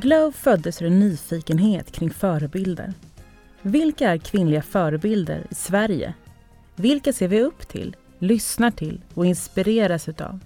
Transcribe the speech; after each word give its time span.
Glow 0.00 0.30
föddes 0.30 0.82
ur 0.82 0.86
en 0.86 0.98
nyfikenhet 0.98 1.92
kring 1.92 2.10
förebilder. 2.10 2.92
Vilka 3.62 4.10
är 4.10 4.18
kvinnliga 4.18 4.62
förebilder 4.62 5.46
i 5.50 5.54
Sverige? 5.54 6.14
Vilka 6.74 7.12
ser 7.12 7.28
vi 7.28 7.40
upp 7.40 7.68
till, 7.68 7.96
lyssnar 8.18 8.70
till 8.70 9.00
och 9.14 9.26
inspireras 9.26 10.08
utav? 10.08 10.40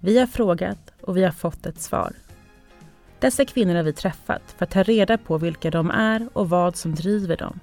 Vi 0.00 0.18
har 0.18 0.26
frågat 0.26 0.92
och 1.00 1.16
vi 1.16 1.24
har 1.24 1.32
fått 1.32 1.66
ett 1.66 1.80
svar. 1.80 2.12
Dessa 3.18 3.44
kvinnor 3.44 3.74
har 3.74 3.82
vi 3.82 3.92
träffat 3.92 4.54
för 4.56 4.64
att 4.64 4.70
ta 4.70 4.82
reda 4.82 5.18
på 5.18 5.38
vilka 5.38 5.70
de 5.70 5.90
är 5.90 6.28
och 6.32 6.48
vad 6.48 6.76
som 6.76 6.94
driver 6.94 7.36
dem. 7.36 7.60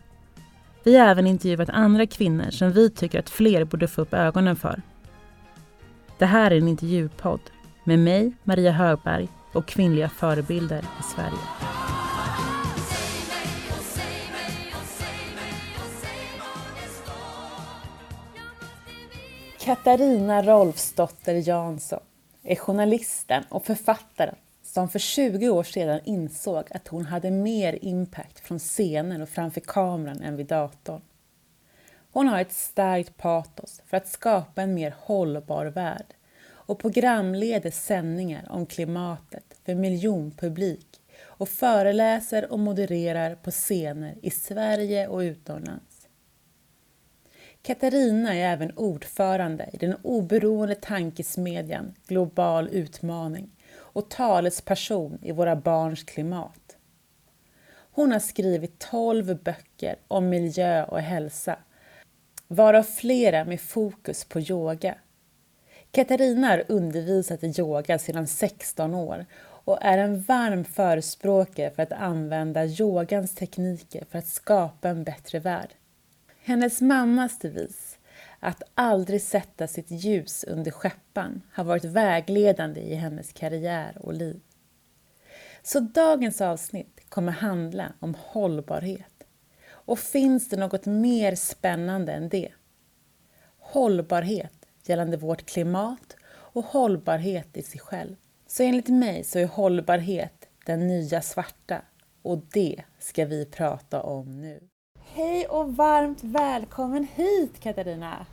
Vi 0.84 0.98
har 0.98 1.08
även 1.08 1.28
intervjuat 1.28 1.70
andra 1.70 2.08
kvinnor 2.08 2.52
som 2.52 2.72
vi 2.72 2.90
tycker 2.90 3.20
att 3.20 3.30
fler 3.30 3.64
borde 3.64 3.88
få 3.88 4.02
upp 4.02 4.14
ögonen 4.14 4.56
för. 4.56 4.82
Det 6.18 6.26
här 6.26 6.52
är 6.52 6.58
en 6.58 6.68
intervjupodd 6.68 7.42
med 7.84 8.00
mig, 8.00 8.34
Maria 8.44 8.72
Högberg 8.72 9.30
och 9.58 9.66
kvinnliga 9.66 10.10
förebilder 10.10 10.80
i 10.80 11.04
Sverige. 11.16 11.38
Katarina 19.60 20.42
Rolfsdotter 20.42 21.34
Jansson 21.34 22.00
är 22.44 22.56
journalisten 22.56 23.44
och 23.50 23.66
författaren 23.66 24.36
som 24.64 24.90
för 24.90 25.00
20 25.00 25.50
år 25.50 25.64
sedan 25.64 26.00
insåg 26.04 26.64
att 26.72 26.88
hon 26.88 27.06
hade 27.06 27.32
mer 27.32 27.80
impact 27.82 28.40
från 28.40 28.60
scenen 28.60 29.22
och 29.22 29.30
framför 29.30 29.62
kameran 29.62 30.22
än 30.22 30.36
vid 30.36 30.46
datorn. 30.46 31.02
Hon 32.12 32.28
har 32.28 32.42
ett 32.42 32.54
starkt 32.54 33.18
patos 33.18 33.82
för 33.86 33.98
att 33.98 34.08
skapa 34.08 34.62
en 34.62 34.74
mer 34.74 34.96
hållbar 35.00 35.66
värld 35.66 36.14
och 36.68 36.80
programleder 36.80 37.72
sändningar 37.72 38.48
om 38.50 38.66
klimatet 38.66 39.47
för 39.68 39.76
miljonpublik 39.76 41.02
och 41.20 41.50
föreläser 41.50 42.52
och 42.52 42.60
modererar 42.60 43.36
på 43.36 43.52
scener 43.52 44.16
i 44.22 44.30
Sverige 44.30 45.08
och 45.08 45.20
utomlands. 45.20 46.08
Katarina 47.62 48.36
är 48.36 48.54
även 48.54 48.72
ordförande 48.78 49.70
i 49.74 49.78
den 49.78 49.96
oberoende 50.04 50.76
tankesmedjan 50.76 51.94
Global 52.08 52.68
utmaning 52.68 53.50
och 53.76 54.10
talesperson 54.10 55.20
i 55.22 55.32
Våra 55.32 55.56
barns 55.56 56.04
klimat. 56.04 56.78
Hon 57.92 58.12
har 58.12 58.20
skrivit 58.20 58.80
12 58.80 59.44
böcker 59.44 59.96
om 60.08 60.30
miljö 60.30 60.84
och 60.84 61.02
hälsa, 61.02 61.60
varav 62.48 62.84
flera 62.84 63.46
med 63.46 63.62
fokus 63.62 64.26
på 64.26 64.40
yoga. 64.40 64.98
Katarina 65.92 66.48
har 66.48 66.64
undervisat 66.68 67.44
i 67.44 67.54
yoga 67.58 68.00
sedan 68.00 68.28
16 68.28 68.96
år 68.96 69.26
och 69.68 69.78
är 69.82 69.98
en 69.98 70.22
varm 70.22 70.66
förespråkare 70.66 71.72
för 71.72 71.84
att 71.84 71.92
använda 71.92 72.66
yogans 72.66 73.36
tekniker 73.36 74.06
för 74.10 74.20
att 74.20 74.28
skapa 74.28 74.90
en 74.90 75.04
bättre 75.04 75.40
värld. 75.40 75.74
Hennes 76.44 76.82
mammas 76.82 77.40
devis, 77.40 77.98
att 78.40 78.64
aldrig 78.74 79.22
sätta 79.22 79.68
sitt 79.68 79.92
ljus 79.92 80.44
under 80.44 80.72
skäppan, 80.72 81.42
har 81.54 81.64
varit 81.64 81.86
vägledande 81.86 82.82
i 82.82 82.96
hennes 82.96 83.34
karriär 83.34 83.98
och 84.00 84.14
liv. 84.14 84.40
Så 85.64 85.80
dagens 85.80 86.42
avsnitt 86.42 87.02
kommer 87.10 87.32
handla 87.32 87.94
om 88.00 88.16
hållbarhet. 88.20 89.24
Och 89.70 90.00
finns 90.00 90.50
det 90.50 90.58
något 90.58 90.86
mer 90.86 91.36
spännande 91.36 92.14
än 92.14 92.30
det? 92.30 92.52
Hållbarhet 93.60 94.66
gällande 94.86 95.18
vårt 95.18 95.46
klimat 95.46 96.16
och 96.30 96.66
hållbarhet 96.66 97.58
i 97.58 97.64
sig 97.64 97.80
själv. 97.80 98.16
Så 98.58 98.64
enligt 98.64 98.90
mig 98.90 99.24
så 99.24 99.40
är 99.40 99.46
hållbarhet 99.48 100.48
den 100.66 100.88
nya 100.88 101.22
svarta 101.22 101.82
och 102.22 102.38
det 102.54 102.84
ska 103.00 103.26
vi 103.26 103.46
prata 103.46 104.02
om 104.02 104.42
nu. 104.42 104.60
Hej 105.14 105.48
och 105.48 105.76
varmt 105.76 106.24
välkommen 106.24 107.08
hit 107.16 107.60
Katarina! 107.60 108.26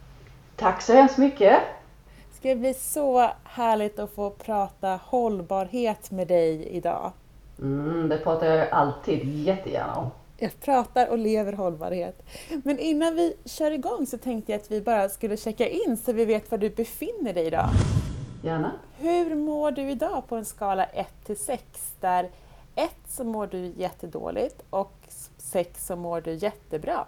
Tack 0.57 0.83
så 0.83 0.93
hemskt 0.93 1.19
mycket! 1.19 1.59
Det 2.31 2.37
ska 2.37 2.55
bli 2.55 2.75
så 2.75 3.31
härligt 3.45 3.99
att 3.99 4.11
få 4.11 4.31
prata 4.31 5.01
hållbarhet 5.03 6.11
med 6.11 6.29
dig 6.29 6.69
idag. 6.69 7.12
Mm, 7.59 8.09
det 8.09 8.19
pratar 8.19 8.47
jag 8.47 8.69
alltid 8.69 9.25
jättegärna 9.25 9.95
om. 9.95 10.11
Jag 10.39 10.61
pratar 10.61 11.09
och 11.09 11.19
lever 11.19 11.53
hållbarhet. 11.53 12.23
Men 12.65 12.79
innan 12.79 13.15
vi 13.15 13.37
kör 13.45 13.71
igång 13.71 14.06
så 14.06 14.19
tänkte 14.19 14.53
jag 14.53 14.61
att 14.61 14.71
vi 14.71 14.81
bara 14.81 15.09
skulle 15.09 15.37
checka 15.37 15.69
in 15.69 15.97
så 15.97 16.12
vi 16.12 16.25
vet 16.25 16.51
var 16.51 16.59
du 16.59 16.71
befinner 16.71 17.33
dig 17.33 17.47
idag. 17.47 17.69
Gärna. 18.44 18.72
Hur 18.99 19.34
mår 19.34 19.71
du 19.71 19.91
idag 19.91 20.22
på 20.28 20.37
en 20.37 20.44
skala 20.44 20.84
1 20.84 21.06
till 21.27 21.37
6 21.37 21.62
där 22.00 22.31
1 22.75 22.91
så 23.09 23.25
mår 23.25 23.47
du 23.47 23.59
jättedåligt 23.59 24.62
och 24.71 24.94
6 25.37 25.87
så 25.87 25.97
mår 25.97 26.21
du 26.21 26.32
jättebra? 26.32 27.05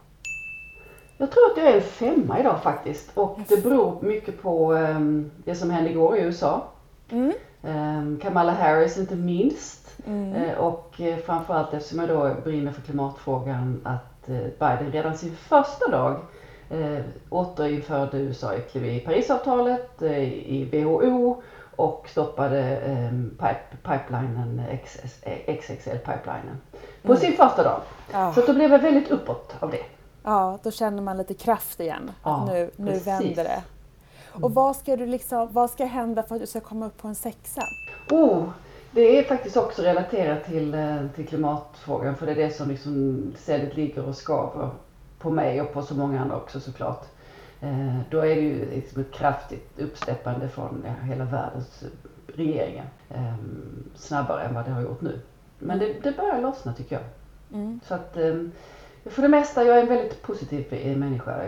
Jag 1.19 1.31
tror 1.31 1.51
att 1.51 1.57
jag 1.57 1.67
är 1.67 1.75
en 1.75 1.83
femma 1.83 2.41
idag 2.41 2.63
faktiskt 2.63 3.11
och 3.15 3.39
det 3.49 3.63
beror 3.63 4.03
mycket 4.03 4.43
på 4.43 4.73
um, 4.73 5.31
det 5.45 5.55
som 5.55 5.71
hände 5.71 5.91
igår 5.91 6.19
i 6.19 6.21
USA. 6.21 6.65
Mm. 7.11 7.33
Um, 7.63 8.21
Kamala 8.23 8.53
Harris 8.53 8.99
inte 8.99 9.17
minst 9.17 9.87
Mm. 10.07 10.35
Eh, 10.35 10.59
och 10.59 11.01
eh, 11.01 11.17
framförallt 11.17 11.75
eftersom 11.75 11.99
jag 11.99 12.09
då 12.09 12.35
brinner 12.45 12.73
för 12.73 12.83
klimatfrågan 12.83 13.81
att 13.85 14.29
eh, 14.29 14.37
Biden 14.37 14.93
redan 14.93 15.19
sin 15.19 15.37
första 15.37 15.91
dag 15.91 16.21
eh, 16.71 17.05
återinförde 17.31 18.19
USA 18.19 18.55
i 18.55 19.01
Parisavtalet, 19.01 20.03
i 20.03 20.65
WHO 20.65 21.43
och 21.77 22.09
stoppade 22.09 22.61
eh, 22.77 23.11
pipe, 23.31 23.77
pipelinen, 23.83 24.63
XXL-pipelinen 25.47 26.61
på 27.03 27.13
mm. 27.13 27.21
sin 27.21 27.33
första 27.33 27.63
dag. 27.63 27.81
Ja. 28.13 28.33
Så 28.33 28.41
då 28.41 28.53
blev 28.53 28.73
jag 28.73 28.79
väldigt 28.79 29.11
uppåt 29.11 29.55
av 29.61 29.71
det. 29.71 29.85
Ja, 30.23 30.59
då 30.63 30.71
känner 30.71 31.03
man 31.03 31.17
lite 31.17 31.35
kraft 31.35 31.81
igen. 31.81 32.11
Ja, 32.23 32.47
nu 32.47 32.71
nu 32.77 32.99
vänder 32.99 33.45
det. 33.45 33.63
Och 34.31 34.39
mm. 34.39 34.53
vad 34.53 34.77
ska, 34.77 34.97
du 34.97 35.07
liksom, 35.07 35.49
vad 35.53 35.71
ska 35.71 35.85
hända 35.85 36.23
för 36.23 36.35
att 36.35 36.41
du 36.41 36.47
ska 36.47 36.61
komma 36.61 36.87
upp 36.87 36.99
på 36.99 37.09
en 37.09 37.15
sexa? 37.15 37.63
Oh, 38.11 38.45
det 38.91 39.19
är 39.19 39.25
faktiskt 39.25 39.57
också 39.57 39.83
relaterat 39.83 40.45
till, 40.45 40.75
eh, 40.75 40.97
till 41.15 41.29
klimatfrågan 41.29 42.17
för 42.17 42.27
det 42.27 42.33
är 42.33 42.37
det 42.37 42.51
som 42.51 42.69
liksom 42.69 43.23
ständigt 43.39 43.77
ligger 43.77 44.09
och 44.09 44.17
skaver 44.17 44.71
på 45.19 45.31
mig 45.31 45.61
och 45.61 45.73
på 45.73 45.83
så 45.83 45.95
många 45.95 46.21
andra 46.21 46.37
också 46.37 46.61
såklart. 46.61 47.05
Eh, 47.61 47.99
då 48.11 48.19
är 48.19 48.35
det 48.37 48.41
ju 48.41 48.71
liksom 48.71 49.01
ett 49.01 49.13
kraftigt 49.13 49.79
uppsteppande 49.79 50.49
från 50.49 50.85
hela 51.03 51.25
världens 51.25 51.85
regeringar. 52.27 52.87
Eh, 53.11 53.35
snabbare 53.95 54.43
än 54.43 54.55
vad 54.55 54.65
det 54.65 54.71
har 54.71 54.83
gjort 54.83 55.01
nu. 55.01 55.21
Men 55.59 55.79
det, 55.79 55.93
det 56.03 56.17
börjar 56.17 56.41
lossna 56.41 56.73
tycker 56.73 56.97
jag. 56.97 57.05
Mm. 57.61 57.81
Så 57.85 57.95
att 57.95 58.17
eh, 58.17 58.35
för 59.05 59.23
det 59.23 59.29
mesta, 59.29 59.65
jag 59.65 59.79
är 59.79 59.83
en 59.83 59.89
väldigt 59.89 60.23
positiv 60.23 60.97
människa, 60.99 61.43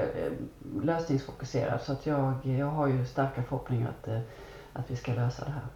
lösningsfokuserad. 0.83 1.83
Så 1.83 1.93
att 1.93 2.07
jag, 2.07 2.33
jag 2.43 2.67
har 2.67 2.87
ju 2.87 3.07
starka 3.07 3.43
förhoppningar 3.43 3.89
att, 3.89 4.09
eh, 4.09 4.21
att 4.73 4.91
vi 4.91 4.97
ska 4.97 5.13
lösa 5.13 5.45
det 5.45 5.51
här. 5.51 5.67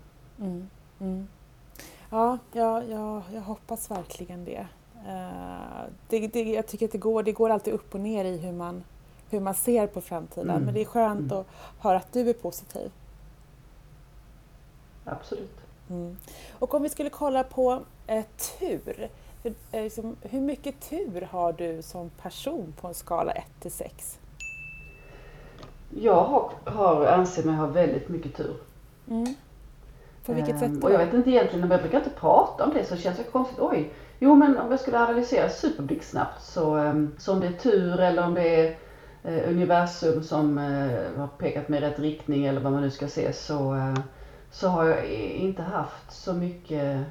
Mm. 0.41 0.69
Mm. 1.01 1.29
Ja, 2.11 2.39
ja, 2.53 2.85
ja, 2.85 3.23
jag 3.33 3.41
hoppas 3.41 3.91
verkligen 3.91 4.45
det. 4.45 4.67
Uh, 5.07 5.85
det, 6.09 6.27
det. 6.27 6.43
Jag 6.43 6.67
tycker 6.67 6.87
att 6.87 6.93
det 6.93 6.99
går, 6.99 7.23
det 7.23 7.33
går 7.33 7.51
alltid 7.51 7.75
upp 7.75 7.95
och 7.95 8.01
ner 8.01 8.25
i 8.25 8.39
hur 8.39 8.53
man, 8.53 8.85
hur 9.31 9.41
man 9.41 9.55
ser 9.55 9.87
på 9.87 10.01
framtiden. 10.01 10.51
Mm. 10.51 10.65
Men 10.65 10.75
det 10.75 10.81
är 10.81 10.85
skönt 10.85 11.33
mm. 11.33 11.39
att 11.39 11.47
höra 11.79 11.97
att 11.97 12.13
du 12.13 12.31
är 12.31 12.35
positiv. 12.35 12.91
Absolut. 15.05 15.61
Mm. 15.91 16.17
Och 16.59 16.75
om 16.75 16.83
vi 16.83 16.89
skulle 16.89 17.11
kolla 17.11 17.45
på 17.45 17.83
eh, 18.07 18.25
tur. 18.59 19.09
Hur, 19.43 19.55
eh, 19.73 19.83
liksom, 19.83 20.17
hur 20.21 20.41
mycket 20.41 20.81
tur 20.91 21.29
har 21.31 21.53
du 21.53 21.83
som 21.83 22.11
person 22.11 22.75
på 22.81 22.89
en 22.89 22.95
skala 22.95 23.33
1 23.33 23.45
till 23.61 23.73
6? 23.73 24.19
Jag 25.91 26.25
har, 26.25 26.50
har, 26.65 27.06
anser 27.06 27.43
mig 27.43 27.55
ha 27.55 27.67
väldigt 27.67 28.09
mycket 28.09 28.37
tur. 28.37 28.56
Mm. 29.11 29.35
På 30.26 30.32
vilket 30.32 30.59
sätt 30.59 30.69
ehm, 30.69 30.81
då? 30.81 30.87
Och 30.87 30.93
jag 30.93 30.99
vet 30.99 31.15
inte 31.15 31.31
egentligen, 31.31 31.71
jag 31.71 31.81
brukar 31.81 31.99
inte 31.99 32.11
prata 32.11 32.65
om 32.65 32.75
det 32.75 32.85
så 32.85 32.97
känns 32.97 33.19
det 33.19 33.25
konstigt. 33.25 33.59
Oj, 33.61 33.93
jo 34.23 34.35
men 34.35 34.59
om 34.59 34.71
jag 34.71 34.81
skulle 34.81 34.99
analysera 34.99 35.49
superblixtsnabbt 35.49 36.43
så, 36.43 36.77
um, 36.77 37.15
så 37.19 37.33
om 37.33 37.41
det 37.41 37.47
är 37.47 37.53
tur 37.53 38.01
eller 38.01 38.27
om 38.27 38.35
det 38.35 38.57
är 38.57 38.77
uh, 39.27 39.49
universum 39.49 40.23
som 40.23 40.59
uh, 40.59 41.19
har 41.19 41.27
pekat 41.27 41.69
mig 41.69 41.81
i 41.81 41.83
rätt 41.83 41.99
riktning 41.99 42.45
eller 42.45 42.61
vad 42.61 42.73
man 42.73 42.83
nu 42.83 42.91
ska 42.91 43.09
se 43.09 43.33
så, 43.33 43.75
uh, 43.75 43.99
så 44.51 44.69
har 44.69 44.85
jag 44.85 45.07
inte 45.35 45.63
haft 45.63 46.13
så 46.13 46.33
mycket 46.33 47.05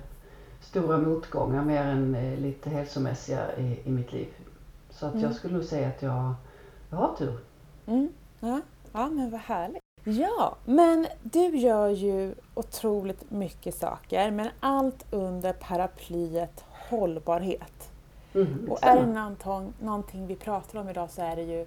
stora 0.62 0.98
motgångar 0.98 1.63
mer 1.63 1.84
än 1.84 2.36
lite 2.42 2.69
hälsomässiga 2.69 3.56
i, 3.58 3.80
i 3.86 3.92
mitt 3.92 4.13
liv. 4.13 4.28
Så 4.90 5.06
att 5.06 5.13
mm. 5.13 5.25
jag 5.25 5.36
skulle 5.36 5.54
nog 5.54 5.63
säga 5.63 5.88
att 5.88 6.02
jag, 6.02 6.34
jag 6.90 6.98
har 6.98 7.16
tur. 7.18 7.40
Mm. 7.86 8.10
Ja. 8.40 8.62
ja, 8.92 9.08
men 9.08 9.30
vad 9.30 9.42
härligt. 9.42 9.81
Ja, 10.04 10.56
men 10.66 11.08
du 11.24 11.58
gör 11.58 11.90
ju 11.90 12.36
otroligt 12.54 13.31
mycket 13.31 13.75
saker, 13.75 14.31
men 14.31 14.50
allt 14.60 15.06
under 15.12 15.54
paraplyet 15.54 16.63
hållbarhet. 16.91 17.91
Mm, 18.33 18.71
och 18.71 18.79
är 18.81 18.95
det 18.95 19.05
någonting, 19.05 19.73
någonting 19.79 20.27
vi 20.27 20.35
pratar 20.35 20.79
om 20.79 20.89
idag 20.89 21.09
så 21.09 21.21
är 21.21 21.35
det 21.35 21.43
ju 21.43 21.65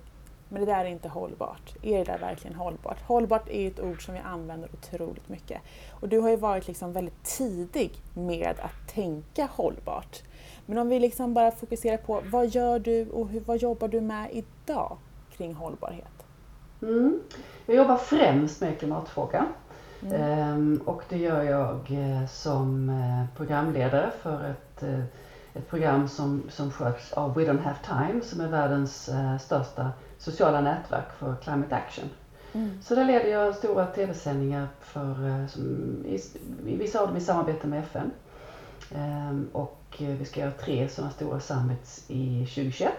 men 0.49 0.61
det 0.61 0.73
där 0.73 0.85
är 0.85 0.89
inte 0.89 1.09
hållbart. 1.09 1.75
Är 1.83 1.99
det 1.99 2.05
där 2.05 2.19
verkligen 2.19 2.57
hållbart? 2.57 3.03
Hållbart 3.03 3.49
är 3.49 3.69
ett 3.69 3.81
ord 3.81 4.05
som 4.05 4.15
vi 4.15 4.21
använder 4.21 4.69
otroligt 4.73 5.29
mycket. 5.29 5.61
Och 5.91 6.09
du 6.09 6.19
har 6.19 6.31
ju 6.31 6.37
varit 6.37 6.67
liksom 6.67 6.93
väldigt 6.93 7.25
tidig 7.25 7.93
med 8.15 8.55
att 8.61 8.95
tänka 8.95 9.49
hållbart. 9.53 10.23
Men 10.67 10.79
om 10.79 10.89
vi 10.89 11.01
liksom 11.01 11.35
bara 11.35 11.51
fokuserar 11.51 11.97
på 11.97 12.23
vad 12.33 12.49
gör 12.49 12.79
du 12.79 13.11
och 13.11 13.29
hur, 13.29 13.41
vad 13.41 13.57
jobbar 13.57 13.89
du 13.89 14.01
med 14.01 14.29
idag 14.33 14.97
kring 15.37 15.55
hållbarhet? 15.55 16.25
Mm. 16.83 17.21
Jag 17.67 17.77
jobbar 17.77 17.97
främst 17.97 18.61
med 18.61 18.79
klimatfrågan. 18.79 19.47
Mm. 20.03 20.23
Ehm, 20.23 20.81
och 20.85 21.03
det 21.09 21.19
gör 21.19 21.43
jag 21.43 21.91
eh, 21.91 22.27
som 22.27 22.89
eh, 22.89 23.37
programledare 23.37 24.11
för 24.23 24.51
ett, 24.51 24.74
ett 25.55 25.69
program 25.71 26.09
som, 26.09 26.43
som 26.49 26.71
sköts 26.71 27.13
av 27.13 27.35
We 27.35 27.43
Don't 27.43 27.63
Have 27.63 27.77
Time 27.87 28.21
som 28.23 28.41
är 28.41 28.49
världens 28.49 29.11
största 29.41 29.91
sociala 30.19 30.61
nätverk 30.61 31.13
för 31.19 31.35
Climate 31.43 31.77
Action. 31.77 32.11
Mm. 32.53 32.83
Så 32.83 32.95
där 32.95 33.05
leder 33.05 33.31
jag 33.31 33.55
stora 33.55 33.87
tv-sändningar 33.87 34.69
för, 34.81 35.47
som, 35.47 35.63
i, 36.07 36.21
vissa 36.65 37.01
av 37.01 37.09
dem 37.09 37.17
i 37.17 37.21
samarbete 37.21 37.67
med 37.67 37.79
FN. 37.79 38.11
Ehm, 38.95 39.49
och 39.53 39.81
vi 39.99 40.25
ska 40.25 40.41
göra 40.41 40.51
tre 40.51 40.89
sådana 40.89 41.13
stora 41.13 41.41
summits 41.41 42.05
i 42.09 42.47
2021. 42.47 42.93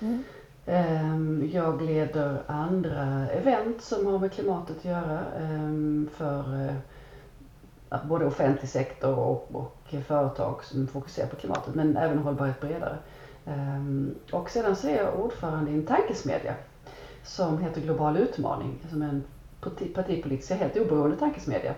Mm. 0.00 0.24
Ehm, 0.66 1.50
jag 1.52 1.82
leder 1.82 2.42
andra 2.46 3.30
event 3.30 3.82
som 3.82 4.06
har 4.06 4.18
med 4.18 4.32
klimatet 4.32 4.76
att 4.78 4.84
göra 4.84 5.20
ehm, 5.38 6.08
för 6.16 6.68
eh, 7.90 8.04
både 8.04 8.26
offentlig 8.26 8.68
sektor 8.70 9.18
och, 9.18 9.48
och 9.52 9.81
företag 10.00 10.64
som 10.64 10.86
fokuserar 10.86 11.26
på 11.26 11.36
klimatet 11.36 11.74
men 11.74 11.96
även 11.96 12.18
hållbarhet 12.18 12.60
bredare. 12.60 12.98
Ehm, 13.46 14.14
och 14.32 14.50
sedan 14.50 14.76
så 14.76 14.88
är 14.88 14.96
jag 14.96 15.20
ordförande 15.20 15.70
i 15.70 15.74
en 15.74 15.86
tankesmedja 15.86 16.54
som 17.24 17.58
heter 17.58 17.80
Global 17.80 18.16
utmaning 18.16 18.78
som 18.90 19.02
är 19.02 19.08
en 19.08 19.24
partipolitisk, 19.94 20.50
helt 20.50 20.76
oberoende 20.76 21.16
tankesmedja. 21.16 21.74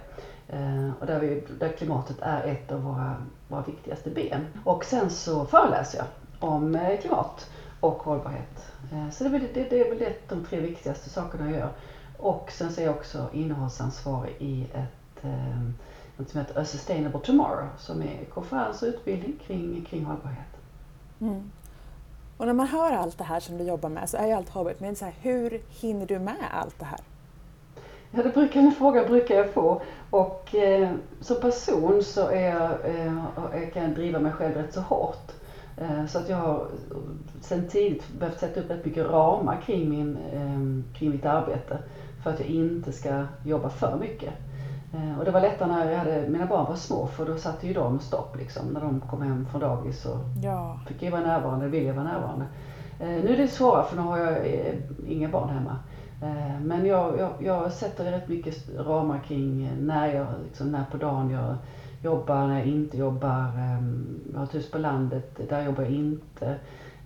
Ehm, 0.48 0.92
och 1.00 1.06
där, 1.06 1.20
vi, 1.20 1.42
där 1.58 1.68
klimatet 1.68 2.16
är 2.20 2.42
ett 2.44 2.72
av 2.72 2.82
våra, 2.82 3.14
våra 3.48 3.62
viktigaste 3.62 4.10
ben. 4.10 4.46
Och 4.64 4.84
sen 4.84 5.10
så 5.10 5.44
föreläser 5.44 5.98
jag 5.98 6.06
om 6.50 6.74
eh, 6.74 7.00
klimat 7.00 7.50
och 7.80 8.02
hållbarhet. 8.02 8.72
Ehm, 8.92 9.10
så 9.10 9.24
det 9.24 9.30
är, 9.30 9.32
väl, 9.32 9.48
det, 9.54 9.70
det 9.70 9.80
är 9.80 9.88
väl 9.88 9.98
det, 9.98 10.28
de 10.28 10.44
tre 10.44 10.60
viktigaste 10.60 11.10
sakerna 11.10 11.50
jag 11.50 11.58
gör. 11.58 11.70
Och 12.18 12.50
sen 12.52 12.72
så 12.72 12.80
är 12.80 12.84
jag 12.84 12.94
också 12.94 13.28
innehållsansvarig 13.32 14.36
i 14.38 14.66
ett 14.74 15.24
eh, 15.24 15.70
något 16.16 16.30
som 16.30 16.40
heter 16.40 16.60
A 16.60 16.64
Sustainable 16.64 17.20
Tomorrow 17.20 17.68
som 17.78 18.02
är 18.02 18.24
konferens 18.24 18.82
och 18.82 18.88
utbildning 18.88 19.40
kring, 19.46 19.86
kring 19.90 20.04
hållbarhet. 20.04 20.56
Mm. 21.20 21.50
Och 22.36 22.46
när 22.46 22.52
man 22.52 22.66
hör 22.66 22.92
allt 22.92 23.18
det 23.18 23.24
här 23.24 23.40
som 23.40 23.58
du 23.58 23.64
jobbar 23.64 23.88
med 23.88 24.08
så 24.08 24.16
är 24.16 24.26
ju 24.26 24.32
allt 24.32 24.48
hållbart, 24.48 24.80
men 24.80 24.96
så 24.96 25.04
här, 25.04 25.14
hur 25.20 25.60
hinner 25.68 26.06
du 26.06 26.18
med 26.18 26.36
allt 26.52 26.78
det 26.78 26.84
här? 26.84 27.00
Ja, 28.10 28.22
det 28.22 28.34
brukar, 28.34 28.62
den 28.62 28.72
frågan 28.72 29.06
brukar 29.06 29.34
jag 29.34 29.50
få. 29.50 29.82
Och 30.10 30.54
eh, 30.54 30.90
som 31.20 31.40
person 31.40 32.02
så 32.02 32.28
är 32.28 32.48
jag, 32.48 32.70
eh, 32.70 33.68
kan 33.72 33.82
jag 33.82 33.94
driva 33.94 34.18
mig 34.18 34.32
själv 34.32 34.54
rätt 34.54 34.74
så 34.74 34.80
hårt. 34.80 35.32
Eh, 35.76 36.06
så 36.06 36.18
att 36.18 36.28
jag 36.28 36.36
har 36.36 36.66
sen 37.40 37.68
tidigt 37.68 38.08
behövt 38.18 38.40
sätta 38.40 38.60
upp 38.60 38.70
rätt 38.70 38.84
mycket 38.84 39.06
ramar 39.06 39.60
kring, 39.66 39.90
min, 39.90 40.18
ehm, 40.32 40.84
kring 40.94 41.10
mitt 41.10 41.26
arbete 41.26 41.78
för 42.22 42.30
att 42.30 42.40
jag 42.40 42.48
inte 42.48 42.92
ska 42.92 43.24
jobba 43.44 43.70
för 43.70 43.96
mycket. 43.96 44.34
Eh, 44.94 45.18
och 45.18 45.24
det 45.24 45.30
var 45.30 45.40
lättare 45.40 45.68
när 45.68 45.90
jag 45.90 45.98
hade, 45.98 46.28
mina 46.28 46.46
barn 46.46 46.66
var 46.68 46.76
små 46.76 47.06
för 47.06 47.26
då 47.26 47.36
satte 47.36 47.66
ju 47.66 47.74
de 47.74 48.00
stopp 48.00 48.36
liksom. 48.36 48.66
När 48.66 48.80
de 48.80 49.00
kom 49.00 49.22
hem 49.22 49.46
från 49.50 49.60
dagis 49.60 50.02
så 50.02 50.18
ja. 50.42 50.80
fick 50.86 51.02
jag 51.02 51.10
vara 51.10 51.20
närvarande, 51.20 51.68
vill 51.68 51.86
jag 51.86 51.94
vara 51.94 52.04
närvarande. 52.04 52.44
Eh, 53.00 53.08
nu 53.08 53.32
är 53.32 53.36
det 53.36 53.48
svårare 53.48 53.84
för 53.84 53.96
nu 53.96 54.02
har 54.02 54.18
jag 54.18 54.36
inga 55.06 55.28
barn 55.28 55.48
hemma. 55.48 55.78
Men 56.62 56.86
jag, 56.86 57.18
jag, 57.18 57.30
jag 57.38 57.72
sätter 57.72 58.04
rätt 58.10 58.28
mycket 58.28 58.68
ramar 58.78 59.18
kring 59.18 59.70
när, 59.80 60.14
jag, 60.14 60.26
liksom, 60.44 60.72
när 60.72 60.84
på 60.90 60.96
dagen 60.96 61.30
jag 61.30 61.56
jobbar, 62.04 62.46
när 62.46 62.58
jag 62.58 62.66
inte 62.66 62.96
jobbar. 62.96 63.44
Ehm, 63.58 64.20
jag 64.32 64.38
har 64.38 64.44
ett 64.44 64.54
hus 64.54 64.70
på 64.70 64.78
landet, 64.78 65.40
där 65.48 65.62
jobbar 65.62 65.82
jag 65.82 65.92
inte. 65.92 66.54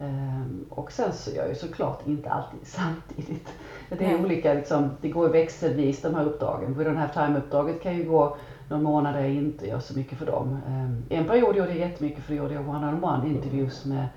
Ehm, 0.01 0.65
och 0.69 0.93
sen 0.93 1.13
så 1.13 1.31
gör 1.31 1.47
jag 1.47 1.57
såklart 1.57 2.07
inte 2.07 2.31
alltid 2.31 2.61
samtidigt. 2.63 3.49
Det 3.89 4.05
är 4.05 4.25
olika, 4.25 4.55
liksom, 4.55 4.91
det 5.01 5.09
går 5.09 5.29
växelvis 5.29 6.03
de 6.03 6.15
här 6.15 6.25
uppdragen. 6.25 6.75
För 6.75 6.85
den 6.85 6.97
här 6.97 7.09
time-uppdraget 7.09 7.83
kan 7.83 7.97
ju 7.97 8.05
gå 8.05 8.37
någon 8.69 8.83
månad 8.83 9.15
där 9.15 9.21
jag 9.21 9.31
inte 9.31 9.67
gör 9.67 9.81
så 9.81 9.97
mycket 9.97 10.19
för 10.19 10.27
dem. 10.27 10.59
Ehm, 10.69 11.03
en 11.09 11.25
period 11.25 11.57
gjorde 11.57 11.69
jag 11.69 11.79
jättemycket 11.79 12.25
för 12.25 12.33
då 12.33 12.39
gjorde 12.43 12.55
jag 12.55 12.69
one-on-one 12.69 13.29
interviews 13.29 13.85
med 13.85 14.09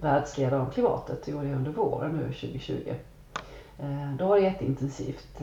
världsledare 0.00 0.60
om 0.60 0.70
klimatet. 0.70 1.24
Det 1.24 1.32
gjorde 1.32 1.48
jag 1.48 1.56
under 1.56 1.70
våren 1.70 2.12
nu 2.12 2.24
2020. 2.24 2.94
Då 4.18 4.26
var 4.26 4.36
det 4.36 4.42
jätteintensivt. 4.42 5.42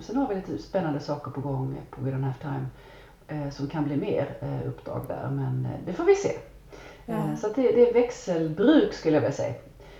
Sen 0.00 0.16
har 0.16 0.28
vi 0.28 0.34
lite 0.34 0.58
spännande 0.58 1.00
saker 1.00 1.30
på 1.30 1.40
gång 1.40 1.80
på 1.90 2.00
We 2.00 2.10
Don't 2.10 2.22
Have 2.22 2.34
Time 2.42 2.66
eh, 3.28 3.50
som 3.50 3.68
kan 3.68 3.84
bli 3.84 3.96
mer 3.96 4.36
eh, 4.40 4.68
uppdrag 4.68 5.04
där. 5.08 5.30
Men 5.30 5.66
eh, 5.66 5.80
det 5.86 5.92
får 5.92 6.04
vi 6.04 6.14
se. 6.14 6.32
Eh, 7.06 7.34
så 7.36 7.48
det, 7.48 7.62
det, 7.62 7.90
är 7.90 7.94
växelbruk 7.94 8.92
skulle 8.92 9.14
jag 9.14 9.20
vilja 9.20 9.36
säga. 9.36 9.54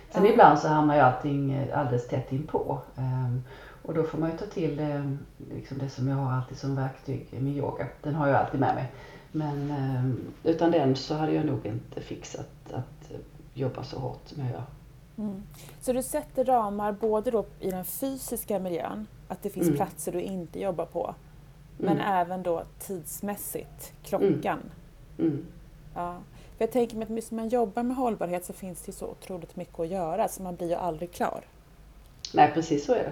Sen 0.09 0.25
ja. 0.25 0.31
ibland 0.31 0.59
så 0.59 0.67
hamnar 0.67 0.95
ju 0.95 1.01
allting 1.01 1.53
eh, 1.53 1.79
alldeles 1.79 2.07
tätt 2.07 2.31
inpå. 2.31 2.79
Um, 2.95 3.43
och 3.81 3.93
då 3.93 4.03
får 4.03 4.17
man 4.17 4.31
ju 4.31 4.37
ta 4.37 4.45
till 4.45 4.79
um, 4.79 5.19
liksom 5.53 5.77
det 5.77 5.89
som 5.89 6.07
jag 6.07 6.15
har 6.15 6.31
alltid 6.31 6.57
som 6.57 6.75
verktyg, 6.75 7.27
min 7.31 7.57
yoga. 7.57 7.87
Den 8.03 8.15
har 8.15 8.27
jag 8.27 8.37
alltid 8.37 8.59
med 8.59 8.75
mig. 8.75 8.91
Men 9.31 9.71
um, 9.71 10.33
utan 10.43 10.71
den 10.71 10.95
så 10.95 11.15
hade 11.15 11.33
jag 11.33 11.45
nog 11.45 11.65
inte 11.65 12.01
fixat 12.01 12.73
att 12.73 13.11
jobba 13.53 13.83
så 13.83 13.99
hårt 13.99 14.21
som 14.25 14.43
jag 14.43 14.51
gör. 14.51 14.63
Mm. 15.17 15.43
Så 15.81 15.93
du 15.93 16.03
sätter 16.03 16.45
ramar 16.45 16.91
både 16.91 17.31
då 17.31 17.45
i 17.59 17.71
den 17.71 17.85
fysiska 17.85 18.59
miljön, 18.59 19.07
att 19.27 19.43
det 19.43 19.49
finns 19.49 19.67
mm. 19.67 19.77
platser 19.77 20.11
du 20.11 20.21
inte 20.21 20.59
jobbar 20.59 20.85
på, 20.85 21.15
men 21.77 21.97
mm. 21.97 22.13
även 22.13 22.43
då 22.43 22.63
tidsmässigt, 22.79 23.93
klockan. 24.03 24.59
Mm. 25.17 25.31
mm. 25.31 25.45
Ja. 25.95 26.17
För 26.57 26.63
jag 26.63 26.71
tänker 26.71 26.95
mig 26.95 27.03
att 27.03 27.31
när 27.31 27.35
man 27.35 27.49
jobbar 27.49 27.83
med 27.83 27.97
hållbarhet 27.97 28.45
så 28.45 28.53
finns 28.53 28.81
det 28.81 28.91
så 28.91 29.07
otroligt 29.07 29.55
mycket 29.55 29.79
att 29.79 29.87
göra 29.87 30.27
så 30.27 30.43
man 30.43 30.55
blir 30.55 30.67
ju 30.67 30.75
aldrig 30.75 31.11
klar. 31.11 31.41
Nej, 32.33 32.51
precis 32.53 32.85
så 32.85 32.93
är 32.93 33.03
det. 33.03 33.11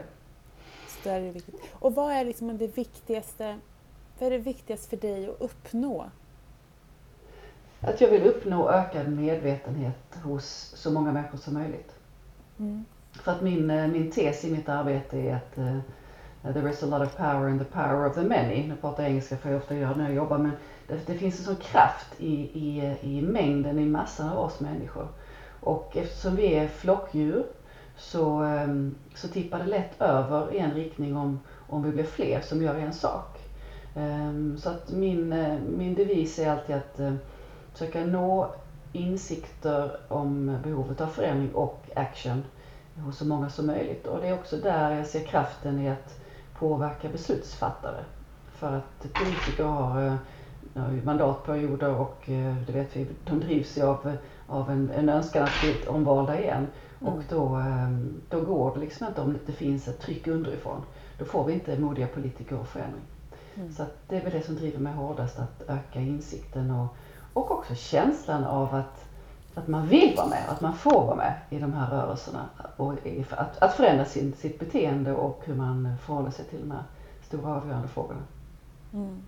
Så 1.04 1.10
är 1.10 1.22
det 1.22 1.32
viktigt. 1.32 1.56
Och 1.74 1.96
vad 1.96 2.12
är 2.12 2.26
liksom 2.26 2.58
det 2.58 2.78
viktigaste, 2.78 3.60
vad 4.20 4.28
är 4.28 4.32
det 4.32 4.38
viktigaste 4.38 4.90
för 4.90 4.98
dig 4.98 5.30
att 5.30 5.42
uppnå? 5.42 6.06
Att 7.82 8.02
jag 8.02 8.10
vill 8.10 8.24
uppnå 8.24 8.70
ökad 8.70 9.12
medvetenhet 9.12 10.16
hos 10.24 10.74
så 10.76 10.92
många 10.92 11.12
människor 11.12 11.38
som 11.38 11.54
möjligt. 11.54 11.92
Mm. 12.60 12.86
För 13.12 13.32
att 13.32 13.42
min, 13.42 13.70
eh, 13.70 13.88
min 13.88 14.12
tes 14.12 14.46
i 14.46 14.52
mitt 14.52 14.70
arbete 14.70 15.18
är 15.18 15.36
att 15.36 15.58
eh, 15.58 15.80
Eh, 16.44 16.54
there 16.54 16.70
is 16.70 16.84
a 16.84 16.86
lot 16.86 17.02
of 17.02 17.18
power 17.18 17.50
in 17.50 17.60
the 17.60 17.66
power 17.66 18.06
of 18.06 18.16
the 18.16 18.24
many. 18.24 18.68
Nu 18.68 18.76
pratar 18.76 19.04
jag 19.04 19.10
engelska 19.10 19.38
för 19.38 19.50
jag 19.50 19.58
ofta 19.58 19.76
gör 19.76 19.90
det 19.90 19.96
när 19.96 20.06
jag 20.06 20.16
jobbar 20.16 20.38
men 20.38 20.52
det, 20.88 21.08
det 21.08 21.14
finns 21.14 21.40
en 21.40 21.46
sån 21.46 21.56
kraft 21.56 22.08
i, 22.18 22.34
i, 22.34 22.96
i 23.02 23.22
mängden, 23.22 23.80
i 23.80 23.86
massan 23.86 24.30
av 24.30 24.40
oss 24.40 24.60
människor. 24.60 25.08
Och 25.60 25.98
eftersom 25.98 26.36
vi 26.36 26.56
är 26.56 26.68
flockdjur 26.68 27.46
så, 27.98 28.42
ehm, 28.42 28.96
så 29.16 29.28
tippar 29.28 29.60
det 29.60 29.66
lätt 29.66 30.02
över 30.02 30.54
i 30.54 30.60
en 30.60 30.72
riktning 30.72 31.18
om, 31.18 31.40
om 31.70 31.84
vi 31.84 31.92
blir 31.92 32.04
fler 32.04 32.42
som 32.42 32.62
gör 32.62 32.76
en 32.76 32.94
sak. 32.94 33.40
Ehm, 33.96 34.58
så 34.58 34.70
att 34.70 34.92
min, 34.92 35.34
eh, 35.34 35.60
min 35.78 35.96
devis 35.96 36.40
är 36.40 36.52
alltid 36.52 36.76
att 36.76 37.00
eh, 37.00 37.14
försöka 37.74 38.06
nå 38.06 38.56
insikter 38.92 39.98
om 40.08 40.58
behovet 40.64 41.02
av 41.02 41.08
förändring 41.08 41.56
och 41.56 41.90
action 41.96 42.44
hos 42.96 43.18
så 43.18 43.26
många 43.26 43.50
som 43.50 43.68
möjligt. 43.68 44.08
Och 44.08 44.22
det 44.22 44.28
är 44.28 44.34
också 44.34 44.58
där 44.58 44.96
jag 44.96 45.06
ser 45.06 45.24
kraften 45.24 45.80
i 45.80 45.90
att 45.90 46.23
påverka 46.60 47.10
beslutsfattare. 47.10 48.04
För 48.52 48.74
att 48.74 49.14
politiker 49.14 49.64
har 49.64 50.18
eh, 50.76 51.04
mandatperioder 51.04 51.90
och 51.90 52.30
eh, 52.30 52.56
det 52.68 52.74
vet 52.74 52.96
vi, 52.96 53.08
de 53.26 53.40
drivs 53.40 53.78
ju 53.78 53.82
av, 53.84 54.18
av 54.48 54.72
en, 54.72 54.92
en 54.92 55.10
önskan 55.10 55.44
att 55.44 55.62
bli 55.62 55.88
omvalda 55.88 56.40
igen. 56.40 56.68
Mm. 57.02 57.14
Och 57.14 57.24
då, 57.30 57.60
eh, 57.60 57.90
då 58.30 58.42
går 58.42 58.74
det 58.74 58.80
liksom 58.80 59.08
inte 59.08 59.22
om 59.22 59.34
det 59.34 59.40
inte 59.40 59.52
finns 59.52 59.88
ett 59.88 60.00
tryck 60.00 60.28
underifrån. 60.28 60.82
Då 61.18 61.26
får 61.26 61.44
vi 61.44 61.54
inte 61.54 61.80
modiga 61.80 62.08
politiker 62.08 62.60
och 62.60 62.68
förändring. 62.68 63.04
Mm. 63.56 63.72
Så 63.72 63.86
det 64.08 64.18
är 64.18 64.24
väl 64.24 64.32
det 64.32 64.42
som 64.42 64.56
driver 64.56 64.80
mig 64.80 64.94
hårdast, 64.94 65.40
att 65.40 65.62
öka 65.68 66.00
insikten 66.00 66.72
och, 66.72 66.88
och 67.34 67.52
också 67.52 67.76
känslan 67.76 68.44
av 68.44 68.76
att 68.76 69.03
att 69.56 69.68
man 69.68 69.88
vill 69.88 70.16
vara 70.18 70.28
med, 70.28 70.50
att 70.50 70.62
man 70.62 70.78
får 70.78 71.06
vara 71.06 71.16
med 71.16 71.34
i 71.50 71.60
de 71.60 71.74
här 71.74 71.92
rörelserna. 71.92 72.50
Och 72.78 72.94
att, 73.30 73.58
att 73.58 73.74
förändra 73.74 74.06
sin, 74.06 74.34
sitt 74.34 74.60
beteende 74.60 75.14
och 75.14 75.42
hur 75.46 75.56
man 75.56 75.98
förhåller 76.06 76.32
sig 76.32 76.46
till 76.46 76.60
de 76.60 76.72
här 76.72 76.84
stora 77.28 77.56
avgörande 77.56 77.88
frågorna. 77.88 78.22
Mm. 78.94 79.24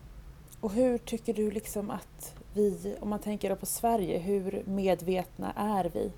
Och 0.60 0.72
hur 0.72 0.98
tycker 0.98 1.34
du 1.34 1.52
liksom 1.52 1.90
att 1.90 2.36
vi, 2.54 2.96
om 3.00 3.10
man 3.10 3.20
tänker 3.20 3.56
på 3.56 3.66
Sverige, 3.66 4.20
hur 4.20 4.64
medvetna 4.66 5.52
är 5.56 5.92
vi? 5.94 6.12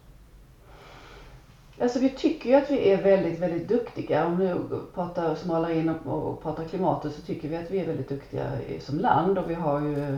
Alltså 1.82 2.00
vi 2.00 2.10
tycker 2.10 2.50
ju 2.50 2.56
att 2.56 2.72
vi 2.72 2.90
är 2.90 3.04
väldigt, 3.04 3.40
väldigt 3.40 3.68
duktiga. 3.68 4.26
Om 4.26 4.38
vi 4.38 4.54
pratar, 4.94 5.36
smalar 5.36 5.70
in 5.70 5.90
och, 5.90 6.30
och 6.30 6.44
pratar 6.44 6.64
klimatet 6.64 7.14
så 7.14 7.22
tycker 7.22 7.50
vi 7.50 7.58
att 7.58 7.72
vi 7.72 7.80
är 7.80 7.86
väldigt 7.86 8.10
duktiga 8.10 8.52
som 8.80 9.00
land 9.00 9.38
och 9.38 9.50
vi 9.50 9.54
har 9.54 9.82
ju 9.82 10.18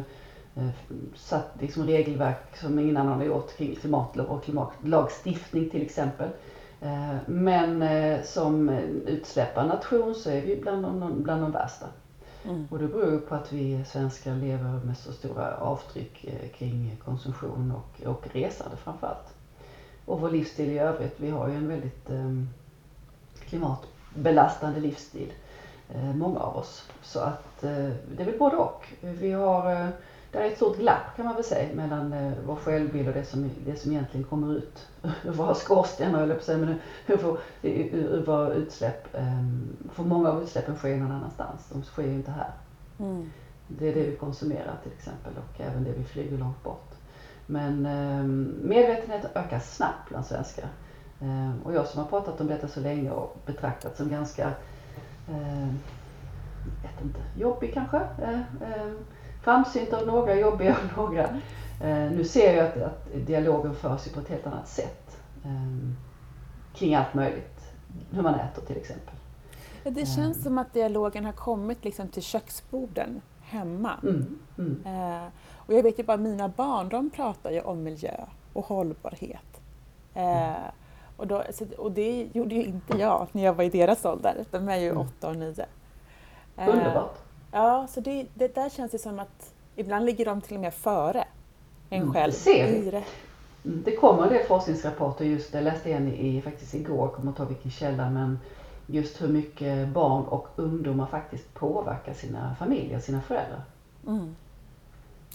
satt 1.16 1.52
liksom 1.60 1.84
regelverk 1.84 2.58
som 2.58 2.80
ingen 2.80 2.98
annan 2.98 3.18
har 3.18 3.26
gjort 3.26 3.58
kring 3.58 3.76
klimatlov 3.76 4.28
och 4.28 4.44
klimatlagstiftning 4.44 5.70
till 5.70 5.82
exempel. 5.82 6.30
Eh, 6.82 7.16
Men 7.26 7.84
som 8.24 8.70
utsläpparnation 9.06 10.16
så 10.16 10.30
är 10.30 10.42
vi 10.42 10.56
bland 10.56 10.84
de, 10.84 11.24
bland 11.24 11.42
de 11.42 11.52
värsta. 11.52 11.86
Mm. 12.46 12.68
Och 12.72 12.80
det 12.80 12.88
beror 12.88 13.20
på 13.20 13.36
att 13.36 13.54
vi 13.54 13.84
svenskar 13.86 14.36
lever 14.36 14.80
med 14.86 14.98
så 14.98 15.14
stora 15.14 15.58
avtryck 15.58 16.26
kring 16.58 16.98
konsumtion 17.06 17.72
och, 17.72 18.08
och 18.08 18.28
resande 18.32 18.78
framförallt. 18.78 19.34
Och 20.06 20.22
vår 20.22 20.30
livsstil 20.30 20.70
i 20.70 20.80
övrigt. 20.80 21.16
Vi 21.18 21.30
har 21.30 21.48
ju 21.48 21.56
en 21.56 21.68
väldigt 21.68 22.10
klimatbelastande 23.40 24.80
livsstil. 24.80 25.34
Många 26.16 26.40
av 26.40 26.58
oss. 26.58 26.90
Så 27.02 27.20
att 27.20 27.62
det 27.62 28.20
är 28.20 28.26
väl 28.26 28.40
både 28.40 28.56
och. 28.56 28.88
Vi 29.02 29.32
har 29.32 29.92
det 30.32 30.38
är 30.38 30.48
ett 30.48 30.56
stort 30.56 30.78
glapp 30.78 31.16
kan 31.16 31.26
man 31.26 31.36
väl 31.36 31.44
säga 31.44 31.76
mellan 31.76 32.14
eh, 32.14 32.34
vår 32.46 32.56
självbild 32.56 33.08
och 33.08 33.14
det 33.14 33.26
som, 33.26 33.50
det 33.66 33.76
som 33.76 33.92
egentligen 33.92 34.26
kommer 34.26 34.58
ut 34.58 34.88
ur 35.24 35.32
våra 35.32 35.56
skorstenar, 35.56 36.24
eller 36.24 36.36
på 36.36 36.44
säga, 36.44 36.58
men 36.58 36.80
ur, 37.08 37.38
ur 37.62 38.26
våra 38.26 38.54
utsläpp. 38.54 39.08
Um, 39.14 39.78
för 39.94 40.04
många 40.04 40.30
av 40.30 40.44
utsläppen 40.44 40.76
sker 40.76 40.98
någon 40.98 41.12
annanstans, 41.12 41.70
de 41.72 41.84
sker 41.84 42.04
ju 42.04 42.14
inte 42.14 42.32
här. 42.32 42.52
Mm. 43.00 43.30
Det 43.68 43.90
är 43.90 43.96
det 43.96 44.04
vi 44.04 44.16
konsumerar 44.16 44.76
till 44.84 44.92
exempel 44.92 45.34
och 45.38 45.62
även 45.62 45.84
det 45.84 45.92
vi 45.92 46.04
flyger 46.04 46.38
långt 46.38 46.64
bort. 46.64 46.92
Men 47.46 47.86
um, 47.86 48.56
medvetenheten 48.64 49.30
ökar 49.36 49.60
snabbt 49.60 50.10
bland 50.10 50.26
svenskar. 50.26 50.68
Um, 51.20 51.62
och 51.64 51.74
jag 51.74 51.88
som 51.88 52.02
har 52.02 52.10
pratat 52.10 52.42
om 52.42 52.48
detta 52.48 52.68
så 52.68 52.80
länge 52.80 53.12
och 53.12 53.38
betraktat 53.46 53.98
som 53.98 54.10
ganska, 54.10 54.48
uh, 55.30 55.74
vet 56.84 57.04
inte, 57.04 57.20
jobbig 57.38 57.74
kanske. 57.74 58.02
Framsynt 59.50 59.94
av 59.94 60.08
några, 60.08 60.36
jobbiga 60.36 60.76
av 60.76 60.98
några. 60.98 61.24
Eh, 61.82 62.12
nu 62.12 62.24
ser 62.24 62.58
jag 62.58 62.68
att, 62.68 62.78
att 62.78 63.26
dialogen 63.28 63.76
förs 63.76 64.12
på 64.14 64.20
ett 64.20 64.30
helt 64.30 64.48
annat 64.48 64.68
sätt. 64.68 65.18
Eh, 65.46 65.90
kring 66.74 66.96
allt 66.96 67.14
möjligt. 67.14 67.60
Hur 68.12 68.22
man 68.22 68.36
äter 68.36 68.62
till 68.62 68.78
exempel. 68.78 69.16
Det 69.84 70.06
känns 70.06 70.38
eh. 70.38 70.44
som 70.44 70.58
att 70.58 70.74
dialogen 70.74 71.26
har 71.26 71.32
kommit 71.32 71.84
liksom 71.84 72.08
till 72.08 72.24
köksborden 72.24 73.22
hemma. 73.42 73.92
Mm, 74.04 74.40
mm. 74.58 74.84
Eh, 74.86 75.28
och 75.56 75.74
jag 75.74 75.84
vet 75.84 76.00
ju 76.00 76.04
bara 76.04 76.18
mina 76.18 76.48
barn, 76.48 76.90
de 76.90 77.10
pratar 77.10 77.52
ju 77.52 77.62
om 77.62 77.84
miljö 77.84 78.26
och 78.54 78.66
hållbarhet. 78.66 79.62
Eh, 80.14 80.54
och, 81.18 81.28
då, 81.28 81.44
och 81.78 81.92
det 81.92 82.30
gjorde 82.34 82.56
ju 82.56 82.64
inte 82.64 82.98
jag 82.98 83.28
när 83.32 83.44
jag 83.44 83.54
var 83.54 83.64
i 83.64 83.70
deras 83.70 84.06
ålder. 84.06 84.46
De 84.52 84.70
är 84.70 84.78
ju 84.78 84.90
mm. 84.90 85.02
åtta 85.02 85.30
och 85.30 85.36
nio. 85.36 85.66
Underbart. 86.56 87.29
Ja, 87.52 87.88
så 87.90 88.00
det, 88.00 88.26
det 88.34 88.56
där 88.56 88.70
känns 88.70 88.92
det 88.92 89.00
som 89.00 89.20
att 89.20 89.54
ibland 89.76 90.06
ligger 90.06 90.26
de 90.26 90.42
till 90.42 90.56
och 90.56 90.62
med 90.62 90.74
före 90.74 91.28
en 91.90 92.02
mm, 92.02 92.14
själv. 92.14 92.32
Det 92.32 92.38
ser 92.38 92.72
vi. 92.72 92.92
Det. 92.92 93.04
Mm, 93.66 93.84
det 93.84 93.96
kommer 93.96 94.24
en 94.24 94.30
del 94.30 94.46
forskningsrapporter 94.46 95.26
just, 95.26 95.54
jag 95.54 95.64
läste 95.64 95.92
en 95.92 96.08
i, 96.08 96.42
faktiskt 96.42 96.74
igår, 96.74 97.08
jag 97.08 97.14
kommer 97.14 97.32
inte 97.32 97.42
ihåg 97.42 97.50
vilken 97.50 97.72
källa, 97.72 98.10
men 98.10 98.40
just 98.88 99.22
hur 99.22 99.28
mycket 99.28 99.88
barn 99.88 100.24
och 100.24 100.48
ungdomar 100.56 101.06
faktiskt 101.06 101.54
påverkar 101.54 102.14
sina 102.14 102.56
familjer, 102.60 103.00
sina 103.00 103.22
föräldrar. 103.22 103.62
Mm. 104.08 104.36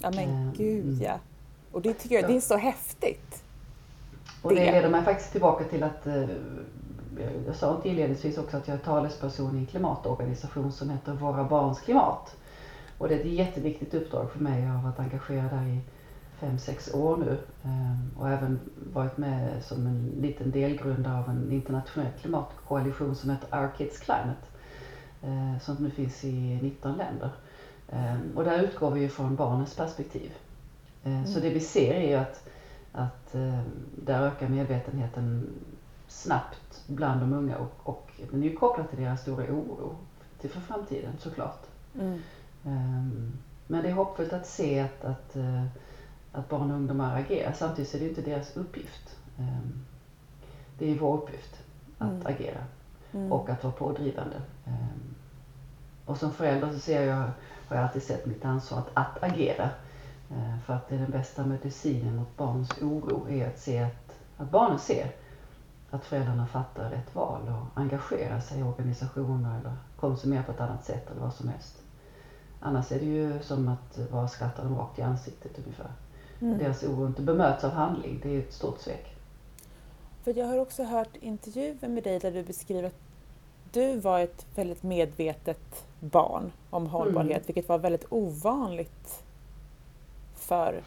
Ja 0.01 0.11
men 0.11 0.29
mm. 0.29 0.53
gud 0.57 1.01
ja. 1.01 1.19
Och 1.71 1.81
det 1.81 1.93
tycker 1.93 2.15
jag, 2.15 2.27
det 2.27 2.35
är 2.35 2.41
så 2.41 2.57
häftigt. 2.57 3.43
Och 4.41 4.49
det, 4.49 4.59
det 4.59 4.71
leder 4.71 4.89
mig 4.89 5.03
faktiskt 5.03 5.31
tillbaka 5.31 5.63
till 5.63 5.83
att 5.83 6.07
eh, 6.07 6.23
jag 7.45 7.55
sa 7.55 7.81
inledningsvis 7.83 8.37
också 8.37 8.57
att 8.57 8.67
jag 8.67 8.75
är 8.75 8.81
talesperson 8.81 9.55
i 9.55 9.59
en 9.59 9.65
klimatorganisation 9.65 10.71
som 10.71 10.89
heter 10.89 11.13
Våra 11.13 11.43
Barns 11.43 11.79
Klimat. 11.79 12.35
Och 12.97 13.07
det 13.07 13.15
är 13.15 13.19
ett 13.19 13.25
jätteviktigt 13.25 13.93
uppdrag 13.93 14.31
för 14.31 14.39
mig. 14.39 14.63
Jag 14.63 14.69
har 14.69 14.83
varit 14.83 14.99
engagerad 14.99 15.49
där 15.51 15.67
i 15.67 15.79
fem 16.39 16.57
sex 16.57 16.93
år 16.93 17.17
nu 17.17 17.37
ehm, 17.63 18.11
och 18.17 18.29
även 18.29 18.59
varit 18.93 19.17
med 19.17 19.63
som 19.63 19.87
en 19.87 20.13
liten 20.21 20.51
delgrundare 20.51 21.19
av 21.19 21.29
en 21.29 21.51
internationell 21.51 22.11
klimatkoalition 22.21 23.15
som 23.15 23.29
heter 23.29 23.59
Our 23.59 23.69
Kids 23.77 23.99
Climate 23.99 24.45
eh, 25.21 25.59
som 25.61 25.75
nu 25.75 25.89
finns 25.89 26.23
i 26.23 26.59
19 26.61 26.97
länder. 26.97 27.29
Ehm, 27.91 28.31
och 28.35 28.43
där 28.43 28.63
utgår 28.63 28.91
vi 28.91 29.09
från 29.09 29.35
barnens 29.35 29.75
perspektiv. 29.75 30.31
Eh, 31.03 31.25
så 31.25 31.39
mm. 31.39 31.41
det 31.41 31.49
vi 31.49 31.59
ser 31.59 31.93
är 31.93 32.09
ju 32.09 32.15
att, 32.15 32.49
att 32.91 33.35
ehm, 33.35 33.63
där 33.95 34.21
ökar 34.21 34.47
medvetenheten 34.47 35.47
snabbt 36.15 36.83
bland 36.87 37.21
de 37.21 37.33
unga 37.33 37.57
och, 37.57 37.73
och 37.83 38.11
den 38.31 38.43
är 38.43 38.47
ju 38.47 38.55
kopplad 38.55 38.89
till 38.89 38.99
deras 38.99 39.21
stora 39.21 39.43
oro 39.43 39.95
till 40.41 40.49
för 40.49 40.61
framtiden 40.61 41.13
såklart. 41.19 41.65
Mm. 41.99 42.21
Um, 42.63 43.33
men 43.67 43.83
det 43.83 43.89
är 43.89 43.93
hoppfullt 43.93 44.33
att 44.33 44.47
se 44.47 44.79
att, 44.79 45.05
att, 45.05 45.35
uh, 45.35 45.65
att 46.31 46.49
barn 46.49 46.71
och 46.71 46.77
ungdomar 46.77 47.19
agerar. 47.19 47.53
Samtidigt 47.53 47.95
är 47.95 47.99
det 47.99 48.09
inte 48.09 48.21
deras 48.21 48.57
uppgift. 48.57 49.17
Um, 49.37 49.85
det 50.77 50.91
är 50.91 50.99
vår 50.99 51.17
uppgift 51.17 51.63
att 51.97 52.09
mm. 52.09 52.21
agera 52.25 52.63
mm. 53.11 53.31
och 53.31 53.49
att 53.49 53.63
vara 53.63 53.73
pådrivande. 53.73 54.41
Um, 54.65 55.15
och 56.05 56.17
som 56.17 56.33
förälder 56.33 56.71
så 56.71 56.79
ser 56.79 57.05
jag, 57.05 57.31
har 57.67 57.75
jag 57.75 57.83
alltid 57.85 58.03
sett 58.03 58.25
mitt 58.25 58.45
ansvar 58.45 58.79
att, 58.79 58.89
att 58.93 59.23
agera. 59.23 59.69
Uh, 60.31 60.59
för 60.65 60.73
att 60.73 60.89
det 60.89 60.95
är 60.95 60.99
den 60.99 61.11
bästa 61.11 61.45
medicinen 61.45 62.15
mot 62.15 62.37
barns 62.37 62.81
oro 62.81 63.29
är 63.29 63.47
att 63.47 63.59
se 63.59 63.79
att, 63.79 64.15
att 64.37 64.51
barnen 64.51 64.79
ser 64.79 65.11
att 65.95 66.05
föräldrarna 66.05 66.47
fattar 66.47 66.89
rätt 66.89 67.15
val 67.15 67.41
och 67.41 67.81
engagerar 67.81 68.39
sig 68.39 68.59
i 68.59 68.63
organisationer 68.63 69.59
eller 69.59 69.73
konsumerar 69.95 70.43
på 70.43 70.51
ett 70.51 70.61
annat 70.61 70.85
sätt 70.85 71.11
eller 71.11 71.21
vad 71.21 71.33
som 71.33 71.49
helst. 71.49 71.81
Annars 72.59 72.91
är 72.91 72.99
det 72.99 73.05
ju 73.05 73.39
som 73.41 73.67
att 73.67 74.11
bara 74.11 74.27
skratta 74.27 74.63
dem 74.63 74.77
rakt 74.77 74.99
i 74.99 75.01
ansiktet 75.01 75.59
ungefär. 75.59 75.91
Mm. 76.41 76.57
Deras 76.57 76.83
oro 76.83 77.07
inte 77.07 77.21
bemöts 77.21 77.63
av 77.63 77.71
handling, 77.71 78.19
det 78.23 78.35
är 78.35 78.39
ett 78.39 78.53
stort 78.53 78.79
svek. 78.79 79.15
För 80.23 80.37
jag 80.37 80.45
har 80.45 80.57
också 80.57 80.83
hört 80.83 81.15
intervjuer 81.21 81.87
med 81.87 82.03
dig 82.03 82.19
där 82.19 82.31
du 82.31 82.43
beskriver 82.43 82.83
att 82.83 82.99
du 83.71 83.99
var 83.99 84.19
ett 84.19 84.45
väldigt 84.55 84.83
medvetet 84.83 85.85
barn 85.99 86.51
om 86.69 86.87
hållbarhet, 86.87 87.31
mm. 87.31 87.43
vilket 87.45 87.69
var 87.69 87.77
väldigt 87.77 88.05
ovanligt 88.09 89.23
för, 90.35 90.81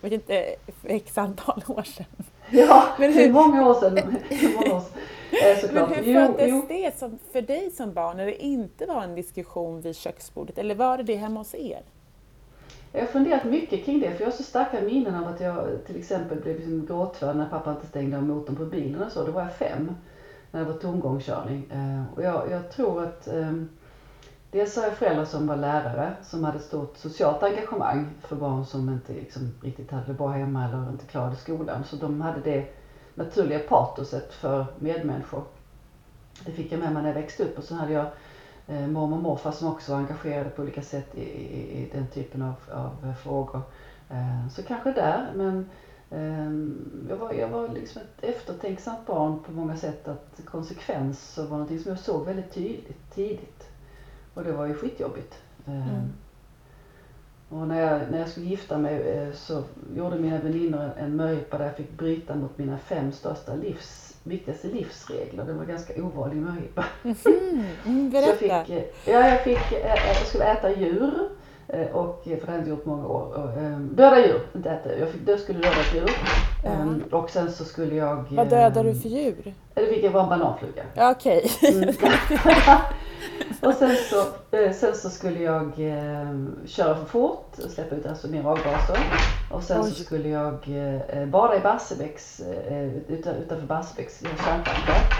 vet 0.00 0.12
inte, 0.12 0.54
x 0.84 1.18
antal 1.18 1.62
år 1.66 1.82
sedan. 1.82 2.24
Ja, 2.50 2.84
men 2.98 3.12
hur, 3.12 3.32
många 3.32 3.68
år 3.68 3.74
sedan. 3.74 4.16
Hur 4.28 4.54
många 4.54 4.76
år 4.76 4.80
sedan. 4.80 5.00
Eh, 5.30 5.72
men 5.72 6.04
hur 6.04 6.14
föddes 6.14 6.68
det 6.68 6.98
som, 6.98 7.18
för 7.32 7.42
dig 7.42 7.70
som 7.70 7.92
barn 7.92 8.16
när 8.16 8.26
det 8.26 8.42
inte 8.42 8.86
var 8.86 9.02
en 9.02 9.14
diskussion 9.14 9.80
vid 9.80 9.96
köksbordet? 9.96 10.58
Eller 10.58 10.74
var 10.74 10.96
det 10.96 11.02
det 11.02 11.16
hemma 11.16 11.40
hos 11.40 11.54
er? 11.54 11.82
Jag 12.92 13.00
har 13.00 13.06
funderat 13.06 13.44
mycket 13.44 13.84
kring 13.84 14.00
det, 14.00 14.10
för 14.10 14.20
jag 14.20 14.26
har 14.26 14.36
så 14.36 14.42
starka 14.42 14.80
minnen 14.80 15.14
av 15.14 15.28
att 15.28 15.40
jag 15.40 15.66
till 15.86 15.98
exempel 15.98 16.40
blev 16.40 16.56
liksom 16.56 16.86
gråtfärdig 16.86 17.38
när 17.38 17.48
pappa 17.48 17.70
inte 17.70 17.86
stängde 17.86 18.16
av 18.16 18.22
motorn 18.22 18.56
på 18.56 18.64
bilen 18.64 19.02
och 19.02 19.12
så. 19.12 19.24
Då 19.24 19.32
var 19.32 19.42
jag 19.42 19.54
fem, 19.54 19.94
när 20.50 20.60
det 20.60 20.66
var 20.72 20.78
tomgångskörning. 20.78 21.70
Eh, 21.72 22.16
och 22.16 22.22
jag, 22.22 22.50
jag 22.50 22.70
tror 22.70 23.02
att 23.02 23.28
ehm, 23.28 23.68
Dels 24.52 24.76
har 24.76 24.84
jag 24.84 24.96
föräldrar 24.96 25.24
som 25.24 25.46
var 25.46 25.56
lärare 25.56 26.14
som 26.22 26.44
hade 26.44 26.58
stort 26.58 26.96
socialt 26.96 27.42
engagemang 27.42 28.08
för 28.20 28.36
barn 28.36 28.64
som 28.64 28.88
inte 28.88 29.12
liksom 29.12 29.52
riktigt 29.62 29.90
hade 29.90 30.06
det 30.06 30.14
bra 30.14 30.28
hemma 30.28 30.64
eller 30.64 30.90
inte 30.90 31.06
klarade 31.06 31.36
skolan. 31.36 31.84
Så 31.84 31.96
de 31.96 32.20
hade 32.20 32.40
det 32.40 32.74
naturliga 33.14 33.58
patoset 33.58 34.32
för 34.32 34.66
medmänniskor. 34.78 35.42
Det 36.44 36.52
fick 36.52 36.72
jag 36.72 36.80
med 36.80 36.92
mig 36.92 37.02
när 37.02 37.10
jag 37.10 37.14
växte 37.14 37.44
upp 37.44 37.58
och 37.58 37.64
så 37.64 37.74
hade 37.74 37.92
jag 37.92 38.06
eh, 38.66 38.86
mormor 38.86 39.16
och 39.16 39.22
morfar 39.22 39.52
som 39.52 39.68
också 39.68 39.92
var 39.92 39.98
engagerade 39.98 40.50
på 40.50 40.62
olika 40.62 40.82
sätt 40.82 41.14
i, 41.14 41.22
i, 41.22 41.82
i 41.82 41.90
den 41.92 42.06
typen 42.06 42.42
av, 42.42 42.54
av 42.72 43.14
frågor. 43.14 43.62
Eh, 44.10 44.48
så 44.48 44.62
kanske 44.62 44.92
där, 44.92 45.30
men 45.34 45.68
eh, 46.10 47.10
jag 47.10 47.16
var, 47.16 47.32
jag 47.32 47.48
var 47.48 47.68
liksom 47.68 48.02
ett 48.02 48.24
eftertänksamt 48.24 49.06
barn 49.06 49.38
på 49.46 49.52
många 49.52 49.76
sätt 49.76 50.08
att 50.08 50.40
konsekvenser 50.44 51.42
var 51.42 51.50
någonting 51.50 51.78
som 51.78 51.90
jag 51.90 51.98
såg 51.98 52.24
väldigt 52.24 52.52
tydligt 52.52 53.10
tidigt. 53.14 53.69
Och 54.34 54.44
det 54.44 54.52
var 54.52 54.66
ju 54.66 54.74
skitjobbigt. 54.74 55.34
Mm. 55.66 55.80
Ehm, 55.80 56.12
och 57.48 57.68
när 57.68 57.80
jag, 57.80 58.00
när 58.10 58.18
jag 58.18 58.28
skulle 58.28 58.46
gifta 58.46 58.78
mig 58.78 59.10
eh, 59.10 59.32
så 59.34 59.62
gjorde 59.96 60.18
mina 60.18 60.38
väninnor 60.38 60.90
en 60.98 61.16
möhippa 61.16 61.58
där 61.58 61.64
jag 61.64 61.76
fick 61.76 61.92
bryta 61.92 62.34
mot 62.34 62.58
mina 62.58 62.78
fem 62.78 63.12
största 63.12 63.54
livs, 63.54 64.16
viktigaste 64.22 64.68
livsregler. 64.68 65.44
Det 65.44 65.52
var 65.52 65.64
ganska 65.64 66.02
ovanlig 66.02 66.36
möhippa. 66.36 66.84
Mm, 67.04 67.64
mm, 67.86 68.10
berätta. 68.10 68.38
Så 68.38 68.44
jag, 68.44 68.66
fick, 68.66 68.76
eh, 68.78 68.84
ja, 69.04 69.28
jag, 69.28 69.44
fick, 69.44 69.72
eh, 69.72 70.06
jag 70.06 70.26
skulle 70.26 70.44
äta 70.44 70.70
djur. 70.70 71.28
Och, 71.92 72.22
för 72.24 72.30
det 72.30 72.40
hade 72.40 72.52
jag 72.52 72.58
inte 72.58 72.70
gjort 72.70 72.86
många 72.86 73.06
år. 73.06 73.50
Döda 73.94 74.26
djur, 74.26 74.40
inte 74.54 74.70
äta. 74.70 74.98
Jag, 74.98 75.08
fick, 75.08 75.20
jag 75.28 75.40
skulle 75.40 75.58
döda 75.58 75.80
ett 75.80 75.94
djur. 75.94 76.10
Um, 76.82 77.02
och 77.10 77.30
sen 77.30 77.52
så 77.52 77.64
skulle 77.64 77.94
jag... 77.94 78.24
Vad 78.30 78.48
dödade 78.48 78.92
du 78.92 79.00
för 79.00 79.08
djur? 79.08 79.54
Det 79.74 79.86
fick 79.86 80.04
jag 80.04 80.10
vara 80.10 80.22
en 80.22 80.28
bananfluga. 80.28 80.82
Ja, 80.94 81.10
Okej. 81.10 81.50
Okay. 81.60 81.82
Mm. 81.82 81.94
och 83.60 83.74
sen 83.74 83.96
så, 84.10 84.20
eh, 84.56 84.72
sen 84.72 84.96
så 84.96 85.10
skulle 85.10 85.42
jag 85.42 85.66
eh, 85.66 86.34
köra 86.66 86.94
för 86.96 87.04
fort 87.04 87.58
och 87.64 87.70
släppa 87.70 87.94
ut 87.94 88.06
alltså 88.06 88.28
mer 88.28 88.44
avgaser. 88.44 88.98
Och 89.50 89.62
sen 89.62 89.80
Oj. 89.80 89.90
så 89.90 90.04
skulle 90.04 90.28
jag 90.28 90.54
eh, 91.08 91.26
bada 91.26 91.56
i 91.56 91.60
Barsebäcks, 91.60 92.40
utanför 93.08 93.66
Barsebäcks 93.66 94.20
kärnkraftverk. 94.20 95.12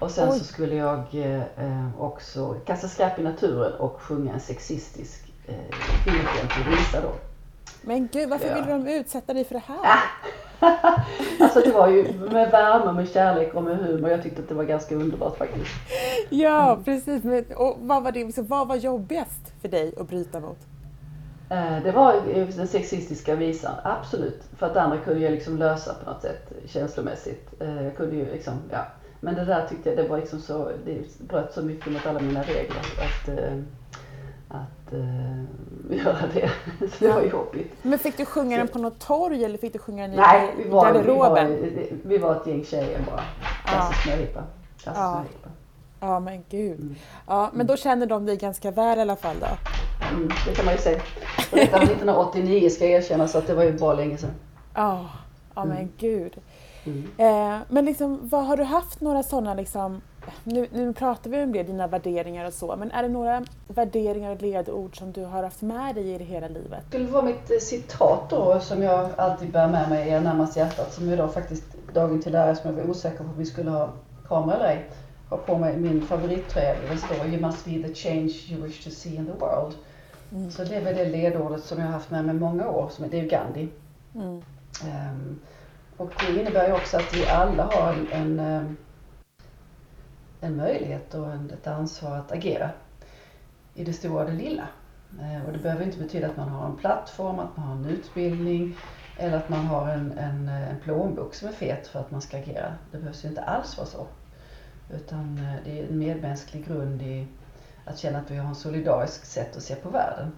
Och 0.00 0.10
sen 0.10 0.28
Oj. 0.32 0.38
så 0.38 0.44
skulle 0.44 0.74
jag 0.74 1.04
också 1.98 2.56
kasta 2.66 2.88
skräp 2.88 3.18
i 3.18 3.22
naturen 3.22 3.72
och 3.72 4.00
sjunga 4.00 4.32
en 4.32 4.40
sexistisk 4.40 5.32
eh, 5.46 5.76
kvinnofientlig 6.04 6.78
visa 6.78 7.00
då. 7.00 7.31
Men 7.82 8.08
gud, 8.12 8.28
varför 8.28 8.48
ja. 8.48 8.54
ville 8.54 8.72
de 8.72 8.88
utsätta 8.88 9.34
dig 9.34 9.44
för 9.44 9.54
det 9.54 9.62
här? 9.66 10.00
alltså 11.40 11.60
det 11.60 11.72
var 11.72 11.88
ju 11.88 12.12
med 12.32 12.50
värme, 12.50 12.92
med 12.92 13.08
kärlek 13.08 13.54
och 13.54 13.62
med 13.62 13.76
humor. 13.76 14.10
Jag 14.10 14.22
tyckte 14.22 14.42
att 14.42 14.48
det 14.48 14.54
var 14.54 14.64
ganska 14.64 14.94
underbart 14.94 15.38
faktiskt. 15.38 15.70
Ja, 16.30 16.78
precis. 16.84 17.24
Men, 17.24 17.44
och 17.56 17.76
vad, 17.80 18.02
var 18.02 18.12
det, 18.12 18.38
vad 18.38 18.68
var 18.68 18.76
jobbigast 18.76 19.52
för 19.60 19.68
dig 19.68 19.94
att 20.00 20.08
bryta 20.08 20.40
mot? 20.40 20.58
Eh, 21.52 21.82
det 21.84 21.92
var 21.92 22.14
den 22.56 22.68
sexistiska 22.68 23.34
visan, 23.34 23.74
absolut. 23.84 24.42
För 24.58 24.66
att 24.66 24.74
det 24.74 24.82
andra 24.82 24.98
kunde 24.98 25.20
jag 25.20 25.32
liksom 25.32 25.58
lösa 25.58 25.94
på 25.94 26.10
något 26.10 26.22
sätt 26.22 26.52
känslomässigt. 26.66 27.60
Eh, 27.60 27.82
jag 27.84 27.96
kunde 27.96 28.16
ju 28.16 28.32
liksom, 28.32 28.54
ja. 28.70 28.86
Men 29.20 29.34
det 29.34 29.44
där 29.44 29.66
tyckte 29.66 29.88
jag, 29.88 29.98
det 29.98 30.08
var 30.08 30.18
liksom 30.18 30.40
så, 30.40 30.70
det 30.84 31.18
bröt 31.18 31.52
så 31.54 31.62
mycket 31.62 31.92
mot 31.92 32.06
alla 32.06 32.20
mina 32.20 32.42
regler 32.42 32.78
att, 32.78 33.28
eh, 33.28 33.58
att 34.52 34.92
uh, 34.92 35.44
göra 36.04 36.26
det. 36.34 36.50
Så 36.78 37.04
det 37.04 37.12
var 37.12 37.22
jobbigt. 37.22 37.72
Men 37.82 37.98
fick 37.98 38.16
du 38.16 38.24
sjunga 38.24 38.58
den 38.58 38.68
på 38.68 38.78
något 38.78 38.98
torg 38.98 39.44
eller 39.44 39.58
fick 39.58 39.72
du 39.72 39.78
sjunga 39.78 40.02
den 40.02 40.12
i 40.12 40.16
Nej, 40.16 40.54
vi 40.56 40.68
var, 40.68 40.84
garderoben? 40.84 41.48
Vi 41.48 41.70
var, 41.70 41.98
vi 42.02 42.18
var 42.18 42.36
ett 42.36 42.46
gäng 42.46 42.64
tjejer 42.64 43.00
bara. 43.10 43.22
Klassisk 43.64 44.06
ja. 44.06 44.10
möhippa. 44.10 44.42
Ja. 44.84 45.24
ja 46.00 46.20
men 46.20 46.44
gud. 46.48 46.80
Mm. 46.80 46.94
Ja, 47.26 47.50
men 47.54 47.66
då 47.66 47.76
känner 47.76 48.06
de 48.06 48.26
dig 48.26 48.36
ganska 48.36 48.70
väl 48.70 48.98
i 48.98 49.00
alla 49.00 49.16
fall 49.16 49.36
då? 49.40 49.46
Mm, 50.16 50.30
det 50.46 50.54
kan 50.54 50.64
man 50.64 50.74
ju 50.74 50.80
säga. 50.80 51.00
Detta 51.50 51.78
var 51.78 51.84
1989 51.84 52.70
ska 52.70 52.84
jag 52.84 52.92
erkänna 52.92 53.28
så 53.28 53.38
att 53.38 53.46
det 53.46 53.54
var 53.54 53.64
ju 53.64 53.78
bara 53.78 53.94
länge 53.94 54.18
sedan. 54.18 54.30
Ja, 54.74 55.10
ja 55.54 55.64
men 55.64 55.76
mm. 55.76 55.92
gud. 55.98 56.36
Mm. 56.84 57.10
Eh, 57.16 57.60
men 57.68 57.84
liksom, 57.84 58.18
vad 58.22 58.46
har 58.46 58.56
du 58.56 58.64
haft 58.64 59.00
några 59.00 59.22
sådana 59.22 59.54
liksom, 59.54 60.00
nu, 60.44 60.68
nu 60.72 60.92
pratar 60.92 61.30
vi 61.30 61.42
om 61.42 61.52
det, 61.52 61.62
dina 61.62 61.86
värderingar 61.86 62.46
och 62.46 62.52
så, 62.52 62.76
men 62.76 62.90
är 62.90 63.02
det 63.02 63.08
några 63.08 63.44
värderingar 63.68 64.30
och 64.30 64.42
ledord 64.42 64.98
som 64.98 65.12
du 65.12 65.24
har 65.24 65.42
haft 65.42 65.62
med 65.62 65.94
dig 65.94 66.14
i 66.14 66.18
det 66.18 66.24
hela 66.24 66.48
livet? 66.48 66.80
Det 66.84 66.88
skulle 66.88 67.06
vara 67.06 67.24
mitt 67.24 67.50
eh, 67.50 67.56
citat 67.60 68.30
då 68.30 68.60
som 68.60 68.82
jag 68.82 69.10
alltid 69.16 69.50
bär 69.50 69.68
med 69.68 69.90
mig 69.90 70.20
närmast 70.20 70.56
hjärtat 70.56 70.92
som 70.92 71.10
idag 71.10 71.34
faktiskt 71.34 71.64
dagen 71.92 72.22
till 72.22 72.34
ära 72.34 72.54
som 72.54 72.70
jag 72.70 72.84
var 72.84 72.90
osäker 72.90 73.18
på 73.18 73.24
om 73.24 73.38
vi 73.38 73.46
skulle 73.46 73.70
ha 73.70 73.90
kamera 74.28 74.56
eller 74.56 74.66
ej. 74.66 74.90
Har 75.28 75.38
på 75.38 75.58
mig 75.58 75.76
min 75.76 76.02
favorittröja 76.02 76.74
där 76.74 76.88
det 76.90 76.96
står 76.96 77.26
You 77.26 77.40
must 77.40 77.64
be 77.64 77.88
the 77.88 77.94
change 77.94 78.32
you 78.50 78.62
wish 78.62 78.84
to 78.84 78.90
see 78.90 79.14
in 79.14 79.26
the 79.26 79.32
world. 79.32 79.74
Mm. 80.32 80.50
Så 80.50 80.64
det 80.64 80.76
är 80.76 80.84
väl 80.84 80.96
det 80.96 81.04
ledordet 81.04 81.64
som 81.64 81.78
jag 81.78 81.86
har 81.86 81.92
haft 81.92 82.10
med 82.10 82.24
mig 82.24 82.34
många 82.34 82.68
år, 82.68 82.88
som 82.88 83.10
det 83.10 83.20
är 83.20 83.24
Gandhi. 83.24 83.68
Mm. 84.14 84.42
Um, 84.84 85.40
och 85.96 86.10
det 86.26 86.40
innebär 86.40 86.66
ju 86.66 86.72
också 86.72 86.96
att 86.96 87.16
vi 87.16 87.26
alla 87.26 87.62
har 87.62 87.92
en, 87.92 88.08
en, 88.12 88.40
ehm, 88.40 88.76
en 90.42 90.56
möjlighet 90.56 91.14
och 91.14 91.34
ett 91.34 91.66
ansvar 91.66 92.16
att 92.16 92.32
agera 92.32 92.70
i 93.74 93.84
det 93.84 93.92
stora 93.92 94.24
och 94.24 94.30
det 94.30 94.36
lilla. 94.36 94.68
Uh, 95.20 95.46
och 95.46 95.52
det 95.52 95.58
behöver 95.58 95.84
inte 95.84 95.98
betyda 95.98 96.26
att 96.26 96.36
man 96.36 96.48
har 96.48 96.66
en 96.66 96.76
plattform, 96.76 97.38
att 97.38 97.56
man 97.56 97.66
har 97.66 97.74
en 97.74 97.84
utbildning 97.84 98.76
eller 99.18 99.36
att 99.36 99.48
man 99.48 99.66
har 99.66 99.88
en, 99.88 100.18
en, 100.18 100.48
en 100.48 100.80
plånbok 100.80 101.34
som 101.34 101.48
är 101.48 101.52
fet 101.52 101.86
för 101.86 102.00
att 102.00 102.10
man 102.10 102.20
ska 102.20 102.38
agera. 102.38 102.74
Det 102.90 102.98
behövs 102.98 103.24
ju 103.24 103.28
inte 103.28 103.42
alls 103.42 103.76
vara 103.76 103.86
så. 103.86 104.06
Utan 104.90 105.38
eh, 105.38 105.54
det 105.64 105.80
är 105.80 105.88
en 105.88 105.98
medmänsklig 105.98 106.66
grund 106.66 107.02
i 107.02 107.26
att 107.84 107.98
känna 107.98 108.18
att 108.18 108.30
vi 108.30 108.36
har 108.36 108.48
en 108.48 108.54
solidarisk 108.54 109.24
sätt 109.24 109.56
att 109.56 109.62
se 109.62 109.74
på 109.74 109.88
världen. 109.88 110.32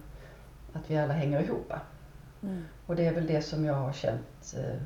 Att 0.73 0.91
vi 0.91 0.97
alla 0.97 1.13
hänger 1.13 1.43
ihop. 1.43 1.73
Mm. 2.43 2.65
Och 2.85 2.95
det 2.95 3.05
är 3.05 3.13
väl 3.13 3.27
det 3.27 3.41
som 3.41 3.65
jag 3.65 3.73
har 3.73 3.93
känt 3.93 4.55
eh, 4.57 4.81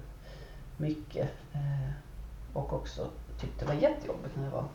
mycket 0.78 1.30
eh, 1.54 1.92
och 2.54 2.74
också 2.74 3.08
tyckte 3.40 3.66
var 3.66 3.74
jättejobbigt 3.74 4.36
när 4.36 4.44
jag 4.44 4.52
var 4.52 4.66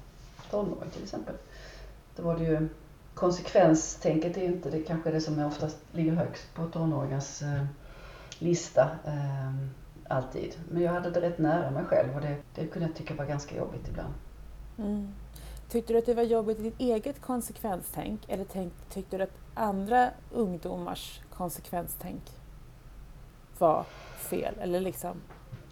tonåring 0.54 0.90
till 0.90 1.02
exempel. 1.02 1.34
Då 2.16 2.22
var 2.22 2.38
det 2.38 2.44
ju 2.44 2.68
konsekvenstänket 3.14 4.36
är 4.36 4.44
inte 4.44 4.70
det 4.70 4.82
kanske 4.82 5.10
det 5.10 5.20
som 5.20 5.38
oftast 5.38 5.78
ligger 5.92 6.12
högst 6.12 6.54
på 6.54 6.66
tonåringars 6.66 7.42
eh, 7.42 7.64
lista 8.38 8.90
eh, 9.04 9.54
alltid. 10.08 10.54
Men 10.70 10.82
jag 10.82 10.92
hade 10.92 11.10
det 11.10 11.20
rätt 11.20 11.38
nära 11.38 11.70
mig 11.70 11.84
själv 11.84 12.14
och 12.14 12.20
det, 12.20 12.36
det 12.54 12.66
kunde 12.66 12.88
jag 12.88 12.96
tycka 12.96 13.14
var 13.14 13.24
ganska 13.24 13.56
jobbigt 13.56 13.88
ibland. 13.88 14.14
Mm. 14.78 15.08
Tyckte 15.68 15.92
du 15.92 15.98
att 15.98 16.06
det 16.06 16.14
var 16.14 16.22
jobbigt 16.22 16.58
i 16.58 16.62
ditt 16.62 16.80
eget 16.80 17.20
konsekvenstänk 17.20 18.20
eller 18.28 18.44
tänk, 18.52 18.72
tyckte 18.90 19.18
du 19.18 19.24
att 19.24 19.38
andra 19.54 20.10
ungdomars 20.32 21.20
konsekvenstänk 21.36 22.22
var 23.58 23.84
fel? 24.16 24.54
Eller 24.60 24.80
liksom 24.80 25.20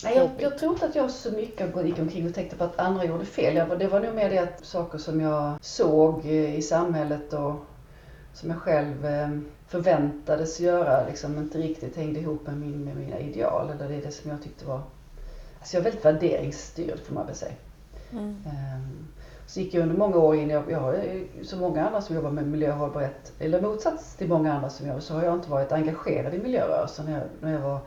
Nej, 0.05 0.17
jag, 0.17 0.31
jag, 0.39 0.59
tror 0.59 0.73
inte 0.73 0.87
att 0.87 0.95
jag 0.95 1.11
så 1.11 1.31
mycket 1.31 1.85
gick 1.85 1.99
omkring 1.99 2.27
och 2.27 2.35
tänkte 2.35 2.57
på 2.57 2.65
att 2.65 2.79
andra 2.79 3.05
gjorde 3.05 3.25
fel. 3.25 3.57
Jag, 3.57 3.79
det 3.79 3.89
var 3.89 4.01
nog 4.01 4.15
mer 4.15 4.31
det 4.31 4.39
att 4.39 4.65
saker 4.65 4.99
som 4.99 5.21
jag 5.21 5.55
såg 5.61 6.27
i 6.27 6.63
samhället 6.63 7.33
och 7.33 7.55
som 8.33 8.51
jag 8.51 8.59
själv 8.59 9.07
eh, 9.07 9.29
förväntades 9.69 10.61
göra 10.61 11.07
liksom 11.07 11.39
inte 11.39 11.59
riktigt 11.59 11.97
hängde 11.97 12.21
ihop 12.21 12.47
med, 12.47 12.57
min, 12.57 12.85
med 12.85 12.97
mina 12.97 13.19
ideal. 13.19 13.71
Eller 13.71 13.89
det 13.89 13.95
är 13.95 14.03
det 14.03 14.11
som 14.11 14.31
jag 14.31 14.43
tyckte 14.43 14.65
var... 14.65 14.81
Alltså 15.59 15.77
jag 15.77 15.81
är 15.81 15.85
väldigt 15.85 16.05
värderingsstyrd 16.05 16.99
får 17.07 17.15
man 17.15 17.27
väl 17.27 17.35
säga. 17.35 17.53
Mm. 18.13 18.25
Um, 18.25 19.09
så 19.47 19.61
gick 19.61 19.75
jag 19.75 19.83
under 19.83 19.97
många 19.97 20.17
år 20.17 20.37
in, 20.37 20.51
jag, 20.51 20.71
jag 20.71 20.95
som 21.43 21.59
många 21.59 21.87
andra 21.87 22.03
som 22.03 22.17
jobbar 22.17 22.31
med 22.31 22.47
miljöhållbarhet, 22.47 23.33
eller 23.39 23.63
motsats 23.63 24.17
till 24.17 24.29
många 24.29 24.53
andra 24.53 24.71
som 24.71 24.87
gör 24.87 25.01
så 25.01 25.15
har 25.15 25.23
jag 25.23 25.35
inte 25.35 25.51
varit 25.51 25.73
engagerad 25.73 26.35
i 26.35 26.39
miljörörelsen 26.39 27.07
när 27.07 27.13
jag, 27.13 27.23
när 27.41 27.53
jag 27.53 27.61
var 27.61 27.81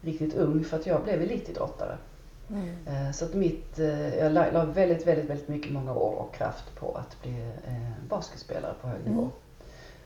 riktigt 0.00 0.34
ung 0.34 0.64
för 0.64 0.76
att 0.76 0.86
jag 0.86 1.04
blev 1.04 1.22
elitidrottare. 1.22 1.96
Mm. 2.50 2.68
Eh, 2.86 3.12
så 3.12 3.24
att 3.24 3.34
mitt, 3.34 3.78
eh, 3.78 4.18
jag 4.18 4.32
la, 4.32 4.50
la, 4.50 4.64
väldigt, 4.64 5.06
väldigt, 5.06 5.30
väldigt 5.30 5.48
mycket 5.48 5.72
många 5.72 5.92
år 5.92 6.14
och 6.14 6.34
kraft 6.34 6.74
på 6.74 6.92
att 6.92 7.22
bli 7.22 7.50
eh, 7.66 8.08
basketspelare 8.08 8.74
på 8.80 8.88
hög 8.88 9.04
nivå. 9.04 9.20
Mm. 9.20 9.32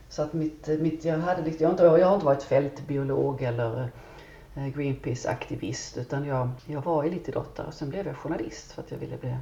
Så 0.09 0.23
att 0.23 0.33
mitt, 0.33 0.69
mitt, 0.81 1.05
jag, 1.05 1.19
hade, 1.19 1.51
jag, 1.59 1.69
har 1.69 1.71
inte, 1.71 1.85
jag 1.85 2.07
har 2.07 2.15
inte 2.15 2.27
varit 2.27 2.43
fältbiolog 2.43 3.43
eller 3.43 3.91
Greenpeace-aktivist 4.55 5.99
utan 5.99 6.27
jag, 6.27 6.49
jag 6.67 6.85
var 6.85 7.05
elitidrottare 7.05 7.67
och 7.67 7.75
sen 7.75 7.91
blev 7.91 8.07
jag 8.07 8.17
journalist 8.17 8.73
för 8.73 8.83
att 8.83 8.91
jag 8.91 8.99
ville 8.99 9.17
bli 9.17 9.37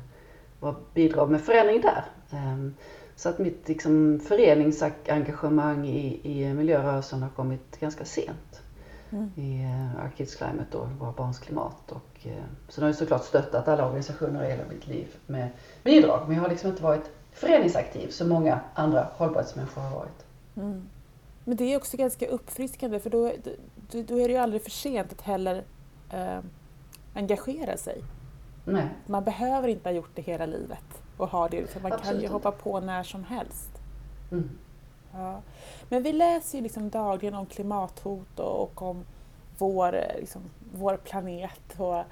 bidra 0.94 1.26
med 1.26 1.40
förändring 1.40 1.80
där. 1.80 2.04
Ehm, 2.30 2.74
så 3.16 3.28
att 3.28 3.38
mitt 3.38 3.68
liksom, 3.68 4.20
föreningsengagemang 4.20 5.86
i, 5.86 6.20
i 6.22 6.54
miljörörelsen 6.54 7.22
har 7.22 7.30
kommit 7.30 7.80
ganska 7.80 8.04
sent. 8.04 8.62
Mm. 9.12 9.30
I 9.36 9.64
uh, 9.64 10.04
Our 10.04 10.10
Kids 10.16 10.34
Climate 10.34 10.78
och 10.78 10.88
Våra 10.90 11.12
Barns 11.12 11.38
Klimat. 11.38 11.92
Och, 11.92 12.26
uh, 12.26 12.32
så 12.68 12.80
har 12.80 12.88
jag 12.88 12.96
såklart 12.96 13.24
stöttat 13.24 13.68
alla 13.68 13.86
organisationer 13.86 14.44
i 14.44 14.50
hela 14.50 14.68
mitt 14.68 14.86
liv 14.86 15.16
med 15.26 15.48
bidrag. 15.84 16.24
Men 16.26 16.36
jag 16.36 16.42
har 16.42 16.50
liksom 16.50 16.70
inte 16.70 16.82
varit 16.82 17.10
föreningsaktiv 17.32 18.08
som 18.08 18.28
många 18.28 18.60
andra 18.74 19.08
hållbarhetsmänniskor 19.16 19.82
har 19.82 19.96
varit. 19.96 20.26
Mm. 20.56 20.88
Men 21.44 21.56
det 21.56 21.64
är 21.64 21.76
också 21.76 21.96
ganska 21.96 22.26
uppfriskande 22.26 23.00
för 23.00 23.10
då, 23.10 23.32
då, 23.92 24.02
då 24.02 24.18
är 24.20 24.28
det 24.28 24.34
ju 24.34 24.40
aldrig 24.40 24.62
för 24.62 24.70
sent 24.70 25.12
att 25.12 25.20
heller 25.20 25.64
uh, 26.14 26.40
engagera 27.14 27.76
sig. 27.76 28.02
Nej. 28.64 28.88
Man 29.06 29.24
behöver 29.24 29.68
inte 29.68 29.88
ha 29.88 29.94
gjort 29.94 30.10
det 30.14 30.22
hela 30.22 30.46
livet 30.46 31.02
och 31.16 31.28
ha 31.28 31.48
det, 31.48 31.82
man 31.82 31.92
Absolut. 31.92 32.12
kan 32.12 32.20
ju 32.20 32.28
hoppa 32.28 32.52
på 32.52 32.80
när 32.80 33.02
som 33.02 33.24
helst. 33.24 33.70
Mm. 34.32 34.50
Ja. 35.12 35.40
Men 35.88 36.02
vi 36.02 36.12
läser 36.12 36.58
ju 36.58 36.62
liksom 36.62 36.90
dagligen 36.90 37.34
om 37.34 37.46
klimathot 37.46 38.38
och, 38.38 38.82
om 38.82 39.04
vår, 39.58 39.92
liksom, 40.18 40.42
vår 40.74 40.96
planet 40.96 41.74
och 41.78 42.02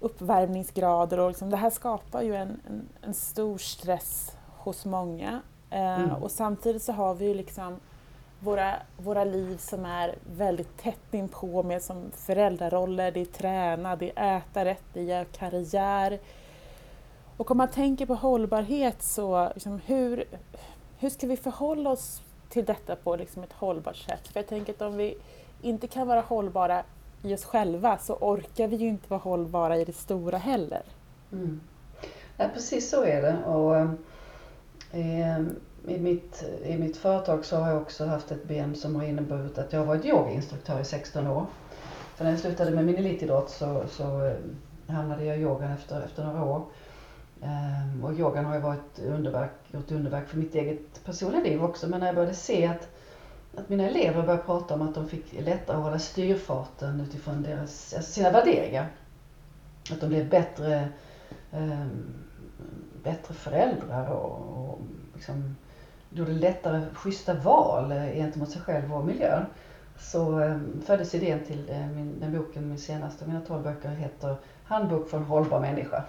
uppvärmningsgrader 0.00 1.20
och 1.20 1.28
liksom, 1.28 1.50
det 1.50 1.56
här 1.56 1.70
skapar 1.70 2.22
ju 2.22 2.34
en, 2.34 2.60
en, 2.68 2.88
en 3.02 3.14
stor 3.14 3.58
stress 3.58 4.36
hos 4.58 4.84
många. 4.84 5.40
Eh, 5.70 6.00
mm. 6.00 6.22
Och 6.22 6.30
samtidigt 6.30 6.82
så 6.82 6.92
har 6.92 7.14
vi 7.14 7.26
ju 7.26 7.34
liksom 7.34 7.80
våra, 8.40 8.74
våra 8.96 9.24
liv 9.24 9.56
som 9.56 9.84
är 9.84 10.14
väldigt 10.36 10.78
tätt 10.78 11.14
inpå 11.14 11.62
med 11.62 11.82
som 11.82 12.10
föräldraroller, 12.16 13.10
det 13.10 13.20
är 13.20 13.24
träna, 13.24 13.96
det 13.96 14.12
är 14.16 14.36
äta 14.36 14.64
rätt, 14.64 14.84
det 14.92 15.10
är 15.10 15.24
karriär. 15.24 16.18
Och 17.36 17.50
om 17.50 17.56
man 17.56 17.68
tänker 17.68 18.06
på 18.06 18.14
hållbarhet 18.14 19.02
så 19.02 19.50
liksom, 19.54 19.80
hur, 19.86 20.24
hur 20.98 21.10
ska 21.10 21.26
vi 21.26 21.36
förhålla 21.36 21.90
oss 21.90 22.22
till 22.54 22.64
detta 22.64 22.96
på 22.96 23.16
liksom 23.16 23.42
ett 23.42 23.52
hållbart 23.52 23.96
sätt? 23.96 24.28
För 24.28 24.40
jag 24.40 24.46
tänker 24.46 24.72
att 24.72 24.82
om 24.82 24.96
vi 24.96 25.16
inte 25.62 25.86
kan 25.86 26.08
vara 26.08 26.20
hållbara 26.20 26.82
i 27.22 27.34
oss 27.34 27.44
själva 27.44 27.98
så 27.98 28.14
orkar 28.14 28.68
vi 28.68 28.76
ju 28.76 28.88
inte 28.88 29.10
vara 29.10 29.20
hållbara 29.20 29.76
i 29.76 29.84
det 29.84 29.92
stora 29.92 30.38
heller. 30.38 30.82
Mm. 31.32 31.60
Ja, 32.36 32.48
precis 32.54 32.90
så 32.90 33.04
är 33.04 33.22
det. 33.22 33.44
Och, 33.44 33.76
eh, 34.98 35.40
i 35.88 35.98
mitt, 35.98 36.44
I 36.64 36.78
mitt 36.78 36.96
företag 36.96 37.44
så 37.44 37.56
har 37.56 37.68
jag 37.68 37.82
också 37.82 38.04
haft 38.04 38.30
ett 38.30 38.44
ben 38.44 38.74
som 38.74 38.96
har 38.96 39.04
inneburit 39.04 39.58
att 39.58 39.72
jag 39.72 39.80
har 39.80 39.86
varit 39.86 40.04
yogainstruktör 40.04 40.80
i 40.80 40.84
16 40.84 41.26
år. 41.26 41.46
För 42.16 42.24
när 42.24 42.30
jag 42.30 42.40
slutade 42.40 42.70
med 42.70 42.84
min 42.84 42.96
elitidrott 42.96 43.50
så, 43.50 43.84
så 43.88 44.26
eh, 44.26 44.94
hamnade 44.94 45.24
jag 45.24 45.38
i 45.38 45.40
yogan 45.40 45.72
efter, 45.72 46.00
efter 46.04 46.24
några 46.24 46.44
år. 46.44 46.62
Ehm, 47.42 48.04
och 48.04 48.12
yogan 48.12 48.44
har 48.44 48.54
ju 48.54 48.60
varit 48.60 48.98
underverk, 48.98 49.50
gjort 49.66 49.92
underverk 49.92 50.28
för 50.28 50.36
mitt 50.36 50.54
eget 50.54 51.04
personliga 51.04 51.42
liv 51.42 51.64
också. 51.64 51.88
Men 51.88 52.00
när 52.00 52.06
jag 52.06 52.14
började 52.16 52.34
se 52.34 52.66
att, 52.66 52.88
att 53.56 53.68
mina 53.68 53.84
elever 53.84 54.22
började 54.22 54.42
prata 54.42 54.74
om 54.74 54.82
att 54.82 54.94
de 54.94 55.08
fick 55.08 55.32
lättare 55.32 55.76
att 55.76 55.82
hålla 55.82 55.98
styrfarten 55.98 57.00
utifrån 57.00 57.42
deras, 57.42 57.94
alltså 57.94 58.12
sina 58.12 58.30
värderingar. 58.30 58.86
Att 59.90 60.00
de 60.00 60.06
blev 60.06 60.28
bättre, 60.28 60.88
eh, 61.52 61.86
bättre 63.02 63.34
föräldrar 63.34 64.10
och, 64.10 64.68
och 64.70 64.78
liksom 65.14 65.56
gjorde 66.10 66.32
lättare 66.32 66.82
schyssta 66.94 67.34
val 67.34 67.88
gentemot 68.14 68.50
sig 68.50 68.62
själv 68.62 68.94
och 68.94 69.06
miljön. 69.06 69.44
så 69.98 70.40
eh, 70.40 70.58
föddes 70.84 71.14
idén 71.14 71.44
till 71.44 71.70
eh, 71.70 71.86
min, 71.86 72.20
den 72.20 72.32
boken, 72.32 72.68
min 72.68 72.78
senaste 72.78 73.24
av 73.24 73.28
mina 73.30 73.40
tolv 73.40 73.62
böcker 73.62 73.90
heter 73.90 74.36
Handbok 74.64 75.08
för 75.08 75.16
en 75.16 75.22
hållbar 75.22 75.60
människa. 75.60 76.04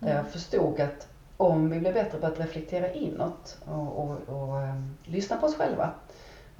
Där 0.00 0.16
jag 0.16 0.28
förstod 0.28 0.80
att 0.80 1.08
om 1.36 1.70
vi 1.70 1.80
blir 1.80 1.92
bättre 1.92 2.18
på 2.18 2.26
att 2.26 2.40
reflektera 2.40 2.92
inåt 2.92 3.58
och, 3.64 3.98
och, 3.98 4.18
och 4.28 4.56
um, 4.56 4.96
lyssna 5.04 5.36
på 5.36 5.46
oss 5.46 5.56
själva 5.56 5.90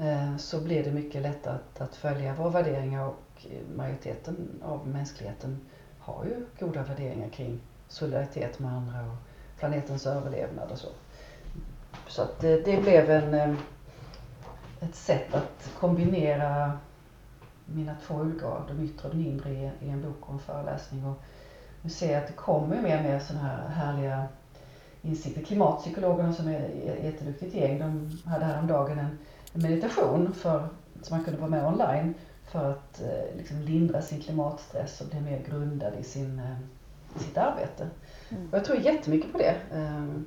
uh, 0.00 0.37
så 0.37 0.61
blir 0.61 0.85
det 0.85 0.90
mycket 0.90 1.22
lättare 1.22 1.55
att, 1.55 1.81
att 1.81 1.96
följa 1.96 2.35
våra 2.35 2.50
värderingar 2.50 3.07
och 3.07 3.46
majoriteten 3.76 4.61
av 4.64 4.88
mänskligheten 4.88 5.61
har 5.98 6.24
ju 6.24 6.66
goda 6.66 6.83
värderingar 6.83 7.29
kring 7.29 7.61
solidaritet 7.88 8.59
med 8.59 8.72
andra 8.72 9.00
och 9.00 9.16
planetens 9.59 10.07
överlevnad 10.07 10.70
och 10.70 10.79
så. 10.79 10.88
Så 12.09 12.22
att 12.22 12.40
det, 12.40 12.64
det 12.64 12.76
blev 12.83 13.11
en, 13.11 13.57
ett 14.81 14.94
sätt 14.94 15.35
att 15.35 15.70
kombinera 15.79 16.79
mina 17.64 17.94
två 18.07 18.20
ulgar, 18.20 18.62
de 18.68 18.85
yttre 18.85 19.09
och 19.09 19.14
de 19.14 19.26
inre, 19.26 19.50
i, 19.50 19.70
i 19.81 19.90
en 19.90 20.03
bok 20.03 20.16
och 20.20 20.33
en 20.33 20.38
föreläsning. 20.38 21.07
Och 21.07 21.22
nu 21.82 21.90
ser 21.90 22.12
jag 22.12 22.22
att 22.22 22.26
det 22.26 22.32
kommer 22.32 22.82
mer 22.82 22.98
och 22.98 23.04
mer 23.04 23.18
sådana 23.18 23.48
här 23.48 23.68
härliga 23.68 24.28
insikter. 25.02 25.42
Klimatpsykologerna 25.42 26.32
som 26.32 26.48
är 26.48 26.60
ett 26.60 27.04
jätteduktigt 27.04 27.54
gäng, 27.54 27.78
de 27.78 28.18
hade 28.30 28.44
häromdagen 28.44 28.98
en, 28.98 29.18
en 29.52 29.62
meditation 29.62 30.34
för, 30.34 30.68
som 31.02 31.16
man 31.16 31.24
kunde 31.24 31.40
vara 31.40 31.50
med 31.50 31.66
online 31.66 32.14
för 32.50 32.70
att 32.70 33.00
eh, 33.00 33.36
liksom 33.36 33.58
lindra 33.60 34.02
sin 34.02 34.20
klimatstress 34.20 35.00
och 35.00 35.06
bli 35.06 35.20
mer 35.20 35.42
grundad 35.48 35.92
i, 36.00 36.02
sin, 36.02 36.38
eh, 36.38 37.20
sitt 37.20 37.38
arbete. 37.38 37.88
Mm. 38.28 38.48
Och 38.50 38.58
jag 38.58 38.64
tror 38.64 38.78
jättemycket 38.78 39.32
på 39.32 39.38
det. 39.38 39.56
Um, 39.74 40.26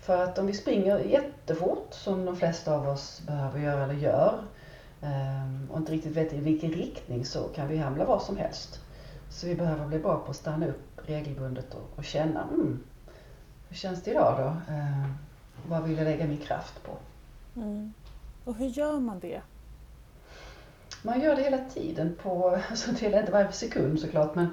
för 0.00 0.22
att 0.22 0.38
om 0.38 0.46
vi 0.46 0.52
springer 0.52 0.98
jättefort, 0.98 1.88
som 1.90 2.24
de 2.24 2.36
flesta 2.36 2.74
av 2.74 2.88
oss 2.88 3.22
behöver 3.26 3.60
göra 3.60 3.84
eller 3.84 3.94
gör, 3.94 4.42
um, 5.02 5.70
och 5.70 5.78
inte 5.78 5.92
riktigt 5.92 6.16
vet 6.16 6.32
i 6.32 6.40
vilken 6.40 6.72
riktning 6.72 7.24
så 7.24 7.42
kan 7.42 7.68
vi 7.68 7.76
hamna 7.76 8.04
var 8.04 8.18
som 8.18 8.36
helst. 8.36 8.80
Så 9.30 9.46
vi 9.46 9.54
behöver 9.54 9.86
bli 9.86 9.98
bra 9.98 10.16
på 10.18 10.30
att 10.30 10.36
stanna 10.36 10.66
upp 10.66 10.93
regelbundet 11.06 11.74
och, 11.74 11.92
och 11.96 12.04
känna, 12.04 12.42
mm, 12.42 12.84
hur 13.68 13.76
känns 13.76 14.02
det 14.02 14.10
idag 14.10 14.34
då? 14.38 14.72
Eh, 14.72 15.06
vad 15.68 15.82
vill 15.82 15.96
jag 15.96 16.04
lägga 16.04 16.26
min 16.26 16.38
kraft 16.38 16.82
på? 16.82 16.92
Mm. 17.60 17.92
Och 18.44 18.54
hur 18.54 18.66
gör 18.66 19.00
man 19.00 19.20
det? 19.20 19.40
Man 21.02 21.20
gör 21.20 21.36
det 21.36 21.42
hela 21.42 21.58
tiden 21.58 22.16
på, 22.22 22.58
alltså 22.70 22.92
det 22.92 23.06
är 23.06 23.20
inte 23.20 23.32
varje 23.32 23.52
sekund 23.52 24.00
såklart, 24.00 24.34
men 24.34 24.46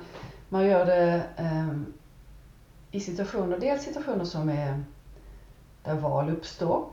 man 0.49 0.65
gör 0.65 0.85
det 0.85 1.23
eh, 1.37 1.77
i 2.91 2.99
situationer, 2.99 3.59
dels 3.59 3.83
situationer 3.83 4.25
som 4.25 4.49
är 4.49 4.83
där 5.83 5.95
val 5.95 6.29
uppstår. 6.29 6.85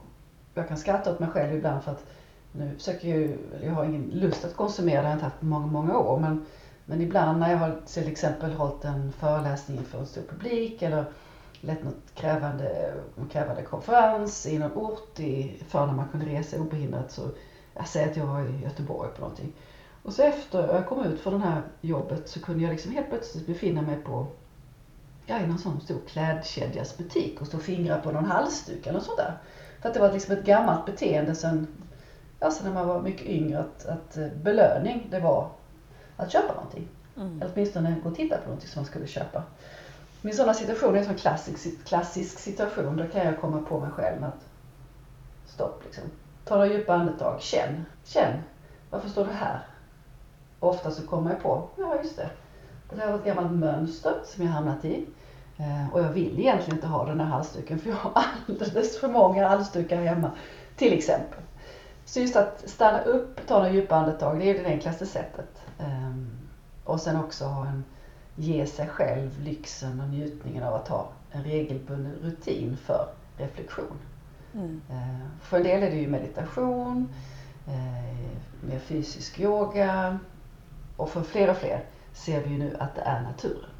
Jag 0.55 0.69
kan 0.69 0.77
skratta 0.77 1.13
åt 1.13 1.21
mig 1.21 1.29
själv 1.29 1.55
ibland 1.55 1.83
för 1.83 1.93
att 1.93 2.07
nu 2.53 2.75
försöker 2.75 3.09
jag 3.09 3.19
ju, 3.19 3.39
jag 3.63 3.73
har 3.73 3.85
ingen 3.85 4.03
lust 4.03 4.45
att 4.45 4.57
konsumera, 4.57 5.03
det 5.03 5.07
har 5.07 5.11
jag 5.11 5.17
inte 5.17 5.25
haft 5.25 5.41
på 5.41 5.47
många, 5.47 5.67
många 5.67 5.99
år, 5.99 6.21
men, 6.21 6.47
men 6.89 7.01
ibland 7.01 7.41
när 7.41 7.51
jag 7.51 7.59
har 7.59 7.81
till 7.87 8.09
exempel 8.09 8.53
hållit 8.53 8.85
en 8.85 9.13
föreläsning 9.13 9.79
inför 9.79 9.99
en 9.99 10.07
stor 10.07 10.23
publik 10.23 10.83
eller 10.83 11.05
lett 11.61 11.85
något 11.85 12.15
krävande, 12.15 12.95
krävande 13.33 13.63
konferens 13.63 14.47
i 14.47 14.59
någon 14.59 14.73
ort 14.73 15.21
i, 15.21 15.63
för 15.69 15.87
när 15.87 15.93
man 15.93 16.09
kunde 16.09 16.27
resa 16.27 16.61
obehindrat. 16.61 17.11
Så 17.11 17.23
jag 17.75 17.89
säger 17.89 18.11
att 18.11 18.17
jag 18.17 18.27
var 18.27 18.41
i 18.41 18.63
Göteborg 18.63 19.11
på 19.15 19.21
någonting. 19.21 19.53
Och 20.03 20.13
så 20.13 20.23
efter 20.23 20.75
jag 20.75 20.87
kom 20.87 21.05
ut 21.05 21.21
från 21.21 21.33
det 21.33 21.47
här 21.47 21.63
jobbet 21.81 22.29
så 22.29 22.41
kunde 22.41 22.63
jag 22.63 22.71
liksom 22.71 22.93
helt 22.93 23.09
plötsligt 23.09 23.47
befinna 23.47 23.83
mig 23.83 23.97
på 23.97 24.27
ja, 25.27 25.39
i 25.41 25.47
någon 25.47 25.59
sån 25.59 25.81
stor 25.81 26.01
klädkedjas 26.07 26.97
butik 26.97 27.41
och 27.41 27.47
stå 27.47 27.57
och 27.57 27.63
fingra 27.63 27.99
på 27.99 28.11
någon 28.11 28.25
halsduk 28.25 28.87
eller 28.87 28.93
något 28.93 29.07
sånt 29.07 29.19
där. 29.19 29.39
För 29.81 29.89
att 29.89 29.95
det 29.95 30.01
var 30.01 30.13
liksom 30.13 30.35
ett 30.35 30.45
gammalt 30.45 30.87
beteende 30.87 31.35
sen, 31.35 31.67
ja 32.41 32.51
sen 32.51 32.67
när 32.67 32.75
man 32.75 32.89
var 32.89 33.03
mycket 33.03 33.27
yngre 33.27 33.59
att, 33.59 33.87
att 33.87 34.17
eh, 34.17 34.27
belöning 34.43 35.09
det 35.11 35.21
var 35.21 35.51
att 36.19 36.33
köpa 36.33 36.55
någonting. 36.55 36.89
Mm. 37.17 37.43
Eller 37.43 37.53
åtminstone 37.55 37.95
gå 38.03 38.09
och 38.09 38.17
titta 38.17 38.37
på 38.37 38.45
någonting 38.45 38.69
som 38.69 38.81
man 38.81 38.87
skulle 38.87 39.07
köpa. 39.07 39.43
Min 40.23 40.35
sådana 40.35 40.55
situationer 40.55 40.95
är 40.95 40.99
en 40.99 41.05
sån 41.05 41.15
klassisk, 41.15 41.85
klassisk 41.85 42.39
situation. 42.39 42.97
Då 42.97 43.05
kan 43.05 43.27
jag 43.27 43.41
komma 43.41 43.63
på 43.69 43.81
mig 43.81 43.91
själv 43.91 44.25
att 44.25 44.47
stopp 45.47 45.83
liksom. 45.85 46.05
Ta 46.45 46.55
några 46.55 46.69
djupa 46.69 46.95
andetag. 46.95 47.41
Känn. 47.41 47.85
Känn. 48.05 48.43
Varför 48.91 49.09
står 49.09 49.25
du 49.25 49.33
här? 49.33 49.61
Och 50.61 50.69
ofta 50.69 50.91
så 50.91 51.07
kommer 51.07 51.31
jag 51.31 51.43
på, 51.43 51.69
ja 51.77 51.97
just 52.03 52.17
det. 52.17 52.31
Det 52.91 52.97
där 52.97 53.11
var 53.11 53.19
ett 53.19 53.25
gammalt 53.25 53.53
mönster 53.53 54.15
som 54.25 54.45
jag 54.45 54.53
hamnat 54.53 54.85
i. 54.85 55.07
Eh, 55.59 55.95
och 55.95 56.01
jag 56.01 56.13
vill 56.13 56.39
egentligen 56.39 56.77
inte 56.77 56.87
ha 56.87 57.05
den 57.05 57.21
här 57.21 57.27
halsduken 57.27 57.79
för 57.79 57.91
jag 57.91 57.97
har 57.97 58.13
alldeles 58.49 59.01
för 59.01 59.09
många 59.09 59.49
halsdukar 59.49 59.97
hemma. 59.97 60.31
Till 60.77 60.93
exempel. 60.93 61.41
Så 62.05 62.21
just 62.21 62.37
att 62.37 62.69
stanna 62.69 63.03
upp, 63.03 63.47
ta 63.47 63.59
några 63.59 63.71
djupa 63.73 63.97
andetag, 63.97 64.39
det 64.39 64.51
är 64.51 64.63
det 64.63 64.69
enklaste 64.69 65.07
sättet. 65.07 65.58
Ehm, 65.79 66.31
och 66.85 67.01
sen 67.01 67.17
också 67.17 67.45
ha 67.45 67.67
en 67.67 67.85
ge 68.39 68.67
sig 68.67 68.89
själv 68.89 69.41
lyxen 69.41 70.01
och 70.01 70.09
njutningen 70.09 70.63
av 70.63 70.75
att 70.75 70.89
ha 70.89 71.09
en 71.31 71.45
regelbunden 71.45 72.13
rutin 72.23 72.77
för 72.77 73.09
reflektion. 73.37 73.99
Mm. 74.55 74.81
Eh, 74.91 75.27
för 75.41 75.57
en 75.57 75.63
del 75.63 75.83
är 75.83 75.91
det 75.91 75.97
ju 75.97 76.09
meditation, 76.09 77.09
eh, 77.67 78.31
mer 78.61 78.79
fysisk 78.79 79.41
yoga 79.41 80.19
och 80.97 81.11
för 81.11 81.23
fler 81.23 81.51
och 81.51 81.57
fler 81.57 81.85
ser 82.13 82.45
vi 82.45 82.51
ju 82.51 82.59
nu 82.59 82.77
att 82.81 82.95
det 82.95 83.01
är 83.01 83.23
naturen. 83.23 83.71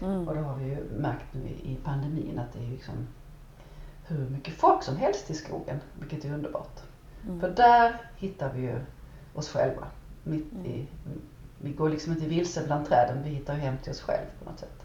Mm. 0.00 0.28
Och 0.28 0.34
det 0.34 0.40
har 0.40 0.56
vi 0.56 0.64
ju 0.64 0.84
märkt 0.96 1.34
nu 1.34 1.48
i 1.48 1.78
pandemin 1.84 2.38
att 2.38 2.52
det 2.52 2.66
är 2.66 2.70
liksom 2.70 3.06
hur 4.06 4.28
mycket 4.28 4.54
folk 4.54 4.82
som 4.82 4.96
helst 4.96 5.30
i 5.30 5.34
skogen, 5.34 5.80
vilket 6.00 6.24
är 6.24 6.34
underbart. 6.34 6.80
Mm. 7.24 7.40
För 7.40 7.50
där 7.50 8.00
hittar 8.16 8.52
vi 8.52 8.60
ju 8.60 8.80
oss 9.34 9.48
själva, 9.48 9.86
mitt 10.26 10.52
mm. 10.52 10.66
i 10.66 10.86
vi 11.58 11.72
går 11.72 11.90
liksom 11.90 12.12
inte 12.12 12.26
vilse 12.26 12.62
bland 12.66 12.86
träden, 12.86 13.22
vi 13.22 13.30
hittar 13.30 13.54
hem 13.54 13.78
till 13.82 13.90
oss 13.90 14.00
själva 14.00 14.30
på 14.38 14.50
något 14.50 14.60
sätt. 14.60 14.82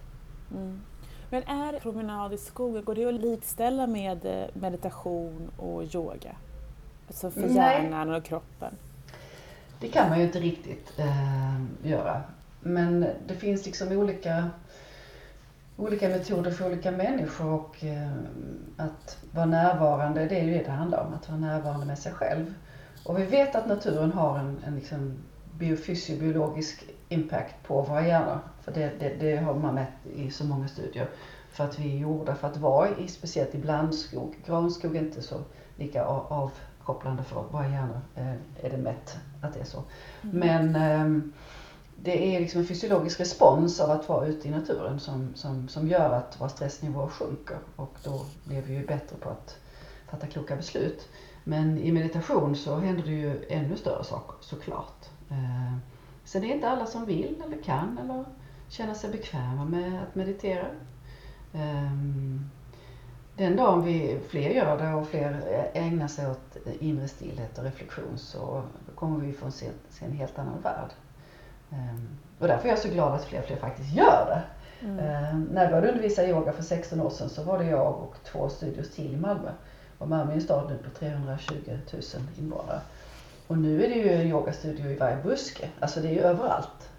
Mm. 0.51 0.81
Men 1.29 1.43
är 1.43 1.79
promenad 1.79 2.33
i 2.33 2.37
skogen, 2.37 2.83
går 2.83 2.95
det 2.95 3.05
att 3.05 3.21
likställa 3.21 3.87
med 3.87 4.25
eh, 4.25 4.49
meditation 4.53 5.51
och 5.57 5.95
yoga? 5.95 6.35
Alltså 7.07 7.31
för 7.31 7.41
Nej. 7.41 7.55
hjärnan 7.55 8.13
och 8.13 8.23
kroppen? 8.23 8.73
Det 9.79 9.87
kan 9.87 10.09
man 10.09 10.19
ju 10.19 10.25
inte 10.25 10.39
riktigt 10.39 10.99
eh, 10.99 11.61
göra. 11.83 12.21
Men 12.59 13.05
det 13.27 13.35
finns 13.35 13.65
liksom 13.65 13.91
olika, 13.91 14.49
olika 15.77 16.09
metoder 16.09 16.51
för 16.51 16.65
olika 16.67 16.91
människor 16.91 17.47
och 17.47 17.83
eh, 17.83 18.11
att 18.77 19.17
vara 19.31 19.45
närvarande, 19.45 20.25
det 20.25 20.39
är 20.39 20.43
ju 20.43 20.51
det 20.51 20.63
det 20.63 20.71
handlar 20.71 21.05
om, 21.05 21.13
att 21.13 21.29
vara 21.29 21.39
närvarande 21.39 21.85
med 21.85 21.99
sig 21.99 22.13
själv. 22.13 22.53
Och 23.05 23.19
vi 23.19 23.25
vet 23.25 23.55
att 23.55 23.67
naturen 23.67 24.11
har 24.11 24.39
en, 24.39 24.63
en 24.65 24.75
liksom 24.75 25.17
biofysiobiologisk 25.57 26.83
impact 27.09 27.55
på 27.63 27.81
våra 27.81 28.07
hjärnor. 28.07 28.39
För 28.61 28.71
det, 28.71 28.91
det, 28.99 29.09
det, 29.19 29.37
har 29.37 29.53
man 29.53 29.75
mätt 29.75 30.05
i 30.15 30.31
så 30.31 30.43
många 30.43 30.67
studier. 30.67 31.09
För 31.51 31.63
att 31.63 31.79
vi 31.79 31.95
är 31.95 31.97
gjorda 31.97 32.35
för 32.35 32.47
att 32.47 32.57
vara 32.57 32.89
i, 32.97 33.07
speciellt 33.07 33.55
i 33.55 33.57
blandskog. 33.57 34.35
Granskog 34.45 34.95
är 34.95 34.99
inte 34.99 35.21
så 35.21 35.35
lika 35.75 36.03
avkopplande 36.03 37.23
för 37.23 37.43
våra 37.51 37.67
hjärnor, 37.67 38.01
eh, 38.15 38.65
är 38.65 38.69
det 38.69 38.77
mätt 38.77 39.17
att 39.41 39.53
det 39.53 39.59
är 39.59 39.65
så. 39.65 39.83
Mm. 40.23 40.39
Men 40.39 40.75
eh, 40.75 41.23
det 42.03 42.35
är 42.35 42.39
liksom 42.39 42.61
en 42.61 42.67
fysiologisk 42.67 43.19
respons 43.19 43.79
av 43.79 43.91
att 43.91 44.09
vara 44.09 44.25
ute 44.25 44.47
i 44.47 44.51
naturen 44.51 44.99
som, 44.99 45.33
som, 45.35 45.67
som 45.67 45.87
gör 45.87 46.13
att 46.13 46.41
våra 46.41 46.49
stressnivåer 46.49 47.07
sjunker 47.07 47.57
och 47.75 47.97
då 48.03 48.25
blir 48.43 48.61
vi 48.61 48.73
ju 48.73 48.85
bättre 48.85 49.15
på 49.17 49.29
att 49.29 49.57
fatta 50.09 50.27
kloka 50.27 50.55
beslut. 50.55 51.07
Men 51.43 51.77
i 51.77 51.91
meditation 51.91 52.55
så 52.55 52.75
händer 52.75 53.03
det 53.03 53.11
ju 53.11 53.45
ännu 53.49 53.77
större 53.77 54.03
saker 54.03 54.35
såklart. 54.39 55.00
Eh, 55.31 55.77
så 56.25 56.39
det 56.39 56.51
är 56.51 56.55
inte 56.55 56.69
alla 56.69 56.85
som 56.85 57.05
vill 57.05 57.43
eller 57.45 57.63
kan 57.63 57.97
eller 57.97 58.25
känner 58.69 58.93
sig 58.93 59.11
bekväma 59.11 59.65
med 59.65 60.03
att 60.03 60.15
meditera. 60.15 60.65
Ehm, 61.53 62.49
den 63.37 63.55
dagen 63.55 63.83
vi 63.83 64.19
fler 64.29 64.49
gör 64.49 64.77
det 64.77 64.93
och 64.93 65.07
fler 65.07 65.41
ägnar 65.73 66.07
sig 66.07 66.27
åt 66.29 66.57
inre 66.79 67.07
stillhet 67.07 67.57
och 67.57 67.63
reflektion 67.63 68.17
så 68.17 68.63
kommer 68.95 69.25
vi 69.25 69.33
få 69.33 69.51
se, 69.51 69.65
se 69.89 70.05
en 70.05 70.11
helt 70.11 70.39
annan 70.39 70.61
värld. 70.61 70.89
Ehm, 71.71 72.07
och 72.39 72.47
därför 72.47 72.65
är 72.65 72.69
jag 72.69 72.79
så 72.79 72.89
glad 72.89 73.13
att 73.13 73.25
fler 73.25 73.39
och 73.39 73.45
fler 73.45 73.57
faktiskt 73.57 73.93
gör 73.93 74.25
det. 74.27 74.41
Mm. 74.85 74.99
Ehm, 74.99 75.43
när 75.43 75.61
jag 75.61 75.71
började 75.71 75.87
undervisa 75.87 76.27
yoga 76.27 76.53
för 76.53 76.63
16 76.63 77.01
år 77.01 77.09
sedan 77.09 77.29
så 77.29 77.43
var 77.43 77.59
det 77.59 77.65
jag 77.65 77.95
och 77.95 78.15
två 78.23 78.49
studios 78.49 78.91
till 78.91 79.13
i 79.13 79.17
Malmö. 79.17 79.51
Och 79.97 80.09
Malmö 80.09 80.31
är 80.31 80.35
en 80.35 80.41
stad 80.41 80.69
nu 80.69 80.77
på 80.77 80.89
320 80.89 81.53
000 81.93 82.01
invånare. 82.39 82.81
Och 83.51 83.57
nu 83.57 83.83
är 83.83 83.89
det 83.89 83.95
ju 83.95 84.09
en 84.09 84.27
yogastudio 84.27 84.91
i 84.91 84.95
varje 84.95 85.17
buske. 85.23 85.69
Alltså 85.79 85.99
det 85.99 86.07
är 86.07 86.11
ju 86.11 86.19
överallt. 86.19 86.89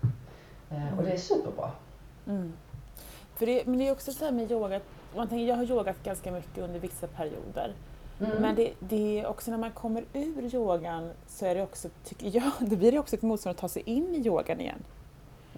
Mm. 0.71 0.99
Och 0.99 1.05
det 1.05 1.11
är 1.11 1.17
superbra. 1.17 1.71
Mm. 2.27 2.53
För 3.35 3.47
det, 3.47 3.67
men 3.67 3.79
det 3.79 3.89
är 3.89 3.93
också 3.93 4.13
så 4.13 4.25
här 4.25 4.33
med 4.33 4.51
yoga, 4.51 4.81
man 5.17 5.29
tänker, 5.29 5.47
jag 5.47 5.57
har 5.57 5.65
yogat 5.65 5.97
ganska 6.05 6.33
mycket 6.33 6.59
under 6.59 6.81
vissa 6.81 7.07
perioder. 7.07 7.75
Mm. 8.21 8.43
Men 8.43 8.55
det, 8.55 8.73
det, 8.79 9.21
är 9.21 9.27
också 9.27 9.51
när 9.51 9.59
man 9.59 9.71
kommer 9.71 10.05
ur 10.13 10.55
yogan 10.55 11.11
så 11.27 11.47
är 11.47 11.55
det 11.55 11.63
också, 11.63 11.89
tycker 12.05 12.37
jag, 12.37 12.53
det 12.71 12.77
blir 12.77 12.93
det 12.93 12.99
också 12.99 13.17
ett 13.17 13.23
motstånd 13.23 13.51
att 13.55 13.61
ta 13.61 13.69
sig 13.69 13.83
in 13.87 14.15
i 14.15 14.27
yogan 14.27 14.61
igen. 14.61 14.83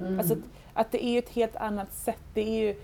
Mm. 0.01 0.19
Alltså 0.19 0.35
att, 0.35 0.41
att, 0.75 0.93
det 0.93 1.05
är 1.05 1.19
ett 1.19 1.31
helt 1.31 1.57
annat 1.57 1.93
sätt. 1.95 2.23
Det 2.35 2.41
är 2.41 2.67
ju, 2.67 2.81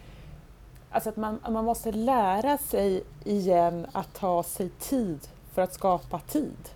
alltså 0.91 1.09
att 1.09 1.17
man, 1.17 1.41
man 1.51 1.65
måste 1.65 1.93
lära 1.93 2.59
sig 2.59 3.05
igen 3.25 3.87
att 3.93 4.15
ta 4.15 4.43
sig 4.43 4.69
tid 4.69 5.29
för 5.53 5.63
att 5.63 5.75
skapa 5.75 6.21
tid. 6.21 6.71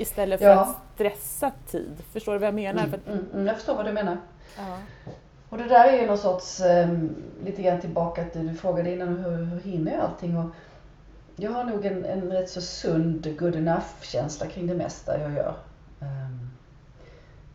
Istället 0.00 0.40
för 0.40 0.46
ja. 0.46 0.60
att 0.60 0.76
stressa 0.94 1.52
tid. 1.66 2.02
Förstår 2.12 2.32
du 2.32 2.38
vad 2.38 2.46
jag 2.46 2.54
menar? 2.54 2.84
Mm, 2.84 3.00
mm, 3.06 3.26
mm, 3.32 3.46
jag 3.46 3.56
förstår 3.56 3.74
vad 3.74 3.86
du 3.86 3.92
menar. 3.92 4.16
Ja. 4.56 4.78
Och 5.48 5.58
det 5.58 5.64
där 5.64 5.88
är 5.88 6.00
ju 6.00 6.06
någon 6.06 6.18
sorts, 6.18 6.60
um, 6.60 7.16
lite 7.44 7.62
grann 7.62 7.80
tillbaka 7.80 8.24
till, 8.24 8.48
du 8.48 8.54
frågade 8.54 8.92
innan 8.92 9.16
hur, 9.16 9.44
hur 9.44 9.60
hinner 9.60 9.92
jag 9.92 10.00
allting? 10.00 10.38
Och 10.38 10.50
jag 11.36 11.50
har 11.50 11.64
nog 11.64 11.86
en, 11.86 12.04
en 12.04 12.32
rätt 12.32 12.50
så 12.50 12.60
sund 12.60 13.38
good 13.38 13.56
enough-känsla 13.56 14.46
kring 14.46 14.66
det 14.66 14.74
mesta 14.74 15.20
jag 15.20 15.32
gör. 15.32 15.54
Um, 16.00 16.50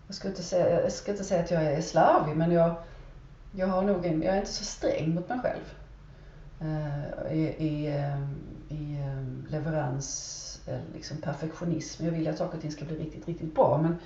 jag, 0.08 0.16
ska 0.16 0.28
inte 0.28 0.44
säga, 0.44 0.82
jag 0.82 0.92
ska 0.92 1.12
inte 1.12 1.24
säga 1.24 1.44
att 1.44 1.52
jag 1.52 1.64
är 1.64 1.82
slarvig 1.82 2.36
men 2.36 2.52
jag, 2.52 2.76
jag, 3.52 3.68
har 3.68 3.82
nog 3.82 4.06
en, 4.06 4.22
jag 4.22 4.34
är 4.34 4.40
inte 4.40 4.52
så 4.52 4.66
sträng 4.66 5.16
mot 5.16 5.30
mig 5.30 5.40
själv. 5.40 5.74
Uh, 6.62 7.34
I, 7.34 7.56
i, 7.58 7.98
um, 7.98 8.36
i 8.70 9.00
um, 9.02 9.48
leverans, 9.50 10.42
Eh, 10.68 10.78
liksom 10.94 11.18
perfektionism. 11.18 12.06
Jag 12.06 12.12
vill 12.12 12.28
att 12.28 12.38
saker 12.38 12.56
och 12.56 12.62
ting 12.62 12.72
ska 12.72 12.86
bli 12.86 12.96
riktigt, 12.96 13.28
riktigt 13.28 13.56
bra. 13.56 13.78
Men, 13.78 13.98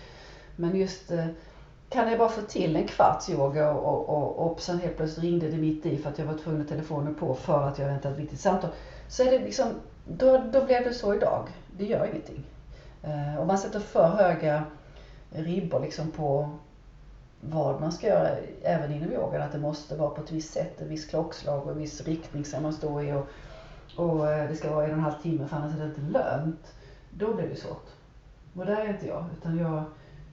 men 0.55 0.75
just 0.75 1.11
eh, 1.11 1.25
kan 1.89 2.09
jag 2.09 2.19
bara 2.19 2.29
få 2.29 2.41
till 2.41 2.75
en 2.75 2.87
kvarts 2.87 3.29
yoga 3.29 3.71
och, 3.71 4.09
och, 4.09 4.09
och, 4.09 4.51
och 4.51 4.61
sen 4.61 4.79
helt 4.79 4.97
plötsligt 4.97 5.23
ringde 5.23 5.49
det 5.49 5.57
mitt 5.57 5.85
i 5.85 5.97
för 5.97 6.09
att 6.09 6.19
jag 6.19 6.25
var 6.25 6.37
tvungen 6.37 6.61
att 6.61 6.67
telefonen 6.67 7.15
på 7.15 7.35
för 7.35 7.67
att 7.67 7.79
jag 7.79 7.87
väntade 7.87 8.13
ett 8.13 8.19
viktigt 8.19 8.39
samtal. 8.39 8.69
Så 9.07 9.23
är 9.23 9.31
det 9.31 9.39
liksom, 9.39 9.67
då, 10.05 10.37
då 10.53 10.65
blev 10.65 10.83
det 10.83 10.93
så 10.93 11.13
idag. 11.13 11.47
Det 11.77 11.85
gör 11.85 12.05
ingenting. 12.05 12.43
Eh, 13.03 13.41
Om 13.41 13.47
man 13.47 13.57
sätter 13.57 13.79
för 13.79 14.07
höga 14.07 14.63
ribbor 15.31 15.79
liksom 15.79 16.11
på 16.11 16.49
vad 17.41 17.81
man 17.81 17.91
ska 17.91 18.07
göra 18.07 18.29
även 18.63 18.93
inom 18.93 19.11
yogan. 19.11 19.41
Att 19.41 19.51
det 19.51 19.59
måste 19.59 19.95
vara 19.95 20.09
på 20.09 20.21
ett 20.21 20.31
visst 20.31 20.53
sätt, 20.53 20.81
ett 20.81 20.87
visst 20.87 21.09
klockslag 21.09 21.65
och 21.65 21.71
en 21.71 21.77
viss 21.77 22.01
riktning 22.01 22.45
som 22.45 22.63
man 22.63 22.73
stå 22.73 23.01
i 23.01 23.13
och, 23.13 23.27
och 23.99 24.31
eh, 24.31 24.49
det 24.49 24.55
ska 24.55 24.75
vara 24.75 24.85
en 24.85 24.91
och 24.91 24.97
en 24.97 25.03
halv 25.03 25.21
timme 25.21 25.47
för 25.47 25.57
annars 25.57 25.75
är 25.75 25.79
det 25.79 25.85
inte 25.85 26.01
lönt. 26.01 26.73
Då 27.09 27.33
blir 27.33 27.49
det 27.49 27.55
svårt. 27.55 27.87
Och 28.55 28.65
där 28.65 28.75
är 28.75 28.93
inte 28.93 29.07
jag. 29.07 29.25
Utan 29.37 29.57
jag, 29.57 29.83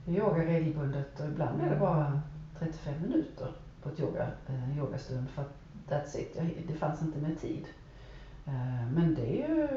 jag 0.05 0.17
yogar 0.17 0.45
regelbundet 0.45 1.21
och 1.21 1.27
ibland 1.27 1.63
är 1.63 1.71
det 1.71 1.77
bara 1.77 2.21
35 2.59 2.95
minuter 3.03 3.53
på 3.83 3.89
ett 3.89 4.01
yoga, 4.01 4.27
eh, 4.49 4.79
yogastund 4.79 5.29
för 5.31 5.43
att 5.43 5.53
that's 5.89 6.19
it. 6.19 6.33
Jag, 6.37 6.65
det 6.69 6.75
fanns 6.75 7.03
inte 7.03 7.19
mer 7.19 7.35
tid. 7.41 7.65
Eh, 8.47 8.91
men 8.95 9.15
det 9.15 9.43
är 9.43 9.49
ju, 9.49 9.69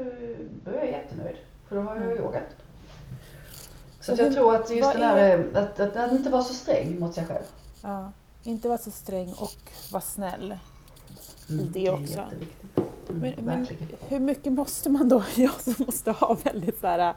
då 0.64 0.70
är 0.70 0.76
jag 0.76 0.90
jättenöjd. 0.90 1.36
För 1.68 1.76
då 1.76 1.82
har 1.82 1.94
jag 1.94 2.04
mm. 2.04 2.18
yogat. 2.18 2.56
Så, 4.00 4.16
så 4.16 4.22
jag 4.22 4.32
tror 4.32 4.54
att 4.54 4.70
just 4.70 4.92
den 4.92 5.02
här, 5.02 5.48
att, 5.54 5.80
att, 5.80 5.96
att, 5.96 6.12
inte 6.12 6.30
vara 6.30 6.42
så 6.42 6.54
sträng 6.54 7.00
mot 7.00 7.14
sig 7.14 7.26
själv. 7.26 7.44
Ja, 7.82 8.12
inte 8.42 8.68
vara 8.68 8.78
så 8.78 8.90
sträng 8.90 9.32
och 9.32 9.72
vara 9.92 10.00
snäll 10.00 10.58
mm, 11.50 11.64
i 11.64 11.68
det 11.68 11.90
också. 11.90 12.20
Mm, 12.20 12.89
men, 13.10 13.34
men, 13.44 13.66
hur 14.08 14.20
mycket 14.20 14.52
måste 14.52 14.90
man 14.90 15.08
då, 15.08 15.22
jag 15.36 15.60
som 15.60 15.74
måste 15.86 16.10
ha 16.10 16.36
väldigt 16.44 16.80
så 16.80 16.86
här, 16.86 17.14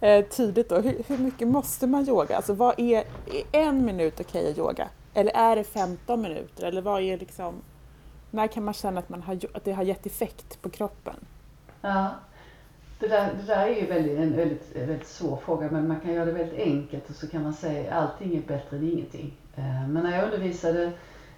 eh, 0.00 0.24
tydligt 0.24 0.68
då, 0.68 0.80
hur, 0.80 1.02
hur, 1.06 1.18
mycket 1.18 1.48
måste 1.48 1.86
man 1.86 2.08
yoga? 2.08 2.36
Alltså 2.36 2.52
vad 2.52 2.80
är, 2.80 3.04
är 3.32 3.44
en 3.52 3.84
minut 3.84 4.20
okej 4.20 4.40
okay 4.40 4.50
att 4.50 4.58
yoga? 4.58 4.88
Eller 5.14 5.32
är 5.32 5.56
det 5.56 5.64
15 5.64 6.22
minuter? 6.22 6.64
Eller 6.64 6.82
vad 6.82 7.02
är 7.02 7.18
liksom, 7.18 7.54
när 8.30 8.46
kan 8.46 8.64
man 8.64 8.74
känna 8.74 8.98
att, 9.00 9.08
man 9.08 9.22
har, 9.22 9.38
att 9.52 9.64
det 9.64 9.72
har 9.72 9.82
gett 9.82 10.06
effekt 10.06 10.62
på 10.62 10.70
kroppen? 10.70 11.16
Ja, 11.80 12.10
det 12.98 13.08
där, 13.08 13.34
det 13.40 13.46
där 13.46 13.66
är 13.66 13.80
ju 13.80 13.86
väldigt, 13.86 14.18
en 14.18 14.36
väldigt, 14.36 14.76
väldigt 14.76 15.06
svår 15.06 15.36
fråga 15.36 15.68
men 15.70 15.88
man 15.88 16.00
kan 16.00 16.12
göra 16.12 16.24
det 16.24 16.32
väldigt 16.32 16.60
enkelt 16.60 17.10
och 17.10 17.16
så 17.16 17.28
kan 17.28 17.42
man 17.42 17.54
säga 17.54 17.94
allting 17.94 18.36
är 18.36 18.42
bättre 18.42 18.76
än 18.76 18.88
ingenting. 18.92 19.34
Eh, 19.56 19.88
men 19.88 20.02
när 20.02 20.16
jag 20.16 20.24
undervisade 20.24 20.92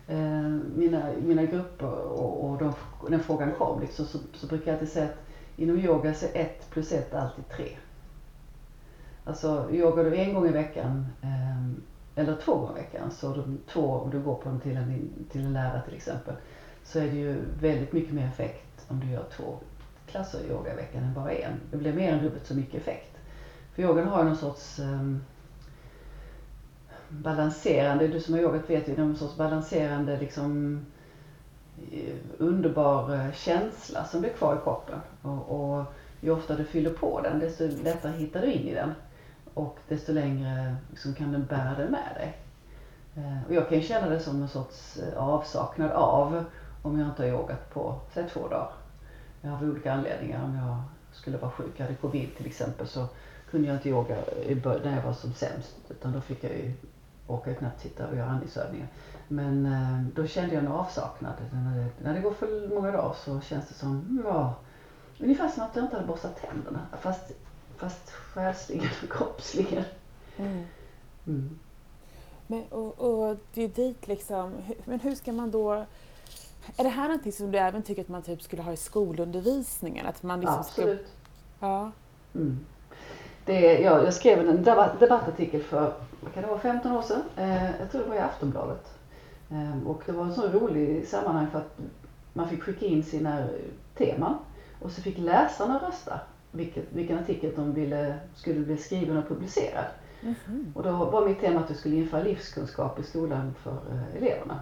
Eh, 0.09 0.51
mina, 0.77 1.12
mina 1.23 1.45
grupper 1.45 1.87
och, 1.87 2.45
och 2.45 2.59
de, 2.59 2.73
när 3.09 3.19
frågan 3.19 3.53
kom 3.53 3.81
liksom, 3.81 4.05
så, 4.05 4.19
så 4.33 4.47
brukar 4.47 4.66
jag 4.66 4.75
alltid 4.75 4.88
säga 4.88 5.05
att 5.05 5.27
inom 5.57 5.79
yoga 5.79 6.14
så 6.14 6.27
är 6.27 6.40
ett 6.40 6.71
plus 6.71 6.92
ett 6.92 7.14
alltid 7.14 7.49
tre. 7.49 7.69
Alltså 9.25 9.69
yogar 9.73 10.05
du 10.05 10.16
en 10.16 10.35
gång 10.35 10.49
i 10.49 10.53
veckan 10.53 11.07
eh, 11.23 12.23
eller 12.23 12.37
två 12.37 12.55
gånger 12.55 12.79
i 12.79 12.83
veckan, 12.83 13.11
så 13.11 13.35
de 13.35 13.59
två 13.69 13.90
om 13.90 14.11
du 14.11 14.21
går 14.21 14.35
på 14.35 14.49
dem 14.49 14.61
till 14.61 14.77
en, 14.77 15.11
till 15.31 15.45
en 15.45 15.53
lärare 15.53 15.83
till 15.83 15.95
exempel, 15.95 16.35
så 16.85 16.99
är 16.99 17.07
det 17.07 17.16
ju 17.16 17.42
väldigt 17.61 17.92
mycket 17.92 18.14
mer 18.14 18.27
effekt 18.27 18.87
om 18.88 19.01
du 19.01 19.11
gör 19.11 19.25
två 19.37 19.59
klasser 20.07 20.40
yoga 20.51 20.73
i 20.73 20.77
veckan 20.77 21.03
än 21.03 21.14
bara 21.14 21.33
en. 21.33 21.53
Det 21.71 21.77
blir 21.77 21.92
mer 21.92 22.12
än 22.12 22.23
dubbelt 22.23 22.47
så 22.47 22.55
mycket 22.55 22.75
effekt. 22.75 23.16
För 23.75 23.83
yogan 23.83 24.09
har 24.09 24.25
någon 24.25 24.37
sorts 24.37 24.79
um, 24.79 25.21
balanserande, 27.09 28.09
du 28.09 28.21
som 28.21 28.35
har 28.35 28.40
yogat 28.40 28.71
vet 28.71 28.88
ju, 28.88 28.95
det 28.95 29.03
är 29.03 29.05
någon 29.05 29.16
sorts 29.16 29.37
balanserande 29.37 30.19
liksom 30.19 30.81
eh, 31.92 32.14
underbar 32.38 33.14
eh, 33.14 33.33
känsla 33.33 34.05
som 34.05 34.21
blir 34.21 34.31
kvar 34.31 34.57
i 34.57 34.64
kroppen. 34.64 34.99
Och, 35.23 35.75
och 35.77 35.85
ju 36.21 36.31
oftare 36.31 36.59
du 36.59 36.64
fyller 36.64 36.90
på 36.90 37.21
den 37.21 37.38
desto 37.38 37.69
lättare 37.83 38.12
hittar 38.12 38.40
du 38.40 38.53
in 38.53 38.69
i 38.69 38.75
den. 38.75 38.92
Och 39.55 39.79
desto 39.88 40.12
längre 40.12 40.77
liksom, 40.90 41.14
kan 41.14 41.33
den 41.33 41.45
bära 41.45 41.75
den 41.79 41.90
med 41.90 42.12
dig. 42.14 42.37
Eh, 43.16 43.49
och 43.49 43.55
jag 43.55 43.69
kan 43.69 43.79
ju 43.79 43.85
känna 43.85 44.09
det 44.09 44.21
som 44.21 44.42
en 44.42 44.49
sorts 44.49 44.99
avsaknad 45.16 45.90
av 45.90 46.45
om 46.83 46.99
jag 46.99 47.09
inte 47.09 47.23
har 47.23 47.29
yogat 47.29 47.75
på, 47.75 48.01
säg 48.14 48.29
två 48.33 48.49
dagar 48.49 48.73
av 49.42 49.62
olika 49.62 49.92
anledningar. 49.92 50.45
Om 50.45 50.57
jag 50.57 50.83
skulle 51.12 51.37
vara 51.37 51.51
sjuk, 51.51 51.73
jag 51.77 51.85
hade 51.85 51.97
covid 51.97 52.37
till 52.37 52.47
exempel, 52.47 52.87
så 52.87 53.07
kunde 53.51 53.69
jag 53.69 53.77
inte 53.77 53.88
yoga 53.88 54.16
när 54.85 54.97
jag 54.97 55.03
var 55.03 55.12
som 55.12 55.33
sämst. 55.33 55.77
Utan 55.88 56.12
då 56.12 56.21
fick 56.21 56.45
jag 56.45 56.53
ju, 56.53 56.73
orka 57.27 57.55
knappt 57.55 57.81
sitta 57.81 58.07
och 58.07 58.17
göra 58.17 58.31
andningsövningar. 58.31 58.89
Men 59.29 59.67
eh, 59.67 60.03
då 60.15 60.27
kände 60.27 60.55
jag 60.55 60.65
en 60.65 60.73
avsaknad. 60.73 61.35
När 61.53 61.77
det, 61.77 61.91
när 62.03 62.15
det 62.15 62.21
går 62.21 62.33
för 62.33 62.75
många 62.75 62.91
dagar 62.91 63.15
så 63.25 63.41
känns 63.41 63.69
det 63.69 63.75
som, 63.75 64.23
ja, 64.25 64.55
ungefär 65.19 65.49
som 65.49 65.62
att 65.62 65.77
jag 65.77 65.85
inte 65.85 65.97
hade 65.97 66.09
borstat 66.09 66.41
tänderna. 66.41 66.81
Fast, 67.01 67.33
fast 67.77 68.11
själsligen 68.11 68.89
och 69.03 69.12
kroppsligen. 69.12 69.85
Mm. 70.37 70.65
Mm. 71.27 71.59
Men, 72.47 72.65
och, 72.65 72.99
och 72.99 73.37
det 73.55 73.62
är 73.62 73.69
dit 73.69 74.09
liksom, 74.09 74.53
men 74.85 75.01
hur 75.01 75.15
ska 75.15 75.33
man 75.33 75.51
då 75.51 75.87
är 76.77 76.85
det 76.85 76.91
här 76.91 77.09
någonting 77.09 77.33
som 77.33 77.53
du 77.53 77.59
även 77.59 77.83
tycker 77.83 78.03
att 78.03 78.09
man 78.09 78.23
typ 78.23 78.43
skulle 78.43 78.62
ha 78.62 78.73
i 78.73 78.77
skolundervisningen? 78.77 80.07
Att 80.07 80.23
man 80.23 80.41
liksom 80.41 80.59
Absolut. 80.59 81.01
Ska... 81.01 81.67
Ja. 81.67 81.91
Mm. 82.35 82.67
Det, 83.47 83.79
ja, 83.79 84.03
jag 84.05 84.15
skrev 84.15 84.49
en 84.49 84.63
debattartikel 84.99 85.63
för 85.63 85.93
vad 86.21 86.35
kan 86.35 86.43
det 86.43 86.49
vara, 86.49 86.59
15 86.59 86.93
år 86.93 87.03
sedan. 87.03 87.23
Eh, 87.37 87.81
jag 87.81 87.91
tror 87.91 88.03
det 88.03 88.09
var 88.09 88.17
i 88.17 88.19
Aftonbladet. 88.19 88.93
Eh, 89.51 89.89
och 89.89 90.03
det 90.07 90.13
var 90.13 90.25
en 90.25 90.35
så 90.35 90.49
rolig 90.49 91.09
sammanhang 91.09 91.47
för 91.53 91.59
att 91.59 91.79
man 92.33 92.49
fick 92.49 92.63
skicka 92.63 92.87
in 92.87 93.03
sina 93.03 93.47
teman 93.95 94.35
och 94.83 94.91
så 94.91 95.03
fick 95.03 95.19
läsarna 95.19 95.81
rösta 95.89 96.21
vilket, 96.51 96.85
vilken 96.93 97.19
artikel 97.19 97.53
de 97.57 97.75
ville, 97.75 98.15
skulle 98.35 98.61
bli 98.61 98.77
skriven 98.77 99.17
och 99.17 99.29
publicerad. 99.29 99.85
Mm. 100.23 100.73
Och 100.75 100.83
då 100.83 100.91
var 100.91 101.29
mitt 101.29 101.41
tema 101.41 101.61
att 101.61 101.71
vi 101.71 101.75
skulle 101.75 101.97
införa 101.97 102.23
livskunskap 102.23 102.99
i 102.99 103.03
skolan 103.03 103.55
för 103.63 103.71
eh, 103.71 104.17
eleverna. 104.17 104.61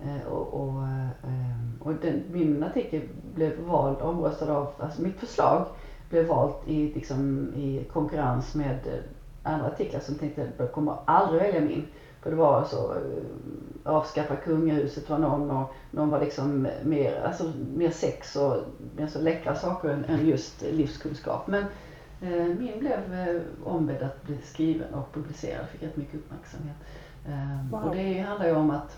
Eh, 0.00 0.32
och, 0.32 0.54
och, 0.54 0.82
eh, 0.82 1.80
och 1.80 1.92
den, 1.94 2.22
min 2.30 2.62
artikel 2.62 3.02
blev 3.34 3.60
vald, 3.60 3.98
omröstad 4.02 4.56
av, 4.56 4.72
alltså 4.78 5.02
mitt 5.02 5.20
förslag 5.20 5.66
blev 6.10 6.26
valt 6.26 6.68
i, 6.68 6.94
liksom, 6.94 7.52
i 7.54 7.84
konkurrens 7.92 8.54
med 8.54 8.86
eh, 8.86 9.52
andra 9.52 9.66
artiklar 9.66 10.00
som 10.00 10.14
tänkte 10.14 10.42
att 10.42 10.48
jag 10.58 10.72
kommer 10.72 10.96
aldrig 11.04 11.42
välja 11.42 11.60
min. 11.60 11.86
För 12.22 12.30
det 12.30 12.36
var 12.36 12.64
så, 12.64 12.94
avskaffa 13.84 14.36
kungahuset 14.36 15.10
var 15.10 15.18
någon 15.18 15.50
och 15.50 15.74
någon 15.90 16.10
var 16.10 16.20
liksom 16.20 16.68
mer, 16.84 17.22
alltså, 17.26 17.52
mer 17.74 17.90
sex 17.90 18.36
och 18.36 18.56
mer 18.96 19.06
så 19.06 19.20
läckra 19.20 19.54
saker 19.54 19.88
än, 19.88 20.04
än 20.04 20.26
just 20.26 20.62
livskunskap. 20.62 21.46
Men 21.46 21.64
eh, 22.20 22.46
min 22.58 22.78
blev 22.78 23.14
eh, 23.14 23.42
ombedd 23.64 24.02
att 24.02 24.22
bli 24.22 24.38
skriven 24.44 24.94
och 24.94 25.12
publicerad, 25.12 25.66
fick 25.68 25.82
rätt 25.82 25.96
mycket 25.96 26.14
uppmärksamhet. 26.14 26.76
Eh, 27.26 27.70
wow. 27.70 27.82
Och 27.82 27.96
det 27.96 28.18
handlar 28.18 28.46
ju 28.46 28.54
om 28.54 28.70
att 28.70 28.96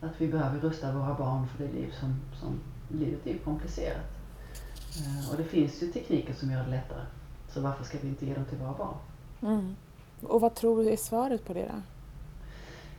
att 0.00 0.20
vi 0.20 0.28
behöver 0.28 0.60
rusta 0.60 0.92
våra 0.92 1.14
barn 1.14 1.46
för 1.46 1.64
det 1.64 1.72
liv 1.72 1.90
som, 2.00 2.20
som 2.40 2.60
livet 2.88 3.26
är 3.26 3.38
komplicerat. 3.38 4.15
Eh, 4.96 5.30
och 5.30 5.36
det 5.36 5.44
finns 5.44 5.82
ju 5.82 5.86
tekniker 5.86 6.34
som 6.34 6.50
gör 6.50 6.64
det 6.64 6.70
lättare. 6.70 7.02
Så 7.48 7.60
varför 7.60 7.84
ska 7.84 7.98
vi 8.00 8.08
inte 8.08 8.26
ge 8.26 8.34
dem 8.34 8.44
till 8.44 8.58
våra 8.58 8.72
barn? 8.72 8.94
Mm. 9.42 9.76
Och 10.22 10.40
vad 10.40 10.54
tror 10.54 10.84
du 10.84 10.90
är 10.90 10.96
svaret 10.96 11.44
på 11.44 11.52
det 11.52 11.70
då? 11.72 11.82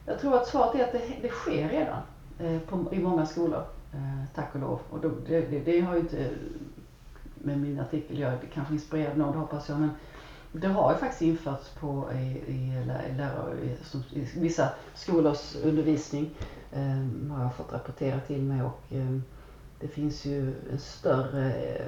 Jag 0.06 0.20
tror 0.20 0.36
att 0.36 0.48
svaret 0.48 0.76
är 0.76 0.84
att 0.84 0.92
det, 0.92 1.02
det 1.22 1.30
sker 1.30 1.70
redan 1.70 2.02
eh, 2.40 2.60
på, 2.60 2.94
i 2.94 3.00
många 3.00 3.26
skolor, 3.26 3.64
eh, 3.94 4.24
tack 4.36 4.56
och 4.56 4.62
lov. 4.62 4.80
Och 4.90 5.00
då, 5.00 5.10
det, 5.28 5.42
det, 5.42 5.60
det, 5.60 5.82
har 5.82 5.94
ju 5.94 6.00
inte 6.00 6.30
med 7.34 7.60
min 7.60 7.80
artikel 7.80 8.20
det 8.20 8.40
kanske 8.54 8.74
inspirerar 8.74 9.16
någon, 9.16 9.32
det 9.32 9.38
hoppas 9.38 9.70
jag. 9.70 9.80
Men 9.80 9.90
det 10.52 10.68
har 10.68 10.92
ju 10.92 10.98
faktiskt 10.98 11.22
införts 11.22 11.70
på, 11.70 12.12
i, 12.14 12.52
i, 12.54 12.86
lärare, 13.18 13.56
i, 13.64 14.20
i 14.20 14.28
vissa 14.36 14.70
skolors 14.96 15.56
undervisning 15.64 16.30
eh, 16.72 17.32
har 17.36 17.44
jag 17.44 17.56
fått 17.56 17.74
rapportera 17.74 18.20
till 18.20 18.42
mig 18.42 18.62
och 18.62 18.94
eh, 18.94 19.20
det 19.80 19.88
finns 19.88 20.26
ju 20.26 20.54
en 20.72 20.80
större, 20.80 21.54
eh, 21.54 21.88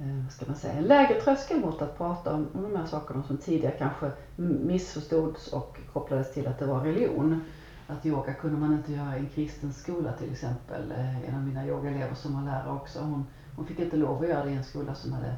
eh, 0.00 0.22
vad 0.24 0.32
ska 0.32 0.46
man 0.46 0.56
säga, 0.56 0.74
en 0.74 0.84
lägre 0.84 1.20
tröskel 1.20 1.60
mot 1.60 1.82
att 1.82 1.98
prata 1.98 2.34
om, 2.34 2.48
om 2.54 2.62
de 2.62 2.76
här 2.76 2.86
sakerna 2.86 3.22
som 3.22 3.36
tidigare 3.36 3.74
kanske 3.78 4.10
missförstods 4.36 5.48
och 5.48 5.78
kopplades 5.92 6.34
till 6.34 6.46
att 6.46 6.58
det 6.58 6.66
var 6.66 6.80
religion. 6.80 7.44
Att 7.88 8.06
yoga 8.06 8.34
kunde 8.34 8.60
man 8.60 8.72
inte 8.72 8.92
göra 8.92 9.16
i 9.16 9.20
en 9.20 9.28
kristen 9.28 9.72
skola 9.72 10.12
till 10.12 10.32
exempel. 10.32 10.92
Eh, 10.92 11.28
en 11.28 11.34
av 11.34 11.42
mina 11.42 11.66
yogaelever 11.66 12.14
som 12.14 12.34
var 12.34 12.52
lärare 12.52 12.72
också, 12.72 13.00
hon, 13.00 13.26
hon 13.56 13.66
fick 13.66 13.78
inte 13.78 13.96
lov 13.96 14.22
att 14.22 14.28
göra 14.28 14.44
det 14.44 14.50
i 14.50 14.54
en 14.54 14.64
skola 14.64 14.94
som 14.94 15.12
hade 15.12 15.36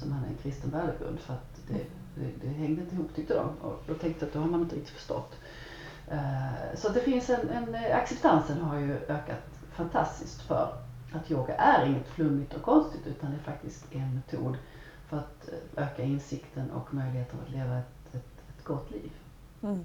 som 0.00 0.12
hade 0.12 0.26
en 0.26 0.36
kristen 0.42 0.70
värdegrund 0.70 1.18
för 1.20 1.34
att 1.34 1.60
det, 1.68 1.84
det, 2.14 2.30
det 2.42 2.48
hängde 2.48 2.82
inte 2.82 2.94
ihop 2.94 3.14
tyckte 3.14 3.34
de. 3.34 3.48
Och 3.68 3.82
då 3.86 3.94
tänkte 3.94 4.24
jag 4.24 4.28
att 4.28 4.32
då 4.34 4.40
har 4.40 4.46
man 4.46 4.60
inte 4.60 4.76
riktigt 4.76 4.94
förstått. 4.94 5.34
Så 6.74 6.88
det 6.88 7.00
finns 7.00 7.30
en, 7.30 7.48
en, 7.48 7.74
acceptansen 7.92 8.60
har 8.60 8.78
ju 8.78 8.92
ökat 8.92 9.55
fantastiskt 9.76 10.42
för 10.42 10.72
att 11.12 11.30
yoga 11.30 11.54
är 11.54 11.86
inget 11.86 12.08
flummigt 12.08 12.54
och 12.54 12.62
konstigt 12.62 13.06
utan 13.06 13.30
det 13.30 13.36
är 13.36 13.52
faktiskt 13.52 13.94
en 13.94 14.14
metod 14.14 14.56
för 15.08 15.16
att 15.16 15.48
öka 15.76 16.02
insikten 16.02 16.70
och 16.70 16.94
möjligheten 16.94 17.38
att 17.46 17.52
leva 17.52 17.78
ett, 17.78 18.14
ett, 18.14 18.42
ett 18.48 18.64
gott 18.64 18.90
liv. 18.90 19.10
Mm. 19.62 19.84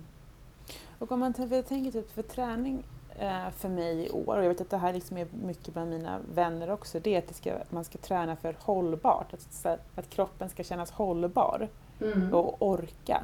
Och 0.99 1.12
om 1.12 1.19
man 1.19 1.34
tänker 1.34 1.91
typ 1.91 2.12
för 2.12 2.21
träning 2.21 2.84
eh, 3.15 3.49
för 3.49 3.69
mig 3.69 4.06
i 4.06 4.10
år, 4.10 4.38
och 4.38 4.43
jag 4.43 4.49
vet 4.49 4.62
att 4.62 4.69
det 4.69 4.77
här 4.77 4.93
liksom 4.93 5.17
är 5.17 5.27
mycket 5.43 5.73
bland 5.73 5.89
mina 5.89 6.19
vänner 6.34 6.71
också, 6.71 6.99
det 6.99 7.15
är 7.15 7.19
att 7.19 7.27
det 7.27 7.34
ska, 7.34 7.54
man 7.69 7.84
ska 7.84 7.97
träna 7.97 8.36
för 8.36 8.56
hållbart, 8.60 9.34
att, 9.34 9.65
att 9.95 10.10
kroppen 10.10 10.49
ska 10.49 10.63
kännas 10.63 10.91
hållbar 10.91 11.67
mm. 12.01 12.34
och 12.34 12.62
orka. 12.62 13.23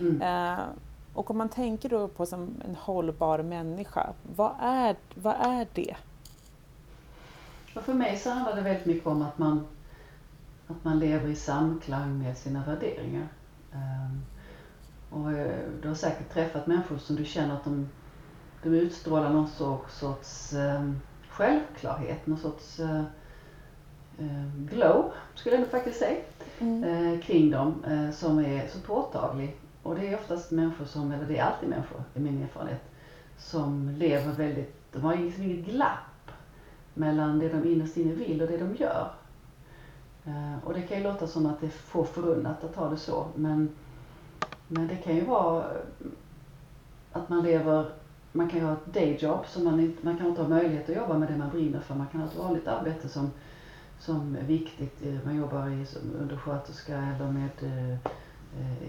Mm. 0.00 0.22
Eh, 0.22 0.64
och 1.14 1.30
om 1.30 1.38
man 1.38 1.48
tänker 1.48 1.88
då 1.88 2.08
på 2.08 2.26
som 2.26 2.62
en 2.68 2.74
hållbar 2.74 3.38
människa, 3.38 4.12
vad 4.36 4.52
är, 4.60 4.96
vad 5.14 5.34
är 5.34 5.66
det? 5.74 5.96
Och 7.76 7.82
för 7.82 7.94
mig 7.94 8.16
så 8.16 8.30
handlar 8.30 8.56
det 8.56 8.62
väldigt 8.62 8.86
mycket 8.86 9.06
om 9.06 9.22
att 9.22 9.38
man, 9.38 9.66
att 10.66 10.84
man 10.84 10.98
lever 10.98 11.28
i 11.28 11.34
samklang 11.34 12.18
med 12.18 12.38
sina 12.38 12.64
värderingar. 12.64 13.28
Um, 13.72 14.24
och 15.10 15.32
eh, 15.32 15.58
du 15.82 15.88
har 15.88 15.94
säkert 15.94 16.32
träffat 16.32 16.66
människor 16.66 16.98
som 16.98 17.16
du 17.16 17.24
känner 17.24 17.54
att 17.54 17.64
de, 17.64 17.88
de 18.62 18.68
utstrålar 18.68 19.32
någon 19.32 19.48
sorts, 19.88 20.52
um, 20.52 21.00
självklarhet, 21.28 22.26
någon 22.26 22.38
sorts 22.38 22.80
uh, 22.80 23.02
uh, 24.20 24.54
glow, 24.56 25.12
skulle 25.34 25.56
jag 25.56 25.68
faktiskt 25.68 25.98
säga, 25.98 26.20
mm. 26.58 26.84
uh, 26.84 27.20
kring 27.20 27.50
dem 27.50 27.74
som 28.14 28.38
är 28.38 28.68
så 28.68 28.80
påtaglig. 28.80 29.56
Och 29.82 29.94
det 29.94 30.08
är 30.08 30.14
oftast 30.14 30.50
människor 30.50 30.84
som, 30.84 31.12
eller 31.12 31.24
det 31.24 31.38
är 31.38 31.44
alltid 31.44 31.68
människor 31.68 32.02
i 32.14 32.20
min 32.20 32.42
erfarenhet, 32.42 32.82
som 33.38 33.88
lever 33.88 34.32
väldigt, 34.32 34.92
de 34.92 35.02
har 35.02 35.16
liksom 35.16 35.42
inget 35.42 35.66
glapp 35.66 36.15
mellan 36.96 37.38
det 37.38 37.48
de 37.48 37.68
innerst 37.68 37.96
inne 37.96 38.14
vill 38.14 38.42
och 38.42 38.48
det 38.48 38.58
de 38.58 38.74
gör. 38.76 39.10
Eh, 40.24 40.64
och 40.64 40.74
det 40.74 40.82
kan 40.82 40.98
ju 40.98 41.04
låta 41.04 41.26
som 41.26 41.46
att 41.46 41.60
det 41.60 41.66
är 41.66 41.70
få 41.70 42.04
förunnat 42.04 42.64
att 42.64 42.76
ha 42.76 42.90
det 42.90 42.96
så, 42.96 43.26
men 43.34 43.68
men 44.68 44.88
det 44.88 44.96
kan 44.96 45.14
ju 45.14 45.24
vara 45.24 45.64
eh, 45.64 45.80
att 47.12 47.28
man 47.28 47.42
lever, 47.42 47.90
man 48.32 48.48
kan 48.48 48.60
ju 48.60 48.66
ha 48.66 48.72
ett 48.72 48.94
dayjob 48.94 49.46
så 49.46 49.60
man, 49.60 49.80
inte, 49.80 50.06
man 50.06 50.18
kan 50.18 50.26
inte 50.26 50.42
ha 50.42 50.48
möjlighet 50.48 50.90
att 50.90 50.96
jobba 50.96 51.18
med 51.18 51.28
det 51.28 51.36
man 51.36 51.50
brinner 51.50 51.80
för. 51.80 51.94
Man 51.94 52.06
kan 52.06 52.20
ha 52.20 52.28
ett 52.28 52.36
vanligt 52.36 52.68
arbete 52.68 53.08
som, 53.08 53.30
som 53.98 54.36
är 54.36 54.44
viktigt. 54.44 55.06
Eh, 55.06 55.24
man 55.24 55.36
jobbar 55.36 55.68
i, 55.68 55.86
som 55.86 56.00
undersköterska 56.20 56.96
eller 56.96 57.32
med 57.32 57.50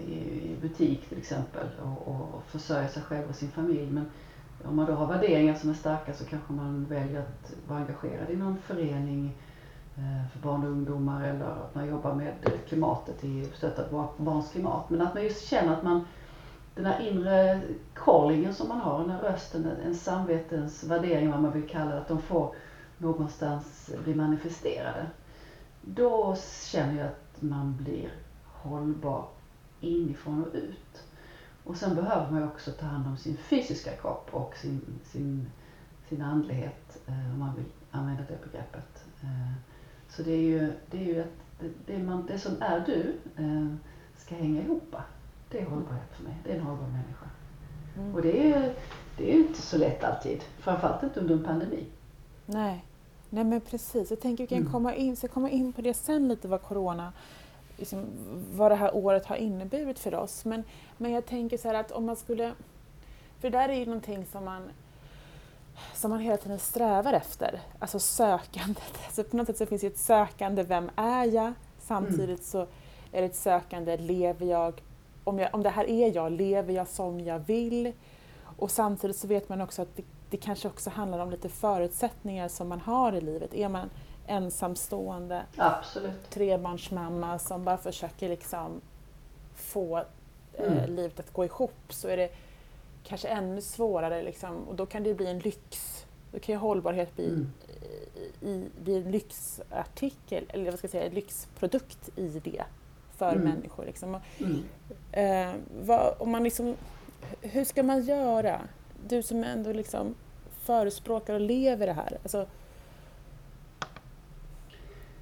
i 0.08 0.56
butik 0.62 1.08
till 1.08 1.18
exempel 1.18 1.66
och, 1.82 2.08
och 2.08 2.42
försörja 2.46 2.88
sig 2.88 3.02
själv 3.02 3.28
och 3.28 3.34
sin 3.34 3.50
familj. 3.50 3.90
Men 3.90 4.06
om 4.64 4.76
man 4.76 4.86
då 4.86 4.92
har 4.92 5.06
värderingar 5.06 5.54
som 5.54 5.70
är 5.70 5.74
starka 5.74 6.12
så 6.12 6.24
kanske 6.24 6.52
man 6.52 6.84
väljer 6.84 7.20
att 7.20 7.52
vara 7.68 7.78
engagerad 7.78 8.30
i 8.30 8.36
någon 8.36 8.58
förening 8.58 9.34
eh, 9.96 10.30
för 10.32 10.38
barn 10.48 10.64
och 10.64 10.70
ungdomar 10.70 11.24
eller 11.24 11.44
att 11.44 11.74
man 11.74 11.88
jobbar 11.88 12.14
med 12.14 12.32
klimatet 12.68 13.24
i 13.24 13.48
barns 14.18 14.50
klimat. 14.50 14.90
Men 14.90 15.00
att 15.00 15.14
man 15.14 15.22
just 15.22 15.48
känner 15.48 15.72
att 15.72 15.82
man, 15.82 16.06
den 16.74 16.84
här 16.86 17.08
inre 17.08 17.60
callingen 17.94 18.54
som 18.54 18.68
man 18.68 18.80
har, 18.80 18.98
den 19.00 19.10
här 19.10 19.20
rösten, 19.20 19.70
en 19.84 19.94
samvetens 19.94 20.84
värdering 20.84 21.30
vad 21.30 21.42
man 21.42 21.52
vill 21.52 21.68
kalla 21.68 21.90
det, 21.90 22.00
att 22.00 22.08
de 22.08 22.22
får 22.22 22.54
någonstans 22.98 23.90
bli 24.04 24.14
manifesterade. 24.14 25.06
Då 25.80 26.36
känner 26.70 26.98
jag 26.98 27.06
att 27.06 27.42
man 27.42 27.76
blir 27.76 28.12
hållbar 28.44 29.24
inifrån 29.80 30.44
och 30.44 30.54
ut. 30.54 31.07
Och 31.68 31.76
sen 31.76 31.94
behöver 31.94 32.30
man 32.30 32.48
också 32.48 32.70
ta 32.70 32.86
hand 32.86 33.06
om 33.06 33.16
sin 33.16 33.36
fysiska 33.36 33.90
kropp 33.90 34.28
och 34.30 34.56
sin, 34.56 34.80
sin, 35.04 35.50
sin 36.08 36.22
andlighet, 36.22 36.98
eh, 37.06 37.32
om 37.32 37.38
man 37.38 37.56
vill 37.56 37.64
använda 37.90 38.22
det 38.28 38.50
begreppet. 38.50 39.04
Eh, 39.22 39.52
så 40.08 40.22
det 40.22 40.32
är 40.32 40.42
ju, 40.42 40.72
det, 40.90 40.98
är 40.98 41.04
ju 41.04 41.20
att 41.20 41.26
det, 41.60 41.70
det, 41.86 42.02
man, 42.02 42.26
det 42.26 42.38
som 42.38 42.62
är 42.62 42.80
du 42.86 43.16
eh, 43.44 43.76
ska 44.16 44.34
hänga 44.34 44.62
ihop. 44.62 44.96
Det 45.50 45.60
är 45.60 45.66
hållbarhet 45.66 46.14
för 46.16 46.24
mig. 46.24 46.34
Det 46.44 46.50
är 46.50 46.56
en 46.56 46.62
hållbar 46.62 46.86
människa. 46.86 47.26
Mm. 47.96 48.14
Och 48.14 48.22
det 48.22 48.52
är, 48.52 48.74
det 49.16 49.30
är 49.30 49.34
ju 49.34 49.46
inte 49.46 49.62
så 49.62 49.78
lätt 49.78 50.04
alltid. 50.04 50.44
Framförallt 50.58 51.02
inte 51.02 51.20
under 51.20 51.34
en 51.34 51.44
pandemi. 51.44 51.86
Nej, 52.46 52.84
Nej 53.30 53.44
men 53.44 53.60
precis. 53.60 54.10
Jag 54.10 54.20
tänker 54.20 54.44
att 54.44 54.50
vi 54.50 54.54
kan 54.54 54.58
mm. 54.62 54.72
komma 54.72 54.94
in, 54.94 55.16
ska 55.16 55.28
komma 55.28 55.50
in 55.50 55.72
på 55.72 55.82
det 55.82 55.94
sen 55.94 56.28
lite 56.28 56.48
vad 56.48 56.62
corona 56.62 57.12
liksom, 57.78 58.06
vad 58.52 58.70
det 58.70 58.74
här 58.74 58.94
året 58.94 59.26
har 59.26 59.36
inneburit 59.36 59.98
för 59.98 60.14
oss. 60.14 60.44
Men, 60.44 60.64
men 60.96 61.12
jag 61.12 61.26
tänker 61.26 61.58
så 61.58 61.68
här 61.68 61.74
att 61.74 61.92
om 61.92 62.06
man 62.06 62.16
skulle... 62.16 62.52
För 63.40 63.50
det 63.50 63.58
där 63.58 63.68
är 63.68 63.74
ju 63.74 63.86
någonting 63.86 64.26
som 64.26 64.44
man 64.44 64.70
som 65.94 66.10
man 66.10 66.20
hela 66.20 66.36
tiden 66.36 66.58
strävar 66.58 67.12
efter. 67.12 67.60
Alltså 67.78 67.98
sökandet. 67.98 68.98
Alltså 69.04 69.24
på 69.24 69.36
något 69.36 69.46
sätt 69.46 69.58
så 69.58 69.66
finns 69.66 69.80
det 69.80 69.86
ett 69.86 69.98
sökande, 69.98 70.62
vem 70.62 70.90
är 70.96 71.24
jag? 71.24 71.52
Samtidigt 71.78 72.22
mm. 72.22 72.42
så 72.42 72.60
är 73.12 73.20
det 73.20 73.26
ett 73.26 73.36
sökande, 73.36 73.96
lever 73.96 74.46
jag 74.46 74.82
om, 75.24 75.38
jag, 75.38 75.54
om 75.54 75.62
det 75.62 75.70
här 75.70 75.90
är 75.90 76.14
jag, 76.14 76.32
lever 76.32 76.72
jag 76.72 76.88
som 76.88 77.20
jag 77.20 77.38
vill? 77.38 77.92
Och 78.42 78.70
samtidigt 78.70 79.16
så 79.16 79.26
vet 79.26 79.48
man 79.48 79.60
också 79.60 79.82
att 79.82 79.96
det, 79.96 80.02
det 80.30 80.36
kanske 80.36 80.68
också 80.68 80.90
handlar 80.90 81.18
om 81.18 81.30
lite 81.30 81.48
förutsättningar 81.48 82.48
som 82.48 82.68
man 82.68 82.80
har 82.80 83.12
i 83.12 83.20
livet. 83.20 83.54
Är 83.54 83.68
man 83.68 83.90
ensamstående 84.28 85.42
Absolut. 85.56 86.30
trebarnsmamma 86.30 87.38
som 87.38 87.64
bara 87.64 87.76
försöker 87.76 88.28
liksom 88.28 88.80
få 89.54 89.98
eh, 90.54 90.72
mm. 90.72 90.94
livet 90.94 91.20
att 91.20 91.32
gå 91.32 91.44
ihop 91.44 91.74
så 91.88 92.08
är 92.08 92.16
det 92.16 92.30
kanske 93.04 93.28
ännu 93.28 93.60
svårare 93.60 94.22
liksom, 94.22 94.68
och 94.68 94.74
då 94.74 94.86
kan 94.86 95.02
det 95.02 95.14
bli 95.14 95.26
en 95.26 95.38
lyx. 95.38 95.94
Då 96.32 96.38
kan 96.38 96.52
ju 96.52 96.58
hållbarhet 96.58 97.16
bli, 97.16 97.28
mm. 97.28 97.52
i, 98.40 98.64
bli 98.82 98.96
en 98.96 99.10
lyxartikel, 99.10 100.44
eller 100.48 100.70
vad 100.70 100.78
ska 100.78 100.84
jag 100.84 100.90
säga, 100.90 101.06
en 101.06 101.14
lyxprodukt 101.14 102.10
i 102.16 102.40
det 102.44 102.64
för 103.16 103.32
mm. 103.32 103.44
människor. 103.44 103.84
Liksom. 103.84 104.20
Mm. 104.38 104.64
Eh, 105.12 105.54
vad, 105.80 106.14
om 106.18 106.30
man 106.30 106.44
liksom, 106.44 106.76
hur 107.40 107.64
ska 107.64 107.82
man 107.82 108.02
göra? 108.02 108.60
Du 109.08 109.22
som 109.22 109.44
ändå 109.44 109.72
liksom 109.72 110.14
förespråkar 110.62 111.34
och 111.34 111.40
lever 111.40 111.86
det 111.86 111.92
här. 111.92 112.18
Alltså, 112.22 112.46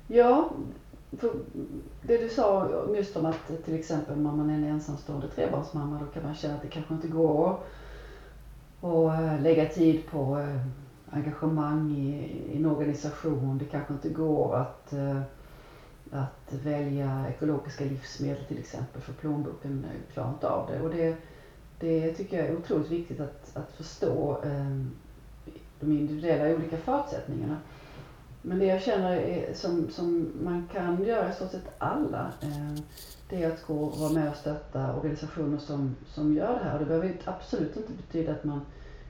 ja, 0.09 0.51
det 2.03 2.19
du 2.19 2.29
sa 2.29 2.71
just 2.95 3.17
om 3.17 3.27
att 3.27 3.65
till 3.65 3.75
exempel 3.75 4.15
om 4.15 4.37
man 4.37 4.51
är 4.51 4.55
en 4.55 4.65
ensamstående 4.65 5.29
trebarnsmamma 5.29 5.99
då 5.99 6.07
kan 6.07 6.23
man 6.23 6.35
känna 6.35 6.55
att 6.55 6.63
det 6.63 6.69
kanske 6.69 6.95
inte 6.95 7.09
går 7.09 7.59
att 8.81 9.21
eh, 9.21 9.41
lägga 9.43 9.69
tid 9.69 10.07
på 10.11 10.39
eh, 10.39 10.61
engagemang 11.11 11.93
i, 11.93 12.13
i 12.53 12.57
en 12.57 12.67
organisation. 12.67 13.59
Det 13.59 13.65
kanske 13.65 13.93
inte 13.93 14.09
går 14.09 14.57
att, 14.57 14.93
eh, 14.93 15.21
att 16.11 16.53
välja 16.53 17.29
ekologiska 17.29 17.85
livsmedel 17.85 18.45
till 18.45 18.59
exempel 18.59 19.03
för 19.03 19.13
plånboken 19.13 19.87
klarar 20.13 20.31
inte 20.31 20.49
av 20.49 20.71
det. 20.71 20.81
Och 20.81 20.91
det, 20.91 21.17
det 21.81 22.15
tycker 22.15 22.37
jag 22.37 22.47
är 22.47 22.57
otroligt 22.57 22.91
viktigt 22.91 23.21
att, 23.21 23.57
att 23.57 23.73
förstå 23.73 24.39
de 25.81 25.93
individuella 25.93 26.57
olika 26.57 26.77
förutsättningarna. 26.77 27.57
Men 28.49 28.59
det 28.59 28.65
jag 28.65 28.83
känner 28.83 29.17
är, 29.17 29.55
som, 29.55 29.91
som 29.91 30.33
man 30.43 30.69
kan 30.73 31.05
göra 31.05 31.31
i 31.31 31.33
stort 31.33 31.51
sett 31.51 31.69
alla, 31.79 32.33
eh, 32.43 32.83
det 33.29 33.43
är 33.43 33.53
att 33.53 33.67
gå 33.67 33.75
och 33.75 33.99
vara 33.99 34.13
med 34.13 34.31
och 34.31 34.37
stötta 34.37 34.97
organisationer 34.97 35.59
som, 35.59 35.97
som 36.09 36.35
gör 36.35 36.59
det 36.59 36.65
här. 36.65 36.73
Och 36.73 36.79
det 36.79 36.85
behöver 36.85 37.17
absolut 37.25 37.77
inte 37.77 37.93
betyda 37.93 38.33
att 38.33 38.45
man 38.45 38.61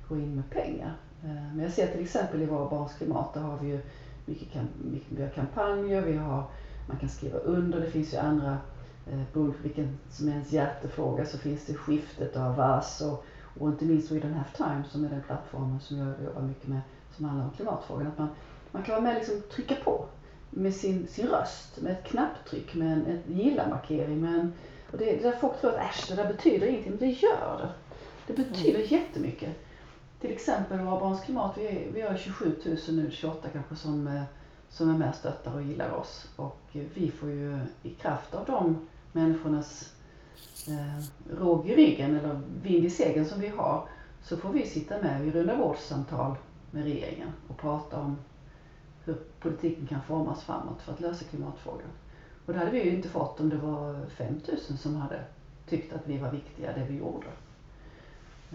går 0.09 0.19
in 0.19 0.35
med 0.35 0.51
pengar. 0.51 0.97
Eh, 1.25 1.55
men 1.55 1.61
jag 1.61 1.73
ser 1.73 1.87
till 1.87 2.03
exempel 2.03 2.43
i 2.43 2.47
Våra 2.47 2.71
Barns 2.71 2.95
Klimat, 2.95 3.35
där 3.35 3.41
har 3.41 3.59
vi 3.59 3.69
ju 3.69 3.81
mycket, 4.27 4.63
mycket 4.93 5.13
vi 5.19 5.23
har 5.23 5.31
kampanjer, 5.31 6.03
vi 6.03 6.17
har, 6.17 6.45
man 6.89 6.97
kan 6.97 7.09
skriva 7.09 7.39
under, 7.39 7.81
det 7.81 7.91
finns 7.91 8.15
ju 8.15 8.19
andra, 8.19 8.59
eh, 9.07 9.21
beroende 9.33 9.57
på 9.57 9.63
vilken 9.63 9.99
som 10.11 10.29
är 10.29 10.33
ens 10.33 10.53
hjärtefråga, 10.53 11.27
så 11.27 11.39
finns 11.39 11.67
det 11.67 11.75
skiftet 11.75 12.37
av 12.37 12.57
VAS 12.57 13.01
och, 13.01 13.25
och 13.61 13.69
inte 13.69 13.85
minst 13.85 14.11
We 14.11 14.17
Don't 14.17 14.35
Have 14.35 14.57
Time 14.57 14.85
som 14.91 15.05
är 15.05 15.09
den 15.09 15.23
plattformen 15.23 15.81
som 15.81 15.99
jag 15.99 16.09
jobbar 16.25 16.43
mycket 16.43 16.69
med, 16.69 16.81
som 17.17 17.25
handlar 17.25 17.45
om 17.45 17.51
klimatfrågan. 17.51 18.07
Att 18.07 18.19
man, 18.19 18.29
man 18.73 18.83
kan 18.83 18.95
vara 18.95 19.03
med 19.03 19.13
och 19.13 19.19
liksom 19.19 19.43
trycka 19.51 19.75
på 19.75 20.07
med 20.51 20.75
sin, 20.75 21.07
sin 21.07 21.27
röst, 21.27 21.81
med 21.81 21.93
ett 21.93 22.05
knapptryck, 22.05 22.75
med 22.75 22.93
en 22.93 23.07
ett 23.07 23.29
gilla-markering. 23.29 24.21
Med 24.21 24.35
en, 24.35 24.53
och 24.91 24.99
det, 24.99 25.05
det 25.05 25.23
där 25.23 25.37
folk 25.41 25.61
tror 25.61 25.71
att 25.71 25.91
äsch, 25.91 26.09
det 26.09 26.15
där 26.15 26.29
betyder 26.29 26.67
ingenting, 26.67 26.91
men 26.91 26.99
det 26.99 27.11
gör 27.11 27.59
det. 27.59 27.69
Det 28.27 28.43
betyder 28.43 28.79
mm. 28.79 28.87
jättemycket. 28.89 29.51
Till 30.21 30.31
exempel 30.31 30.79
Våra 30.79 31.01
Barns 31.01 31.25
Klimat, 31.25 31.59
vi, 31.59 31.67
är, 31.67 31.91
vi 31.93 32.01
har 32.01 32.17
27 32.17 32.57
000 32.65 32.77
nu, 32.89 33.11
28 33.11 33.49
kanske, 33.53 33.77
som, 33.77 34.07
eh, 34.07 34.23
som 34.69 34.95
är 34.95 34.99
med 34.99 35.09
och 35.09 35.15
stöttar 35.15 35.55
och 35.55 35.63
gillar 35.63 35.91
oss. 35.91 36.29
Och 36.37 36.61
vi 36.73 37.11
får 37.11 37.31
ju 37.31 37.59
i 37.83 37.91
kraft 37.91 38.35
av 38.35 38.45
de 38.45 38.89
människornas 39.13 39.93
eh, 40.69 41.05
råg 41.39 41.69
i 41.69 41.75
ryggen, 41.75 42.17
eller 42.17 42.41
vind 42.63 42.85
i 42.85 42.91
seglen 42.91 43.25
som 43.25 43.41
vi 43.41 43.49
har, 43.49 43.89
så 44.23 44.37
får 44.37 44.49
vi 44.49 44.67
sitta 44.67 45.03
med 45.03 45.27
i 45.27 45.31
runda 45.31 45.57
bordssamtal 45.57 46.37
med 46.71 46.85
regeringen 46.85 47.29
och 47.49 47.59
prata 47.59 48.01
om 48.01 48.17
hur 49.07 49.17
politiken 49.41 49.87
kan 49.87 50.03
formas 50.03 50.45
framåt 50.45 50.83
för 50.83 50.93
att 50.93 51.01
lösa 51.01 51.25
klimatfrågan. 51.25 51.89
Och 52.47 52.53
det 52.53 52.59
hade 52.59 52.71
vi 52.71 52.85
ju 52.85 52.97
inte 52.97 53.09
fått 53.09 53.41
om 53.41 53.49
det 53.49 53.57
var 53.57 54.07
5000 54.07 54.77
som 54.79 54.97
hade 54.97 55.25
tyckt 55.69 55.93
att 55.93 56.07
vi 56.07 56.19
var 56.19 56.31
viktiga, 56.31 56.73
det 56.73 56.85
vi 56.89 56.99
gjorde. 56.99 57.27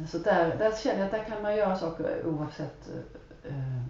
Så 0.07 0.17
där, 0.17 0.57
där 0.57 0.71
känner 0.75 0.97
jag 0.97 1.05
att 1.05 1.11
där 1.11 1.23
kan 1.23 1.41
man 1.41 1.55
göra 1.55 1.77
saker 1.77 2.25
oavsett 2.25 2.89
eh, 3.43 3.81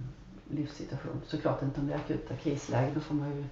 livssituation. 0.49 1.21
Såklart 1.25 1.61
inte 1.61 1.79
om 1.79 1.87
det 1.87 1.93
är 1.93 1.97
akuta 1.97 2.35
krislägen, 2.35 2.93
då 2.93 2.99
får 2.99 3.15
man 3.15 3.35
ju, 3.35 3.43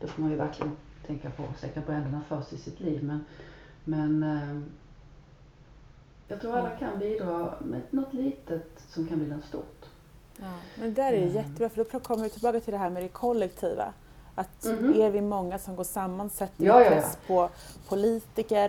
då 0.00 0.06
får 0.06 0.22
man 0.22 0.30
ju 0.30 0.36
verkligen 0.36 0.76
tänka 1.06 1.30
på 1.30 1.42
att 1.42 1.58
släcka 1.58 1.80
bränderna 1.80 2.20
först 2.28 2.52
i 2.52 2.58
sitt 2.58 2.80
liv. 2.80 3.04
Men, 3.04 3.24
men 3.84 4.22
eh, 4.22 4.62
jag 6.28 6.40
tror 6.40 6.56
alla 6.56 6.70
kan 6.70 6.98
bidra 6.98 7.54
med 7.60 7.80
något 7.90 8.14
litet 8.14 8.84
som 8.88 9.06
kan 9.06 9.18
bli 9.18 9.28
något 9.28 9.44
stort. 9.44 9.75
Ja, 10.38 10.52
men 10.74 10.94
där 10.94 11.12
är 11.12 11.20
det 11.20 11.32
jättebra 11.32 11.68
för 11.68 11.84
då 11.92 12.00
kommer 12.00 12.22
vi 12.22 12.30
tillbaka 12.30 12.60
till 12.60 12.72
det 12.72 12.78
här 12.78 12.90
med 12.90 13.02
det 13.02 13.08
kollektiva. 13.08 13.92
Att 14.34 14.64
mm 14.64 14.78
-hmm. 14.78 15.02
är 15.02 15.10
vi 15.10 15.20
många 15.20 15.58
som 15.58 15.76
går 15.76 15.84
samman 15.84 16.30
sätter 16.30 16.54
vi 16.56 16.66
ja, 16.66 16.84
press 16.88 17.18
ja, 17.26 17.34
ja. 17.34 17.48
på 17.48 17.50
politiker. 17.88 18.68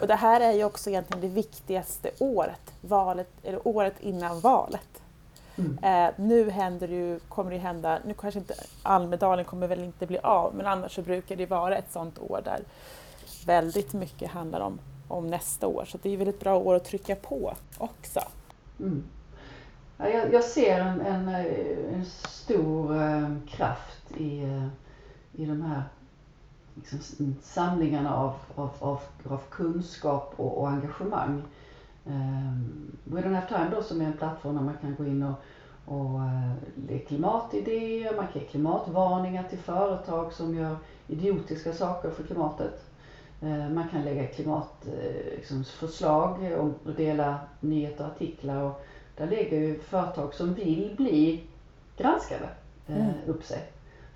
Och 0.00 0.06
det 0.06 0.14
här 0.14 0.40
är 0.40 0.52
ju 0.52 0.64
också 0.64 0.90
egentligen 0.90 1.20
det 1.20 1.34
viktigaste 1.34 2.10
året, 2.18 2.72
valet, 2.80 3.28
eller 3.42 3.68
året 3.68 3.94
innan 4.00 4.40
valet. 4.40 5.02
Mm. 5.56 5.78
Eh, 5.82 6.14
nu 6.16 6.50
händer 6.50 6.88
det 6.88 6.94
ju, 6.94 7.18
kommer 7.18 7.50
det 7.50 7.58
hända, 7.58 7.98
nu 8.04 8.14
kanske 8.14 8.40
inte 8.40 8.54
Almedalen 8.82 9.44
kommer 9.44 9.66
väl 9.66 9.84
inte 9.84 10.06
bli 10.06 10.18
av, 10.18 10.54
men 10.54 10.66
annars 10.66 10.94
så 10.94 11.02
brukar 11.02 11.36
det 11.36 11.46
vara 11.46 11.76
ett 11.76 11.92
sånt 11.92 12.18
år 12.18 12.40
där 12.44 12.60
väldigt 13.46 13.92
mycket 13.92 14.30
handlar 14.30 14.60
om, 14.60 14.78
om 15.08 15.30
nästa 15.30 15.66
år. 15.66 15.84
Så 15.84 15.98
det 16.02 16.10
är 16.10 16.16
väl 16.16 16.28
ett 16.28 16.40
bra 16.40 16.58
år 16.58 16.74
att 16.74 16.84
trycka 16.84 17.16
på 17.16 17.54
också. 17.78 18.20
Mm. 18.80 19.04
Jag, 20.12 20.32
jag, 20.32 20.44
ser 20.44 20.80
en, 20.80 21.00
en, 21.00 21.28
eh, 21.28 21.94
en 21.94 22.04
stor 22.04 23.02
eh, 23.02 23.28
kraft 23.48 24.12
i, 24.16 24.42
eh, 24.42 24.66
i 25.32 25.46
de 25.46 25.62
här 25.62 25.82
liksom, 26.74 26.98
mm, 27.18 27.34
samlingarna 27.42 28.16
av, 28.16 28.34
av, 28.54 28.70
av, 28.78 29.00
av 29.28 29.40
kunskap 29.50 30.34
och, 30.36 30.58
och 30.58 30.68
engagemang. 30.68 31.42
Eh, 32.06 32.58
We 33.04 33.20
Don't 33.20 33.34
Have 33.34 33.48
Time 33.48 33.70
då 33.76 33.82
som 33.82 34.00
är 34.00 34.04
en 34.04 34.16
plattform 34.16 34.54
där 34.54 34.62
man 34.62 34.76
kan 34.80 34.94
gå 34.94 35.04
in 35.04 35.22
och, 35.22 35.34
och 35.84 36.20
eh, 36.20 36.52
det 36.74 36.94
ge 36.94 36.98
klimatidéer, 36.98 38.16
man 38.16 38.26
kan 38.26 38.42
ge 38.42 38.48
klimatvarningar 38.48 39.42
till 39.42 39.58
företag 39.58 40.32
som 40.32 40.54
gör 40.54 40.76
idiotiska 41.06 41.72
saker 41.72 42.10
för 42.10 42.22
klimatet. 42.22 42.84
Ehm, 43.42 43.74
man 43.74 43.88
kan 43.88 44.04
lägga 44.04 44.26
klimatförslag 44.26 46.42
liksom, 46.42 46.74
och 46.84 46.94
dela 46.96 47.40
nyheter 47.60 48.04
och 48.04 48.10
artiklar. 48.10 48.62
Och 48.62 48.84
där 49.16 49.26
lägger 49.26 49.60
ju 49.60 49.78
företag 49.78 50.34
som 50.34 50.54
vill 50.54 50.94
bli 50.96 51.44
granskade 51.96 52.48
uh, 52.90 52.96
mm. 52.96 53.14
upp 53.26 53.44
sig. 53.44 53.62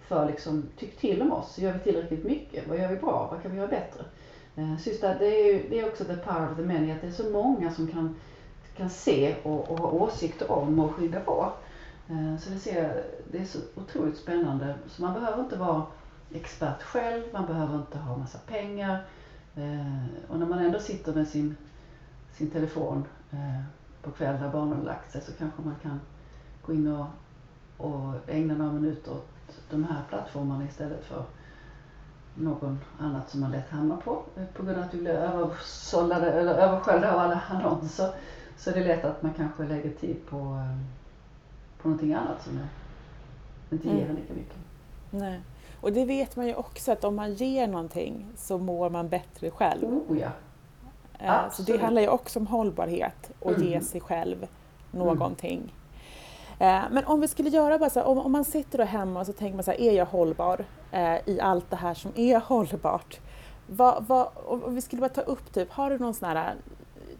För 0.08 0.26
liksom, 0.26 0.68
tyck 0.76 0.96
till 0.96 1.22
om 1.22 1.32
oss. 1.32 1.58
Gör 1.58 1.72
vi 1.72 1.78
tillräckligt 1.78 2.24
mycket? 2.24 2.68
Vad 2.68 2.78
gör 2.78 2.88
vi 2.88 2.96
bra? 2.96 3.28
Vad 3.32 3.42
kan 3.42 3.50
vi 3.50 3.56
göra 3.56 3.68
bättre? 3.68 4.04
Eh, 4.56 4.76
Syster, 4.76 5.16
det 5.18 5.26
är, 5.26 5.52
ju, 5.52 5.68
det 5.68 5.80
är 5.80 5.88
också 5.88 6.04
the 6.04 6.16
power 6.16 6.50
of 6.50 6.56
the 6.56 6.62
many, 6.62 6.90
att 6.90 7.00
det 7.00 7.06
är 7.06 7.10
så 7.10 7.30
många 7.30 7.70
som 7.70 7.88
kan, 7.88 8.16
kan 8.76 8.90
se 8.90 9.34
och, 9.42 9.70
och 9.70 9.78
ha 9.78 9.90
åsikter 9.90 10.50
om 10.50 10.78
och 10.78 10.94
skydda 10.94 11.20
på. 11.20 11.52
Eh, 12.08 12.38
så 12.38 12.50
det, 12.50 12.58
ser, 12.58 13.04
det 13.32 13.38
är 13.38 13.44
så 13.44 13.58
otroligt 13.74 14.16
spännande. 14.16 14.74
Så 14.86 15.02
man 15.02 15.14
behöver 15.14 15.42
inte 15.42 15.56
vara 15.56 15.82
expert 16.34 16.82
själv, 16.82 17.22
man 17.32 17.46
behöver 17.46 17.74
inte 17.76 17.98
ha 17.98 18.16
massa 18.16 18.38
pengar. 18.38 19.04
Eh, 19.56 20.04
och 20.28 20.38
när 20.38 20.46
man 20.46 20.58
ändå 20.58 20.78
sitter 20.78 21.14
med 21.14 21.28
sin, 21.28 21.56
sin 22.32 22.50
telefon 22.50 23.04
på 24.02 24.10
kvällen 24.10 24.40
när 24.40 24.52
barnen 24.52 24.78
har 24.78 24.84
lagt 24.84 25.12
sig 25.12 25.20
så 25.20 25.32
kanske 25.32 25.62
man 25.62 25.74
kan 25.82 26.00
gå 26.62 26.72
in 26.72 26.86
och, 26.86 27.06
och 27.76 28.14
ägna 28.26 28.54
några 28.54 28.72
minuter 28.72 29.12
åt 29.12 29.28
de 29.70 29.84
här 29.84 30.02
plattformarna 30.08 30.64
istället 30.64 31.04
för 31.04 31.24
någon 32.34 32.78
annat 32.98 33.30
som 33.30 33.40
man 33.40 33.50
lätt 33.50 33.70
hamnar 33.70 33.96
på 33.96 34.22
eh, 34.36 34.44
på 34.54 34.62
grund 34.62 34.78
av 34.78 34.84
att 34.84 34.94
vi 34.94 34.98
blir 34.98 35.10
översållade 35.10 36.32
eller 36.32 36.54
översköljda 36.54 37.12
av 37.12 37.18
alla 37.18 37.42
annonser. 37.48 38.10
Så 38.56 38.70
det 38.70 38.80
är 38.80 38.84
lätt 38.84 39.04
att 39.04 39.22
man 39.22 39.34
kanske 39.34 39.64
lägger 39.64 39.90
tid 39.90 40.16
på, 40.30 40.36
eh, 40.36 40.78
på 41.82 41.88
någonting 41.88 42.14
annat 42.14 42.42
som 42.42 42.60
inte 43.70 43.88
ger 43.88 44.04
mm. 44.04 44.16
lika 44.16 44.34
mycket. 44.34 44.56
Nej. 45.10 45.40
Och 45.80 45.92
det 45.92 46.04
vet 46.04 46.36
man 46.36 46.46
ju 46.46 46.54
också 46.54 46.92
att 46.92 47.04
om 47.04 47.16
man 47.16 47.34
ger 47.34 47.66
någonting 47.66 48.26
så 48.36 48.58
mår 48.58 48.90
man 48.90 49.08
bättre 49.08 49.50
själv. 49.50 49.84
Oh, 49.84 50.18
ja. 50.18 50.30
Absolut. 51.18 51.66
Så 51.66 51.72
det 51.72 51.84
handlar 51.84 52.02
ju 52.02 52.08
också 52.08 52.38
om 52.38 52.46
hållbarhet 52.46 53.30
och 53.40 53.52
mm. 53.52 53.62
ge 53.62 53.80
sig 53.80 54.00
själv 54.00 54.46
någonting. 54.90 55.74
Eh, 56.58 56.82
men 56.90 57.04
om 57.04 57.20
vi 57.20 57.28
skulle 57.28 57.48
göra 57.48 57.78
bara 57.78 57.90
så 57.90 58.02
om, 58.02 58.18
om 58.18 58.32
man 58.32 58.44
sitter 58.44 58.78
då 58.78 58.84
hemma 58.84 59.20
och 59.20 59.26
så 59.26 59.32
tänker 59.32 59.54
man 59.54 59.64
så 59.64 59.70
här, 59.70 59.80
är 59.80 59.92
jag 59.92 60.06
hållbar 60.06 60.64
eh, 60.92 61.28
i 61.28 61.40
allt 61.40 61.70
det 61.70 61.76
här 61.76 61.94
som 61.94 62.12
är 62.16 62.40
hållbart? 62.46 63.20
Vad, 63.66 64.04
vad, 64.06 64.28
om 64.44 64.74
vi 64.74 64.80
skulle 64.80 65.00
bara 65.00 65.08
ta 65.08 65.20
upp, 65.20 65.52
typ, 65.52 65.72
har 65.72 65.90
du 65.90 65.98
någon 65.98 66.14
sån 66.14 66.28
här, 66.28 66.54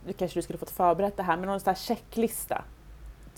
nu 0.07 0.13
kanske 0.13 0.39
du 0.39 0.43
skulle 0.43 0.59
fått 0.59 0.71
förberett 0.71 1.17
det 1.17 1.23
här, 1.23 1.37
men 1.37 1.47
någon 1.47 1.61
sån 1.61 1.71
här 1.71 1.75
checklista? 1.75 2.65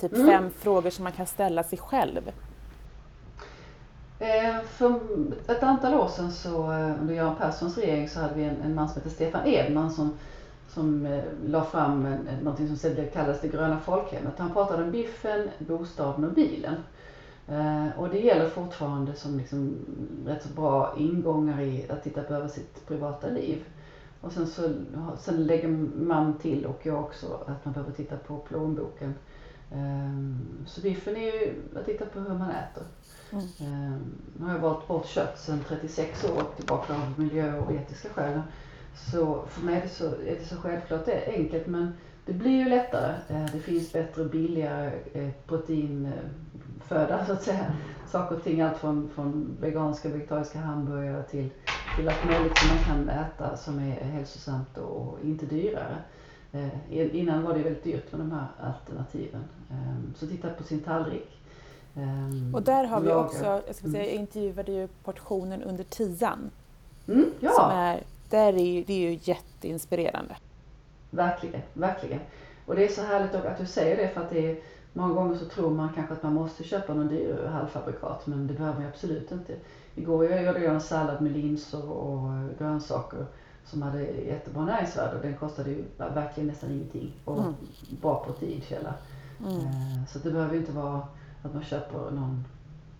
Typ 0.00 0.12
mm. 0.12 0.26
fem 0.26 0.50
frågor 0.50 0.90
som 0.90 1.04
man 1.04 1.12
kan 1.12 1.26
ställa 1.26 1.62
sig 1.62 1.78
själv. 1.78 2.30
Eh, 4.18 4.61
för 4.64 5.00
ett 5.48 5.62
antal 5.62 5.94
år 5.94 6.08
sedan 6.08 6.32
så, 6.32 6.72
under 7.00 7.14
Göran 7.14 7.36
Perssons 7.36 7.78
regering 7.78 8.08
så 8.08 8.20
hade 8.20 8.34
vi 8.34 8.44
en, 8.44 8.62
en 8.62 8.74
man 8.74 8.88
som 8.88 9.02
hette 9.02 9.14
Stefan 9.14 9.46
Edman 9.46 9.90
som 9.90 10.18
som 10.75 11.07
eh, 11.07 11.25
la 11.47 11.64
fram 11.64 12.07
en, 12.07 12.29
någonting 12.43 12.68
som 12.68 12.77
sedan 12.77 13.07
kallades 13.12 13.41
det 13.41 13.49
gröna 13.49 13.81
folkhemmet. 13.81 14.39
Han 14.39 14.53
pratade 14.53 14.85
om 14.85 14.91
biffen, 14.91 15.49
bostaden 15.59 16.25
och 16.25 16.33
bilen. 16.33 16.77
Eh, 17.49 17.99
och 17.99 18.09
det 18.09 18.18
gäller 18.18 18.49
fortfarande 18.49 19.14
som 19.14 19.39
liksom 19.39 19.77
rätt 20.27 20.43
så 20.43 20.49
bra 20.49 20.95
ingångar 20.99 21.61
i 21.61 21.91
att 21.91 22.05
titta 22.05 22.23
på 22.23 22.35
över 22.35 22.49
sitt 22.49 22.87
privata 22.87 23.29
liv. 23.29 23.64
Och 24.21 24.33
sen 24.33 24.47
så 24.47 24.71
sen 25.18 25.47
lägger 25.47 25.68
man 26.05 26.39
till, 26.39 26.66
och 26.66 26.87
jag 26.87 27.01
också, 27.01 27.27
att 27.47 27.64
man 27.64 27.75
behöver 27.75 27.93
titta 27.93 28.16
på 28.16 28.37
plånboken. 28.37 29.14
Eh, 29.71 30.66
så 30.66 30.81
biffen 30.81 31.16
är 31.16 31.21
ju 31.21 31.62
att 31.77 31.87
titta 31.87 32.05
på 32.05 32.21
hur 32.21 32.39
man 32.39 32.51
äter. 32.51 32.85
Mm. 33.33 33.45
Eh, 33.45 33.99
nu 34.39 34.47
har 34.47 34.53
jag 34.53 34.61
valt 34.61 34.89
bort 34.89 35.07
kött 35.07 35.39
sedan 35.39 35.64
36 35.68 36.25
år 36.25 36.43
tillbaka 36.57 36.95
av 36.95 37.21
miljö 37.21 37.59
och 37.59 37.73
etiska 37.73 38.09
skäl. 38.09 38.41
Så 38.95 39.45
för 39.49 39.64
mig 39.64 39.76
är 39.76 39.82
det 39.82 39.88
så, 39.88 40.07
är 40.07 40.36
det 40.38 40.45
så 40.45 40.57
självklart 40.57 41.05
det 41.05 41.12
är 41.12 41.32
enkelt 41.32 41.66
men 41.66 41.93
det 42.26 42.32
blir 42.32 42.51
ju 42.51 42.68
lättare. 42.68 43.14
Eh, 43.28 43.47
det 43.53 43.61
finns 43.61 43.93
bättre 43.93 44.22
och 44.22 44.30
billigare 44.30 44.93
eh, 45.12 45.28
proteinföda 45.47 47.26
så 47.26 47.32
att 47.32 47.43
säga. 47.43 47.72
Saker 48.11 48.36
och 48.36 48.45
ting, 48.45 48.61
allt 48.61 48.78
från, 48.78 49.11
från 49.14 49.57
veganska 49.61 50.09
och 50.09 50.14
vegetariska 50.14 50.59
hamburgare 50.59 51.22
till, 51.22 51.51
till 51.97 52.09
allt 52.09 52.24
möjligt 52.26 52.59
som 52.59 52.68
man 52.68 52.84
kan 52.84 53.09
äta 53.09 53.57
som 53.57 53.78
är 53.78 54.05
hälsosamt 54.05 54.78
och 54.78 55.18
inte 55.24 55.47
dyrare. 55.47 55.97
Eh, 56.53 57.16
innan 57.16 57.43
var 57.43 57.55
det 57.55 57.62
väldigt 57.62 57.84
dyrt 57.84 58.12
med 58.12 58.20
de 58.20 58.32
här 58.32 58.47
alternativen. 58.61 59.45
Ehm, 59.70 60.14
så 60.16 60.26
titta 60.26 60.49
på 60.51 60.62
sin 60.62 60.80
tallrik. 60.80 61.41
Ehm, 61.97 62.55
och 62.55 62.62
där 62.62 62.84
har 62.84 63.01
vi 63.01 63.12
också, 63.12 63.62
jag 63.66 63.74
ska 63.74 63.91
säga, 63.91 64.05
jag 64.05 64.12
intervjuade 64.12 64.72
ju 64.72 64.88
portionen 65.05 65.62
under 65.62 65.84
tian. 65.84 66.51
Mm, 67.09 67.30
ja. 67.41 67.51
Som 67.51 67.70
är 67.70 68.03
där 68.31 68.53
är, 68.53 68.85
det 68.85 68.93
är 68.93 69.11
ju 69.11 69.18
jätteinspirerande. 69.22 70.37
Verkligen, 71.11 71.62
verkligen. 71.72 72.20
Och 72.66 72.76
det 72.76 72.85
är 72.85 72.89
så 72.89 73.03
härligt 73.03 73.35
att 73.35 73.59
du 73.59 73.66
säger 73.66 73.97
det 73.97 74.09
för 74.09 74.20
att 74.20 74.31
det 74.31 74.51
är, 74.51 74.59
många 74.93 75.14
gånger 75.14 75.37
så 75.37 75.45
tror 75.45 75.70
man 75.70 75.89
kanske 75.95 76.14
att 76.14 76.22
man 76.22 76.35
måste 76.35 76.64
köpa 76.64 76.95
någon 76.95 77.09
dyr 77.09 77.47
halvfabrikat 77.53 78.26
men 78.26 78.47
det 78.47 78.55
behöver 78.55 78.78
man 78.81 78.89
absolut 78.89 79.33
inte. 79.33 79.55
Igår 79.95 80.24
jag 80.24 80.45
gjorde 80.45 80.64
jag 80.64 80.74
en 80.74 80.81
sallad 80.81 81.22
med 81.22 81.33
linser 81.33 81.91
och 81.91 82.31
grönsaker 82.59 83.26
som 83.64 83.83
hade 83.83 84.03
jättebra 84.03 84.64
näringsvärde 84.64 85.16
och 85.16 85.22
den 85.22 85.37
kostade 85.37 85.70
ju 85.70 85.85
verkligen 85.97 86.47
nästan 86.49 86.70
ingenting 86.70 87.12
och 87.24 87.39
mm. 87.39 87.55
bra 88.01 88.24
proteinkälla. 88.24 88.95
Mm. 89.41 89.57
Eh, 89.57 90.07
så 90.09 90.18
det 90.18 90.31
behöver 90.31 90.57
inte 90.57 90.72
vara 90.72 91.03
att 91.43 91.55
man 91.55 91.64
köper 91.64 91.99
någon, 91.99 92.45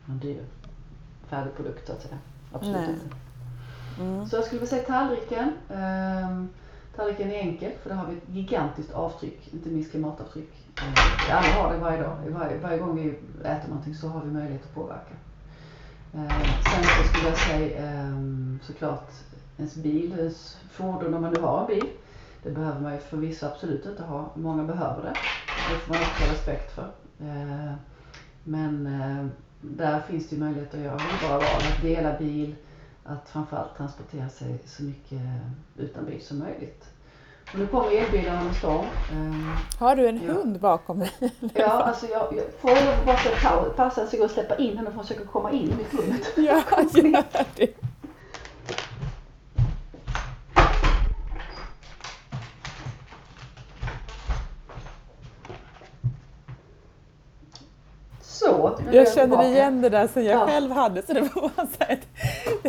någon 0.05 0.19
dyr 0.19 0.45
färdig 1.29 1.55
produkt 1.57 1.87
så 1.87 1.93
att 1.93 2.03
säga. 2.03 2.19
Absolut 2.53 2.77
Nej. 2.77 2.91
inte. 2.91 3.17
Mm. 4.01 4.27
Så 4.27 4.37
jag 4.37 4.45
skulle 4.45 4.61
vilja 4.61 4.71
säga 4.71 4.83
tallriken. 4.83 5.53
Um, 5.69 6.49
tallriken 6.97 7.31
är 7.31 7.35
enkel 7.35 7.73
för 7.83 7.91
där 7.91 7.97
har 7.97 8.07
vi 8.07 8.17
ett 8.17 8.29
gigantiskt 8.29 8.93
avtryck, 8.93 9.55
inte 9.55 9.69
minst 9.69 9.91
klimatavtryck. 9.91 10.51
Uh, 10.83 11.37
alla 11.37 11.63
har 11.63 11.73
det 11.73 11.79
varje 11.79 12.03
dag. 12.03 12.17
Varje, 12.29 12.59
varje 12.59 12.79
gång 12.79 12.97
vi 12.97 13.09
äter 13.49 13.69
någonting 13.69 13.95
så 13.95 14.09
har 14.09 14.21
vi 14.25 14.31
möjlighet 14.31 14.65
att 14.65 14.75
påverka. 14.75 15.15
Uh, 16.15 16.43
sen 16.43 16.85
så 16.85 17.09
skulle 17.09 17.29
jag 17.29 17.39
säga 17.39 18.03
um, 18.03 18.59
såklart 18.63 19.11
ens 19.59 19.75
bil, 19.75 20.15
ens 20.19 20.59
fordon 20.73 21.15
om 21.15 21.23
man 21.23 21.33
nu 21.33 21.41
har 21.41 21.61
en 21.61 21.67
bil. 21.67 21.87
Det 22.43 22.51
behöver 22.51 22.81
man 22.81 22.93
ju 22.93 22.99
förvisso 22.99 23.47
absolut 23.47 23.87
inte 23.87 24.03
ha. 24.03 24.31
Många 24.35 24.65
behöver 24.65 25.03
det. 25.03 25.15
Det 25.71 25.79
får 25.79 25.95
man 25.95 26.03
också 26.03 26.25
ha 26.25 26.33
respekt 26.33 26.75
för. 26.75 26.91
Men 28.45 28.89
där 29.61 30.01
finns 30.01 30.29
det 30.29 30.37
ju 30.37 30.43
möjlighet 30.43 30.75
att 30.75 30.81
göra 30.81 30.99
hållbara 30.99 31.39
val. 31.39 31.63
Att 31.77 31.83
dela 31.83 32.19
bil, 32.19 32.55
att 33.05 33.29
framförallt 33.29 33.77
transportera 33.77 34.29
sig 34.29 34.59
så 34.67 34.83
mycket 34.83 35.21
utan 35.77 36.05
bil 36.05 36.23
som 36.25 36.39
möjligt. 36.39 36.85
Och 37.53 37.59
nu 37.59 37.67
kommer 37.67 37.91
elbilarna 37.91 38.45
med 38.45 38.55
storm. 38.57 38.87
Ehm, 39.13 39.51
Har 39.79 39.97
du 39.97 40.09
en 40.09 40.21
ja. 40.27 40.33
hund 40.33 40.61
bakom 40.61 40.99
dig? 40.99 41.11
Ja, 41.55 41.67
alltså 41.71 42.07
jag, 42.07 42.35
jag 42.37 42.45
får 42.61 43.07
bara 43.07 43.17
jag 44.13 44.21
går 44.21 44.25
och 44.25 44.31
släppa 44.31 44.57
in 44.57 44.77
henne 44.77 44.91
och 44.97 45.03
försöka 45.07 45.25
komma 45.25 45.51
in 45.53 45.71
i 45.71 45.75
mitt 45.77 45.95
rum. 45.95 46.15
Ja, 46.37 46.63
gör 47.01 47.25
det. 47.57 47.80
Jag 58.93 59.13
känner 59.13 59.45
igen 59.45 59.81
det 59.81 59.89
där 59.89 60.07
som 60.07 60.25
jag 60.25 60.41
ja. 60.41 60.47
själv 60.47 60.73
hade. 60.73 61.03
Så 61.03 61.13
det 61.13 61.21
var 61.21 61.51
så 61.57 61.85
här, 61.85 61.99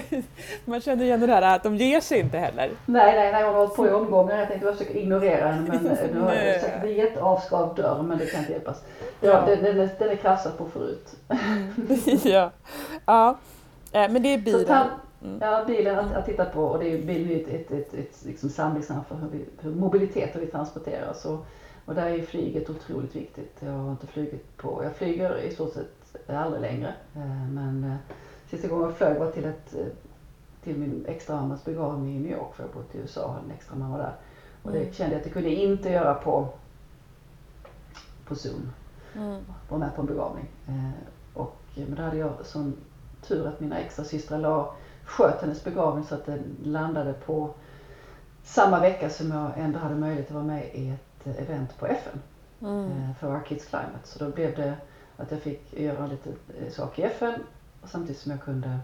man 0.65 0.81
känner 0.81 1.03
igen 1.03 1.19
det 1.19 1.27
där 1.27 1.41
att 1.41 1.63
de 1.63 1.75
ger 1.75 2.01
sig 2.01 2.19
inte 2.19 2.37
heller. 2.37 2.69
Nej, 2.85 3.15
nej, 3.15 3.31
nej 3.31 3.43
hon 3.43 3.53
har 3.53 3.59
hållit 3.59 3.75
på 3.75 3.87
i 3.87 3.91
omgångar. 3.91 4.37
Jag 4.37 4.47
tänkte 4.47 4.65
jag 4.67 4.77
försöka 4.77 4.99
ignorera 4.99 5.47
henne 5.47 5.69
men 5.69 5.97
nu 6.13 6.19
har 6.19 6.33
jag 6.33 6.61
sagt 6.61 6.81
det 6.81 6.87
är 6.87 6.93
jätteavskavd 6.93 7.75
dörr 7.75 8.01
men 8.01 8.17
det 8.17 8.25
kan 8.25 8.39
inte 8.39 8.51
hjälpas. 8.51 8.83
Ja, 9.21 9.43
den, 9.45 9.63
den, 9.63 9.79
är, 9.79 9.89
den 9.99 10.09
är 10.09 10.15
klassad 10.15 10.57
på 10.57 10.65
förut. 10.65 11.15
ja. 12.23 12.51
ja, 13.05 13.37
eh, 13.91 14.11
men 14.11 14.23
det 14.23 14.33
är 14.33 14.37
bilen. 14.37 14.87
Mm. 15.23 15.37
Ja, 15.41 15.63
bilen 15.67 15.99
att, 15.99 16.15
att, 16.15 16.25
titta 16.25 16.45
på 16.45 16.63
och 16.63 16.79
det 16.79 16.93
är, 16.93 16.97
bilen 16.97 17.31
är 17.31 17.35
ett, 17.41 17.47
ett, 17.47 17.71
ett, 17.71 17.93
ett 17.93 18.25
liksom 18.25 18.49
samlingsnamn 18.49 19.03
för 19.07 19.15
hur, 19.15 19.27
vi, 19.27 19.45
hur 19.61 19.75
mobilitet 19.75 20.35
och 20.35 20.41
vi 20.41 20.47
transporteras. 20.47 21.25
Och, 21.25 21.45
och 21.91 21.95
där 21.95 22.05
är 22.05 22.21
flyget 22.21 22.69
otroligt 22.69 23.15
viktigt. 23.15 23.57
Jag 23.59 23.71
har 23.71 23.91
inte 23.91 24.07
flugit 24.07 24.57
på, 24.57 24.83
jag 24.83 24.95
flyger 24.95 25.37
i 25.37 25.51
stort 25.51 25.73
sett 25.73 26.29
aldrig 26.29 26.61
längre. 26.61 26.93
Eh, 27.15 27.49
men 27.51 27.83
eh, 27.83 28.15
sista 28.49 28.67
gången 28.67 28.85
jag 28.85 28.97
flög 28.97 29.19
var 29.19 29.31
till, 29.31 29.45
ett, 29.45 29.75
eh, 29.75 29.85
till 30.63 30.77
min 30.77 31.05
extra 31.07 31.35
mammas 31.35 31.65
begravning 31.65 32.15
i 32.15 32.19
New 32.19 32.31
York 32.31 32.55
för 32.55 32.63
jag 32.63 32.73
bott 32.73 32.95
i 32.95 32.97
USA 32.97 33.25
och 33.25 33.33
hade 33.33 33.45
en 33.45 33.51
extra 33.51 33.75
mamma 33.75 33.97
där. 33.97 34.13
Och 34.63 34.71
det 34.71 34.79
mm. 34.79 34.93
kände 34.93 35.13
jag 35.13 35.19
att 35.19 35.23
det 35.23 35.29
kunde 35.29 35.49
jag 35.49 35.57
inte 35.57 35.89
göra 35.89 36.13
på, 36.13 36.47
på 38.27 38.35
Zoom. 38.35 38.71
Mm. 39.15 39.41
Vara 39.69 39.79
med 39.79 39.95
på 39.95 40.01
en 40.01 40.07
begravning. 40.07 40.45
Och, 41.33 41.57
men 41.75 41.95
då 41.95 42.03
hade 42.03 42.17
jag 42.17 42.33
sån 42.43 42.73
tur 43.27 43.47
att 43.47 43.59
mina 43.59 43.79
extra 43.79 44.05
systrar 44.05 44.37
la 44.37 44.73
sköt 45.03 45.41
hennes 45.41 45.63
begravning 45.63 46.05
så 46.05 46.15
att 46.15 46.25
den 46.25 46.57
landade 46.63 47.13
på 47.13 47.49
samma 48.43 48.79
vecka 48.79 49.09
som 49.09 49.31
jag 49.31 49.51
ändå 49.57 49.79
hade 49.79 49.95
möjlighet 49.95 50.27
att 50.27 50.35
vara 50.35 50.43
med 50.43 50.69
i 50.73 50.89
ett 50.89 51.10
event 51.25 51.77
på 51.79 51.87
FN 51.87 52.21
mm. 52.61 52.91
Eh, 52.91 53.15
för 53.19 53.27
Our 53.33 53.43
Kids 53.47 53.65
Climate. 53.65 53.99
Så 54.03 54.25
då 54.25 54.31
blev 54.31 54.55
det 54.55 54.75
att 55.17 55.31
jag 55.31 55.41
fick 55.41 55.73
göra 55.73 56.07
lite 56.07 56.29
eh, 56.29 56.71
saker 56.71 57.03
i 57.03 57.05
FN 57.05 57.33
samtidigt 57.83 58.21
som 58.21 58.31
jag 58.31 58.41
kunde 58.41 58.79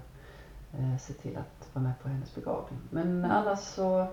eh, 0.73 0.97
se 0.99 1.13
till 1.13 1.37
att 1.37 1.67
vara 1.73 1.83
med 1.83 1.93
på 2.01 2.09
hennes 2.09 2.35
begravning. 2.35 2.79
Men 2.89 3.25
annars 3.25 3.59
så 3.59 4.07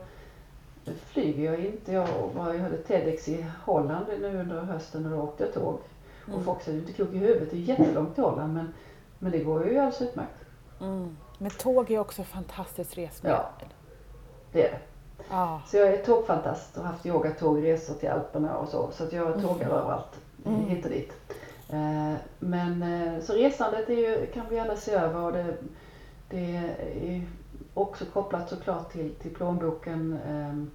flyger 0.85 1.53
jag 1.53 1.65
inte. 1.65 1.93
Jag, 1.93 2.09
var, 2.35 2.55
jag 2.55 2.63
hade 2.63 2.77
TEDx 2.77 3.29
i 3.29 3.47
Holland 3.65 4.07
nu 4.21 4.41
under 4.41 4.63
hösten 4.63 5.05
och 5.05 5.11
då 5.11 5.23
åkte 5.23 5.45
jag 5.45 5.55
tåg. 5.55 5.79
Mm. 6.27 6.39
Och 6.39 6.45
folk 6.45 6.63
säger, 6.63 6.79
du 6.79 6.85
är 6.85 6.89
inte 6.89 6.97
klok 6.97 7.13
i 7.13 7.19
huvudet, 7.19 7.51
det 7.51 7.57
är 7.57 7.61
jättelångt 7.61 8.15
till 8.15 8.25
Holland 8.25 8.55
men, 8.55 8.75
men 9.19 9.33
det 9.33 9.39
går 9.39 9.67
ju 9.67 9.79
alldeles 9.79 10.03
utmärkt. 10.03 10.45
Mm. 10.81 11.17
Men 11.39 11.51
tåg 11.51 11.91
är 11.91 11.99
också 11.99 12.25
fantastiskt 12.25 12.99
resmedel. 12.99 13.39
Ja, 13.39 13.67
det 14.53 14.69
är 14.69 14.73
det. 14.73 14.94
Ah. 15.31 15.59
Så 15.67 15.77
jag 15.77 15.89
är 15.89 16.05
tågfantast 16.05 16.77
och 16.77 16.83
har 16.83 16.93
haft 16.93 17.07
yogatågresor 17.07 17.95
till 17.95 18.09
Alperna 18.09 18.57
och 18.57 18.69
så. 18.69 18.91
Så 18.93 19.05
att 19.05 19.13
jag 19.13 19.43
tågar 19.43 19.67
mm. 19.67 19.77
överallt, 19.77 20.21
mm. 20.45 20.61
hit 20.61 20.85
och 20.85 20.91
dit. 20.91 21.13
Eh, 21.69 22.15
men 22.39 22.83
eh, 22.83 23.23
så 23.23 23.33
resandet 23.33 23.89
är 23.89 23.95
ju, 23.95 24.27
kan 24.27 24.47
vi 24.51 24.59
alla 24.59 24.77
se 24.77 24.93
över 24.93 25.21
och 25.21 25.33
det, 25.33 25.57
det 26.29 26.57
är 26.57 27.27
också 27.75 28.05
kopplat 28.05 28.49
såklart 28.49 28.93
till, 28.93 29.15
till 29.15 29.35
plånboken. 29.35 30.19
Ehm, 30.29 30.71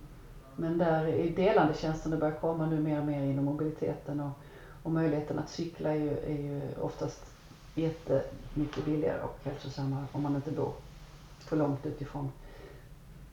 men 0.56 0.78
där 0.78 1.08
är 1.08 1.30
delandetjänsten 1.30 2.12
det 2.12 2.18
börjar 2.18 2.36
komma 2.36 2.66
nu 2.66 2.80
mer 2.80 3.00
och 3.00 3.06
mer 3.06 3.24
inom 3.24 3.46
mobiliteten 3.46 4.20
och, 4.20 4.32
och 4.84 4.92
möjligheten 4.92 5.40
att 5.40 5.50
cykla 5.50 5.90
är 5.90 5.96
ju, 5.96 6.18
är 6.18 6.42
ju 6.42 6.62
oftast 6.82 7.26
jättemycket 7.76 8.86
billigare 8.86 9.22
och 9.22 9.38
hälsosammare 9.44 10.06
om 10.12 10.24
man 10.24 10.36
inte 10.36 10.52
bor 10.52 10.72
för 11.40 11.58
långt 11.58 11.86
utifrån 11.86 12.32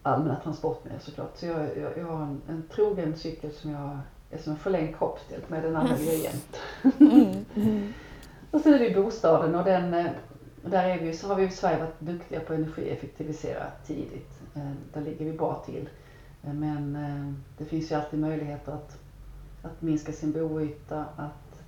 allmänna 0.06 0.40
transportmedel 0.40 1.00
såklart. 1.00 1.36
Så 1.36 1.46
jag, 1.46 1.60
jag, 1.60 1.98
jag 1.98 2.04
har 2.04 2.22
en, 2.22 2.42
en 2.48 2.62
trogen 2.74 3.16
cykel 3.16 3.52
som 3.52 3.70
jag 3.70 3.98
är 4.30 4.38
som 4.38 4.52
en 4.52 4.58
förlängd 4.58 4.96
kroppsdel 4.98 5.40
med, 5.48 5.62
den 5.62 5.76
använder 5.76 6.04
jag 6.04 6.16
jämt. 6.16 6.56
Mm. 7.00 7.44
Mm. 7.54 7.92
och 8.50 8.60
så 8.60 8.74
är 8.74 8.78
det 8.78 9.02
bostaden 9.02 9.54
och 9.54 9.64
den, 9.64 9.94
eh, 9.94 10.06
där 10.62 10.88
är 10.88 11.00
vi, 11.00 11.12
så 11.12 11.28
har 11.28 11.34
vi 11.34 11.44
i 11.44 11.50
Sverige 11.50 11.78
varit 11.78 12.00
duktiga 12.00 12.40
på 12.40 12.52
att 12.52 12.58
energieffektivisera 12.58 13.64
tidigt. 13.86 14.40
Eh, 14.54 14.72
där 14.92 15.00
ligger 15.00 15.24
vi 15.24 15.32
bra 15.32 15.62
till. 15.66 15.88
Eh, 16.44 16.52
men 16.52 16.98
det 17.58 17.64
finns 17.64 17.90
ju 17.90 17.94
alltid 17.94 18.20
möjligheter 18.20 18.72
att, 18.72 18.98
att 19.62 19.82
minska 19.82 20.12
sin 20.12 20.32
boyta, 20.32 21.04
att, 21.16 21.62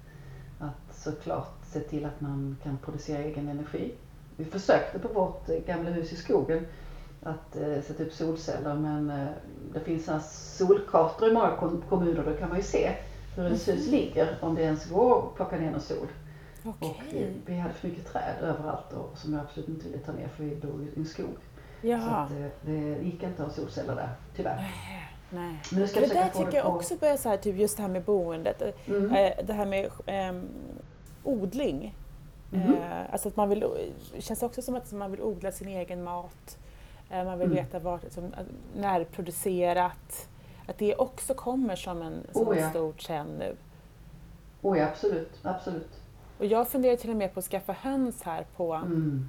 att 0.59 0.97
såklart 0.97 1.55
se 1.73 1.81
till 1.81 2.05
att 2.05 2.21
man 2.21 2.57
kan 2.63 2.79
producera 2.79 3.19
egen 3.19 3.49
energi. 3.49 3.95
Vi 4.37 4.45
försökte 4.45 4.99
på 4.99 5.09
vårt 5.09 5.47
gamla 5.67 5.91
hus 5.91 6.13
i 6.13 6.17
skogen 6.17 6.67
att 7.23 7.57
eh, 7.57 7.83
sätta 7.83 8.03
upp 8.03 8.13
solceller 8.13 8.75
men 8.75 9.11
eh, 9.11 9.29
det 9.73 9.81
finns 9.81 10.05
sådana 10.05 10.23
solkartor 10.23 11.29
i 11.29 11.33
många 11.33 11.57
kommuner. 11.89 12.25
Då 12.25 12.33
kan 12.33 12.49
man 12.49 12.59
ju 12.59 12.65
se 12.65 12.93
hur 13.37 13.45
ens 13.45 13.69
hus 13.69 13.87
ligger, 13.87 14.37
om 14.41 14.55
det 14.55 14.63
ens 14.63 14.91
går 14.91 15.19
att 15.19 15.35
plocka 15.35 15.57
ner 15.57 15.71
någon 15.71 15.81
sol. 15.81 16.07
Okay. 16.65 16.89
Och 16.89 16.97
vi, 17.13 17.33
vi, 17.47 17.59
hade 17.59 17.75
för 17.75 17.89
mycket 17.89 18.13
träd 18.13 18.35
överallt 18.43 18.93
och, 18.93 19.19
som 19.19 19.33
jag 19.33 19.43
absolut 19.43 19.69
inte 19.69 19.89
ville 19.89 19.99
ta 19.99 20.13
ner 20.13 20.29
för 20.29 20.45
vi 20.45 20.57
bor 20.57 20.83
i 20.83 20.99
en 20.99 21.07
skog. 21.07 21.37
Jaha. 21.81 22.29
Så 22.29 22.35
att, 22.35 22.41
eh, 22.41 22.49
det 22.63 22.99
gick 23.03 23.23
inte 23.23 23.43
att 23.43 23.49
ha 23.49 23.51
solceller 23.51 23.95
där, 23.95 24.11
tyvärr. 24.37 24.75
Nej. 25.31 25.63
Men, 25.73 25.81
det 25.81 26.15
där 26.15 26.29
tycker 26.29 26.57
jag 26.57 26.77
också 26.77 26.97
börjar 26.97 27.17
så 27.17 27.29
här, 27.29 27.37
typ 27.37 27.57
just 27.57 27.77
det 27.77 27.83
här 27.83 27.91
med 27.91 28.03
boendet. 28.03 28.63
Mm. 28.87 29.15
Eh, 29.15 29.33
det 29.45 29.53
här 29.53 29.67
med 29.67 29.85
eh, 30.07 30.43
odling. 31.25 31.95
Mm. 32.53 32.75
Eh, 32.75 33.13
alltså 33.13 33.29
att 33.29 33.37
man 33.37 33.49
vill, 33.49 33.65
det 34.15 34.21
känns 34.21 34.43
också 34.43 34.63
som 34.63 34.75
att 34.75 34.93
man 34.93 35.11
vill 35.11 35.23
odla 35.23 35.53
sin 35.53 35.69
egen 35.69 36.05
mat. 36.05 36.59
Eh, 37.11 37.25
man 37.25 37.39
vill 37.39 37.53
mm. 37.53 37.65
veta 37.65 37.79
var, 37.79 38.01
liksom, 38.03 38.35
närproducerat. 38.77 40.29
Att 40.67 40.79
det 40.79 40.97
också 40.97 41.35
kommer 41.35 41.77
som 41.77 42.03
en, 42.03 42.27
som 42.33 42.49
oh, 42.49 42.59
ja. 42.59 42.65
en 42.65 42.71
stor 42.71 42.93
trend 42.93 43.39
nu. 43.39 43.57
Oh 44.63 44.79
ja, 44.79 44.87
absolut, 44.87 45.33
absolut. 45.43 46.01
Och 46.39 46.47
jag 46.47 46.69
funderar 46.69 46.97
till 46.97 47.11
och 47.11 47.17
med 47.17 47.35
på 47.35 47.41
att 47.41 47.47
skaffa 47.47 47.73
höns 47.73 48.23
här 48.23 48.47
på, 48.57 48.75
mm. 48.75 49.29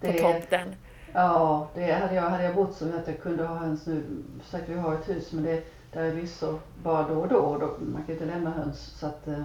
på 0.00 0.12
tomten. 0.12 0.74
Ja, 1.12 1.68
det 1.74 1.92
hade 1.92 2.14
jag, 2.14 2.22
hade 2.22 2.44
jag 2.44 2.54
bott 2.54 2.74
så 2.74 2.84
att 2.84 3.08
jag 3.08 3.20
kunde 3.20 3.46
ha 3.46 3.54
höns 3.54 3.86
nu. 3.86 4.02
Sagt 4.44 4.68
vi 4.68 4.74
har 4.74 4.94
ett 4.94 5.08
hus 5.08 5.32
men 5.32 5.44
det 5.44 5.64
där 5.92 6.02
är 6.02 6.14
lyssor 6.14 6.60
bara 6.82 7.08
då 7.08 7.14
och 7.14 7.28
då. 7.28 7.36
Och 7.36 7.60
då 7.60 7.76
man 7.80 8.02
kan 8.02 8.14
inte 8.14 8.26
lämna 8.26 8.50
höns. 8.50 8.78
Så 8.78 9.06
att, 9.06 9.28
eh, 9.28 9.44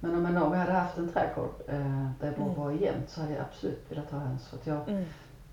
men 0.00 0.14
om 0.14 0.52
jag, 0.52 0.58
hade 0.58 0.72
haft 0.72 0.98
en 0.98 1.08
trädgård 1.08 1.54
eh, 1.68 2.08
där 2.20 2.26
jag 2.26 2.34
bor 2.34 2.44
mm. 2.44 2.56
bara 2.56 2.72
jämt 2.72 3.10
så 3.10 3.20
hade 3.20 3.32
jag 3.32 3.44
absolut 3.50 3.90
velat 3.90 4.10
ha 4.10 4.18
höns. 4.18 4.48
För 4.48 4.56
att 4.56 4.66
jag, 4.66 4.88
mm. 4.88 5.04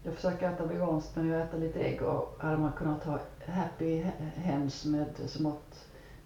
Jag 0.03 0.13
försöker 0.13 0.49
äta 0.49 0.65
veganskt 0.65 1.15
men 1.15 1.27
jag 1.27 1.41
äter 1.41 1.59
lite 1.59 1.79
ägg 1.79 2.01
och 2.01 2.37
hade 2.39 2.57
man 2.57 2.71
kunnat 2.71 3.03
ha 3.03 3.19
happy 3.47 4.03
hens 4.35 4.85
med 4.85 5.07
som 5.27 5.53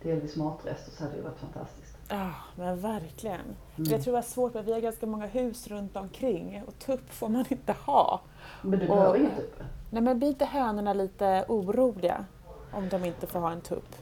delvis 0.04 0.36
matrester 0.36 0.92
så 0.92 1.04
hade 1.04 1.16
det 1.16 1.22
varit 1.22 1.40
fantastiskt. 1.40 1.98
Ja, 2.10 2.32
men 2.56 2.80
verkligen. 2.80 3.40
Mm. 3.40 3.92
Jag 3.92 4.04
tror 4.04 4.06
det 4.06 4.12
var 4.12 4.22
svårt, 4.22 4.52
för 4.52 4.64
vi 4.64 4.74
har 4.74 4.80
ganska 4.80 5.06
många 5.06 5.26
hus 5.26 5.68
runt 5.68 5.96
omkring 5.96 6.64
och 6.68 6.80
tupp 6.80 7.14
får 7.14 7.30
man 7.30 7.46
inte 7.50 7.76
ha. 7.86 8.22
Men 8.62 8.80
du 8.80 8.88
behöver 8.88 9.18
ingen 9.20 9.36
tupp? 9.36 9.60
Nej, 9.90 10.02
men 10.02 10.20
blir 10.20 10.30
inte 10.30 10.46
hönorna 10.46 10.94
lite 10.94 11.46
oroliga 11.48 12.26
om 12.72 12.90
de 12.90 13.06
inte 13.06 13.28
får 13.28 13.40
ha 13.40 13.52
en 13.52 13.62
tupp? 13.62 13.96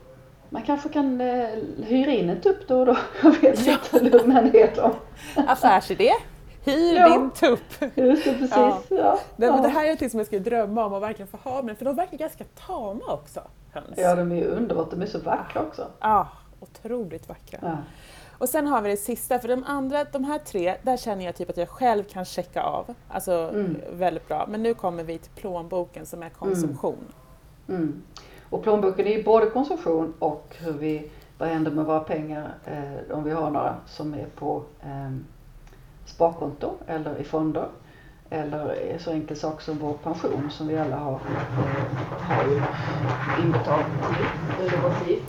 Man 0.50 0.62
kanske 0.62 0.90
kan 0.90 1.22
eh, 1.22 1.50
hyra 1.84 2.12
in 2.12 2.30
en 2.30 2.42
tupp 2.42 2.68
då 2.68 2.80
och 2.80 2.86
då. 2.86 2.98
Jag 3.24 3.32
vet 3.42 3.68
ja. 3.68 3.74
inte, 3.74 4.00
lugna 4.10 4.42
ner 4.42 4.76
dem. 4.76 4.92
Affärsidé. 5.48 6.12
Hyr 6.64 6.96
ja. 6.96 7.10
din 7.10 7.32
tupp! 7.32 7.60
Just 7.96 8.26
det, 8.26 8.34
precis. 8.34 8.52
Ja. 8.56 8.82
Ja. 8.90 9.20
Nej, 9.36 9.52
men 9.52 9.62
det 9.62 9.70
här 9.70 9.86
är 9.86 10.02
något 10.02 10.12
som 10.12 10.20
jag 10.20 10.28
skulle 10.28 10.42
drömma 10.42 10.86
om 10.86 10.94
att 10.94 11.02
verkligen 11.02 11.28
få 11.28 11.38
ha 11.38 11.62
med 11.62 11.78
för 11.78 11.86
de 11.86 11.96
verkar 11.96 12.18
ganska 12.18 12.44
tama 12.44 13.14
också, 13.14 13.42
höns. 13.72 13.98
Ja, 13.98 14.16
de 14.16 14.32
är 14.32 14.36
ju 14.36 14.46
underbart. 14.46 14.92
De 14.92 15.02
är 15.02 15.06
så 15.06 15.20
vackra 15.20 15.62
också. 15.62 15.88
Ja, 16.00 16.28
otroligt 16.60 17.30
vackra. 17.30 17.78
Och 18.38 18.50
sen 18.50 18.68
har 18.68 18.82
vi 18.82 18.90
det 18.90 18.98
sista, 18.98 19.40
för 19.40 19.48
de 19.48 19.64
andra, 19.68 20.04
de 20.04 20.24
här 20.24 20.40
tre, 20.40 20.76
där 20.82 20.98
känner 20.98 21.26
jag 21.26 21.36
typ 21.36 21.50
att 21.50 21.58
jag 21.58 21.70
själv 21.70 22.04
kan 22.04 22.26
checka 22.26 22.64
av. 22.64 22.96
Alltså 23.10 23.32
mm. 23.32 23.78
väldigt 23.94 24.28
bra. 24.28 24.46
Men 24.50 24.64
nu 24.64 24.74
kommer 24.74 25.04
vi 25.04 25.18
till 25.18 25.32
plånboken 25.32 26.06
som 26.06 26.24
är 26.24 26.30
konsumtion. 26.30 26.98
Mm. 27.68 27.82
Mm. 27.82 28.04
Och 28.50 28.64
plånboken 28.64 29.08
är 29.08 29.18
ju 29.18 29.24
både 29.24 29.46
konsumtion 29.50 30.14
och 30.20 30.56
hur 30.60 30.74
vi, 30.74 31.12
vad 31.38 31.50
händer 31.50 31.72
med 31.72 31.86
våra 31.86 32.00
pengar 32.00 32.54
eh, 32.66 33.18
om 33.18 33.24
vi 33.24 33.32
har 33.32 33.50
några 33.52 33.76
som 33.86 34.14
är 34.14 34.26
på 34.36 34.64
eh, 34.82 35.12
sparkonto 36.06 36.78
eller 36.88 37.18
i 37.18 37.24
fonder. 37.24 37.68
Eller 38.30 38.98
så 39.00 39.12
enkel 39.12 39.38
sak 39.38 39.62
som 39.62 39.78
vår 39.78 39.94
pension 39.94 40.50
som 40.52 40.68
vi 40.68 40.78
alla 40.78 40.96
har, 40.96 41.14
eh, 41.14 41.78
har 42.20 42.44
ju 42.44 42.62
inbetalt 43.44 43.86
till 43.86 44.66
under 44.66 44.82
vårt 44.82 45.08
liv. 45.08 45.22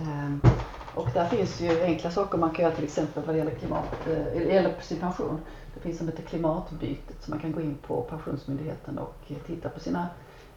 Eh, 0.00 0.50
och 0.94 1.08
där 1.14 1.26
finns 1.28 1.60
ju 1.60 1.82
enkla 1.82 2.10
saker 2.10 2.38
man 2.38 2.50
kan 2.50 2.64
göra 2.64 2.74
till 2.74 2.84
exempel 2.84 3.22
vad 3.26 3.34
det 3.34 3.38
gäller 3.38 3.54
klimat, 3.54 4.06
eh, 4.06 4.56
eller 4.56 4.74
sin 4.80 4.98
pension. 4.98 5.40
Det 5.74 5.80
finns 5.80 5.98
som 5.98 6.08
heter 6.08 6.22
klimatbytet 6.22 7.16
så 7.20 7.30
man 7.30 7.40
kan 7.40 7.52
gå 7.52 7.60
in 7.60 7.74
på 7.86 8.02
Pensionsmyndigheten 8.02 8.98
och 8.98 9.32
titta 9.46 9.68
på 9.68 9.80
sina, 9.80 10.06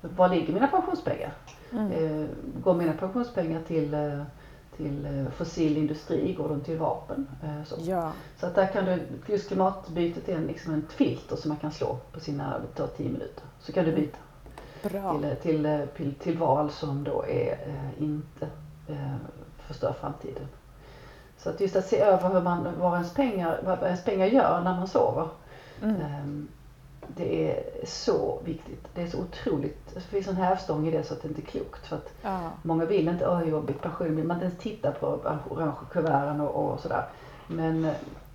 var 0.01 0.29
ligger 0.29 0.53
mina 0.53 0.67
pensionspengar? 0.67 1.31
Mm. 1.71 1.91
Eh, 1.91 2.27
går 2.63 2.75
mina 2.75 2.93
pensionspengar 2.93 3.61
till, 3.67 3.93
eh, 3.93 4.21
till 4.79 5.05
eh, 5.05 5.31
fossil 5.31 5.77
industri? 5.77 6.33
Går 6.33 6.49
de 6.49 6.61
till 6.61 6.77
vapen? 6.77 7.27
Så, 7.65 7.75
ja. 7.79 8.11
så 8.39 8.45
att 8.45 8.55
där 8.55 8.67
kan 8.67 8.85
du, 8.85 8.99
just 9.27 9.47
klimatbytet 9.47 10.29
är 10.29 10.35
en, 10.35 10.47
liksom 10.47 10.73
ett 10.73 10.91
filter 10.91 11.35
som 11.35 11.49
man 11.49 11.57
kan 11.57 11.71
slå 11.71 11.97
på 12.11 12.19
sina, 12.19 12.59
det 12.59 12.67
tar 12.67 12.87
10 12.87 13.09
minuter. 13.09 13.43
Så 13.59 13.71
kan 13.71 13.85
du 13.85 13.95
byta. 13.95 14.17
Bra. 14.83 15.19
Till, 15.19 15.35
till, 15.41 15.87
till, 15.95 16.13
till 16.13 16.37
val 16.37 16.71
som 16.71 17.03
då 17.03 17.25
är 17.27 17.57
inte 17.97 18.47
förstör 19.69 19.93
framtiden. 19.99 20.47
Så 21.37 21.49
att 21.49 21.61
just 21.61 21.75
att 21.75 21.85
se 21.85 21.99
över 21.99 22.29
hur 22.29 22.41
man, 22.41 22.67
vad, 22.79 22.93
ens 22.93 23.13
pengar, 23.13 23.61
vad 23.65 23.83
ens 23.83 24.03
pengar 24.03 24.25
gör 24.25 24.61
när 24.61 24.75
man 24.75 24.87
sover. 24.87 25.27
Mm. 25.83 26.47
Det 27.15 27.51
är 27.51 27.63
så 27.85 28.39
viktigt. 28.45 28.87
Det 28.93 29.01
är 29.01 29.07
så 29.07 29.17
otroligt, 29.17 29.93
det 29.93 29.99
finns 29.99 30.27
en 30.27 30.35
hävstång 30.35 30.87
i 30.87 30.91
det 30.91 31.03
så 31.03 31.13
att 31.13 31.21
det 31.21 31.27
inte 31.27 31.41
är 31.41 31.45
klokt. 31.45 31.87
För 31.87 31.95
att 31.95 32.13
ja. 32.21 32.51
Många 32.63 32.85
vill 32.85 33.07
inte, 33.07 33.29
åh 33.29 33.49
jobbigt, 33.49 33.81
pension, 33.81 34.27
man 34.27 34.37
inte 34.37 34.45
ens 34.45 34.59
titta 34.59 34.91
på 34.91 35.07
orange 35.49 35.75
kuverten 35.91 36.41
och, 36.41 36.73
och 36.73 36.79
sådär. 36.79 37.05
Men, 37.47 37.91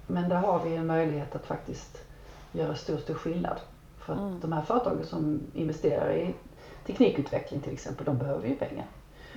men 0.07 0.29
där 0.29 0.37
har 0.37 0.65
vi 0.65 0.77
en 0.77 0.87
möjlighet 0.87 1.35
att 1.35 1.47
faktiskt 1.47 2.03
göra 2.53 2.75
stor, 2.75 2.99
stor 2.99 3.15
skillnad. 3.15 3.61
För 3.99 4.13
att 4.13 4.19
mm. 4.19 4.41
de 4.41 4.53
här 4.53 4.63
företagen 4.63 5.07
som 5.07 5.41
investerar 5.55 6.13
i 6.13 6.35
teknikutveckling 6.87 7.61
till 7.61 7.73
exempel, 7.73 8.05
de 8.07 8.19
behöver 8.19 8.49
ju 8.49 8.57
pengar. 8.57 8.87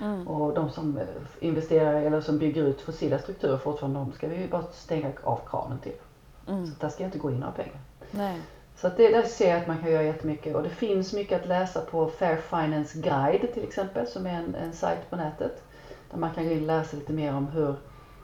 Mm. 0.01 0.27
Och 0.27 0.53
de 0.53 0.69
som 0.69 0.99
investerar 1.39 1.93
eller 1.93 2.21
som 2.21 2.37
bygger 2.37 2.63
ut 2.63 2.81
fossila 2.81 3.19
strukturer 3.19 3.57
fortfarande, 3.57 3.99
de 3.99 4.11
ska 4.11 4.27
vi 4.27 4.35
ju 4.35 4.47
bara 4.47 4.63
stänga 4.63 5.11
av 5.23 5.39
kranen 5.47 5.79
till. 5.79 5.95
Mm. 6.47 6.65
Så 6.65 6.73
där 6.79 6.89
ska 6.89 7.03
jag 7.03 7.07
inte 7.07 7.19
gå 7.19 7.31
in 7.31 7.39
några 7.39 7.53
pengar. 7.53 7.79
Nej. 8.11 8.41
Så 8.81 8.89
det, 8.89 9.11
där 9.11 9.23
ser 9.23 9.49
jag 9.49 9.61
att 9.61 9.67
man 9.67 9.77
kan 9.77 9.91
göra 9.91 10.03
jättemycket 10.03 10.55
och 10.55 10.63
det 10.63 10.69
finns 10.69 11.13
mycket 11.13 11.41
att 11.41 11.47
läsa 11.47 11.81
på 11.81 12.07
Fair 12.07 12.37
Finance 12.37 12.99
Guide 12.99 13.53
till 13.53 13.63
exempel 13.63 14.07
som 14.07 14.25
är 14.25 14.33
en, 14.33 14.55
en 14.55 14.73
sajt 14.73 15.09
på 15.09 15.15
nätet. 15.15 15.63
Där 16.11 16.17
man 16.17 16.33
kan 16.33 16.43
gå 16.47 16.51
in 16.51 16.59
och 16.59 16.67
läsa 16.67 16.97
lite 16.97 17.13
mer 17.13 17.33
om 17.33 17.47
hur, 17.47 17.75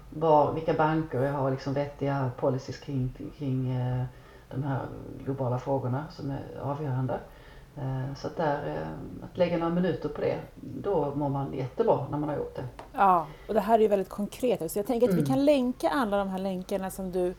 var, 0.10 0.54
vilka 0.54 0.74
banker 0.74 1.32
har 1.32 1.52
liksom 1.52 1.74
vettiga 1.74 2.32
policies 2.38 2.78
kring, 2.78 3.32
kring 3.38 3.76
eh, 3.76 4.04
de 4.50 4.64
här 4.64 4.80
globala 5.26 5.60
frågorna 5.60 6.06
som 6.12 6.32
är 6.32 6.60
avgörande. 6.62 7.20
Eh, 7.78 8.16
så 8.16 8.28
att, 8.28 8.38
där, 8.38 8.68
eh, 8.68 9.26
att 9.26 9.38
lägga 9.38 9.58
några 9.58 9.74
minuter 9.74 10.10
på 10.10 10.22
det, 10.22 10.40
då 10.56 11.14
mår 11.16 11.30
man 11.30 11.54
jättebra 11.54 12.08
när 12.12 12.18
man 12.18 12.30
har 12.30 12.36
gjort 12.36 12.56
det. 12.56 12.64
Ja, 12.94 13.28
och 13.48 13.54
det 13.54 13.60
här 13.60 13.76
är 13.76 13.80
ju 13.80 13.88
väldigt 13.88 14.10
konkret. 14.10 14.72
Så 14.72 14.80
jag 14.80 14.88
tänker 14.88 15.08
att 15.08 15.14
mm. 15.14 15.24
vi 15.24 15.30
kan 15.30 15.46
länka 15.46 15.90
alla 15.90 16.18
de 16.18 16.30
här 16.30 16.40
länkarna 16.40 16.90
som 16.90 17.12
du 17.12 17.34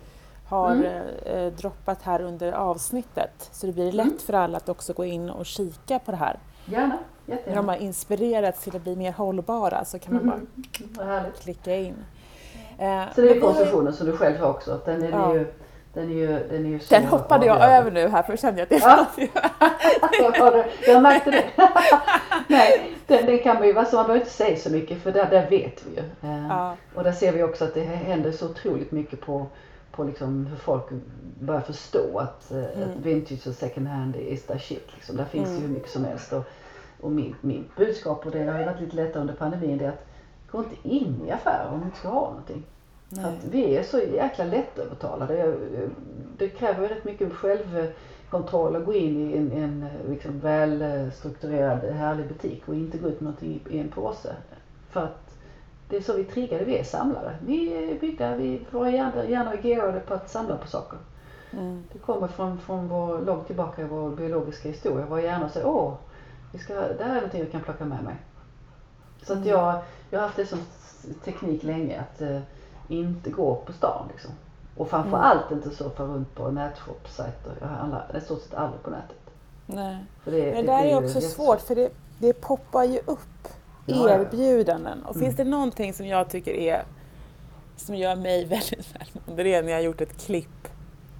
har 0.45 0.70
mm. 0.70 1.09
eh, 1.24 1.53
droppat 1.53 2.03
här 2.03 2.20
under 2.20 2.53
avsnittet. 2.53 3.49
Så 3.53 3.66
det 3.66 3.72
blir 3.72 3.92
lätt 3.92 4.07
mm. 4.07 4.18
för 4.18 4.32
alla 4.32 4.57
att 4.57 4.68
också 4.68 4.92
gå 4.92 5.05
in 5.05 5.30
och 5.30 5.47
kika 5.47 5.99
på 5.99 6.11
det 6.11 6.16
här. 6.16 6.38
Gärna, 6.66 6.99
jättegärna. 7.26 7.51
När 7.51 7.57
de 7.57 7.68
har 7.68 7.76
inspirerats 7.76 8.64
till 8.64 8.76
att 8.76 8.82
bli 8.82 8.97
mer 8.97 9.12
hållbara 9.12 9.84
så 9.84 9.99
kan 9.99 10.14
man 10.14 10.22
mm. 10.22 10.47
bara 10.90 11.24
klicka 11.40 11.76
in. 11.76 11.95
Eh, 12.78 13.03
så 13.14 13.20
det 13.20 13.30
är 13.30 13.40
konstruktionen 13.40 13.92
som 13.92 14.07
du 14.07 14.16
själv 14.16 14.38
har 14.38 14.51
också. 14.51 14.80
Den 14.84 15.03
är 15.03 15.11
ja. 15.11 15.34
ju 15.34 15.47
den, 15.95 16.11
är 16.11 16.14
ju, 16.14 16.26
den, 16.26 16.66
är 16.66 16.68
ju 16.68 16.80
den 16.90 17.05
hoppade 17.05 17.47
jag 17.47 17.72
över 17.72 17.90
nu 17.90 18.09
här 18.09 18.22
för 18.22 18.32
jag 18.32 18.38
kände 18.38 18.62
att 18.62 18.68
det 18.68 18.78
ja. 18.78 19.07
Jag 20.86 21.03
märkte 21.03 21.30
det. 21.30 21.45
Nej, 22.49 22.92
den, 23.07 23.26
den 23.26 23.38
kan 23.38 23.57
man 23.57 23.66
ju, 23.66 23.78
alltså 23.78 23.97
man 23.97 24.07
behöver 24.07 24.24
inte 24.24 24.36
säga 24.36 24.57
så 24.57 24.70
mycket 24.70 25.03
för 25.03 25.12
där, 25.12 25.30
där 25.30 25.51
vet 25.51 25.82
vi 25.86 25.95
ju. 25.95 26.30
Eh, 26.30 26.47
ja. 26.49 26.76
Och 26.95 27.05
där 27.05 27.12
ser 27.12 27.32
vi 27.32 27.42
också 27.42 27.64
att 27.64 27.74
det 27.74 27.80
händer 27.80 28.32
så 28.32 28.51
otroligt 28.51 28.92
mycket 28.92 29.20
på, 29.20 29.47
på 29.97 30.05
liksom 30.05 30.47
hur 30.47 30.57
folk 30.57 30.84
börjar 31.40 31.61
förstå 31.61 32.18
att, 32.18 32.51
eh, 32.51 32.76
mm. 32.76 32.90
att 32.90 32.97
vintage 32.97 33.47
och 33.47 33.55
second 33.55 33.88
hand 33.88 34.16
is 34.16 34.47
the 34.47 34.59
shit. 34.59 34.86
Liksom. 34.95 35.16
Där 35.16 35.24
finns 35.24 35.49
mm. 35.49 35.61
ju 35.61 35.66
hur 35.66 35.74
mycket 35.74 35.90
som 35.90 36.05
helst. 36.05 36.32
Och, 36.32 36.45
och 37.01 37.11
min, 37.11 37.34
min 37.40 37.64
budskap, 37.76 38.26
och 38.26 38.32
det 38.32 38.45
har 38.45 38.59
ju 38.59 38.64
varit 38.64 38.80
lite 38.80 38.97
lättare 38.97 39.20
under 39.20 39.34
pandemin, 39.34 39.78
det 39.78 39.84
är 39.84 39.88
att 39.88 40.07
gå 40.51 40.59
inte 40.59 40.88
in 40.88 41.22
i 41.26 41.30
affärer 41.30 41.70
om 41.72 41.78
du 41.80 41.84
inte 41.84 41.99
ska 41.99 42.09
ha 42.09 42.28
någonting. 42.28 42.64
Att 43.11 43.45
vi 43.51 43.76
är 43.76 43.82
så 43.82 43.99
jäkla 43.99 44.45
lättövertalade. 44.45 45.57
Det 46.38 46.49
kräver 46.49 46.88
rätt 46.88 47.05
mycket 47.05 47.32
självkontroll 47.32 48.76
att 48.76 48.84
gå 48.84 48.95
in 48.95 49.30
i 49.30 49.36
en, 49.36 49.53
en 49.53 49.86
liksom 50.09 50.40
välstrukturerad 50.40 51.84
härlig 51.84 52.28
butik 52.28 52.68
och 52.68 52.74
inte 52.74 52.99
gå 52.99 53.09
ut 53.09 53.20
med 53.20 53.22
någonting 53.22 53.61
i 53.70 53.78
en 53.78 53.88
påse. 53.88 54.36
För 54.90 55.01
att 55.01 55.24
det 55.95 55.99
är 55.99 56.03
så 56.03 56.12
vi 56.12 56.24
triggade, 56.24 56.64
vi 56.64 56.78
är 56.78 56.84
samlare. 56.84 57.36
Vi 57.47 57.74
är 57.74 58.01
byggda, 58.01 58.36
vi, 58.36 58.66
våra 58.70 58.90
hjärnor, 58.90 59.24
hjärnor 59.24 59.53
är 59.53 59.66
gearade 59.66 60.01
på 60.01 60.14
att 60.14 60.30
samla 60.30 60.57
på 60.57 60.68
saker. 60.68 60.99
Mm. 61.53 61.84
Det 61.92 61.99
kommer 61.99 62.28
från, 62.28 62.59
från 62.59 62.88
vår, 62.88 63.18
långt 63.18 63.47
tillbaka 63.47 63.82
i 63.82 63.84
vår 63.84 64.11
biologiska 64.11 64.68
historia. 64.68 65.07
Våra 65.07 65.22
hjärnor 65.22 65.49
säger 65.49 65.66
åh, 65.66 65.95
vi 66.53 66.59
ska, 66.59 66.74
det 66.74 67.05
här 67.05 67.11
är 67.11 67.14
någonting 67.14 67.40
jag 67.40 67.53
kan 67.53 67.61
plocka 67.61 67.84
med 67.84 68.05
mig. 68.05 68.14
Så 69.22 69.32
att 69.32 69.38
mm. 69.38 69.49
jag, 69.49 69.82
jag 70.11 70.18
har 70.18 70.26
haft 70.26 70.36
det 70.36 70.47
som 70.47 70.59
teknik 71.24 71.62
länge 71.62 72.01
att 72.01 72.20
eh, 72.20 72.40
inte 72.88 73.30
gå 73.30 73.55
på 73.55 73.72
stan 73.72 74.09
liksom. 74.12 74.30
Och 74.76 74.88
framförallt 74.88 75.51
mm. 75.51 75.62
inte 75.62 75.76
surfa 75.76 76.03
runt 76.03 76.34
på 76.34 76.51
nätshopsajter. 76.51 77.53
Jag 77.61 77.66
handlar 77.66 78.16
i 78.16 78.20
stort 78.20 78.42
sett 78.42 78.55
aldrig 78.55 78.82
på 78.82 78.90
nätet. 78.90 79.16
Nej. 79.66 80.05
För 80.24 80.30
det, 80.30 80.53
Men 80.53 80.66
det, 80.66 80.72
där 80.72 80.84
är 80.84 81.05
också 81.05 81.20
svårt 81.20 81.61
för 81.61 81.74
det, 81.74 81.92
det 82.18 82.32
poppar 82.32 82.84
ju 82.84 82.99
upp 82.99 83.34
erbjudanden. 83.87 85.03
Och 85.03 85.16
mm. 85.16 85.24
finns 85.26 85.37
det 85.37 85.45
någonting 85.45 85.95
som 85.95 86.07
jag 86.07 86.30
tycker 86.30 86.55
är 86.55 86.85
som 87.76 87.95
gör 87.95 88.16
mig 88.16 88.45
väldigt 88.45 88.95
välmående, 88.95 89.43
det 89.43 89.55
är 89.55 89.62
när 89.62 89.70
jag 89.70 89.78
har 89.78 89.82
gjort 89.82 90.01
ett 90.01 90.26
klipp. 90.26 90.68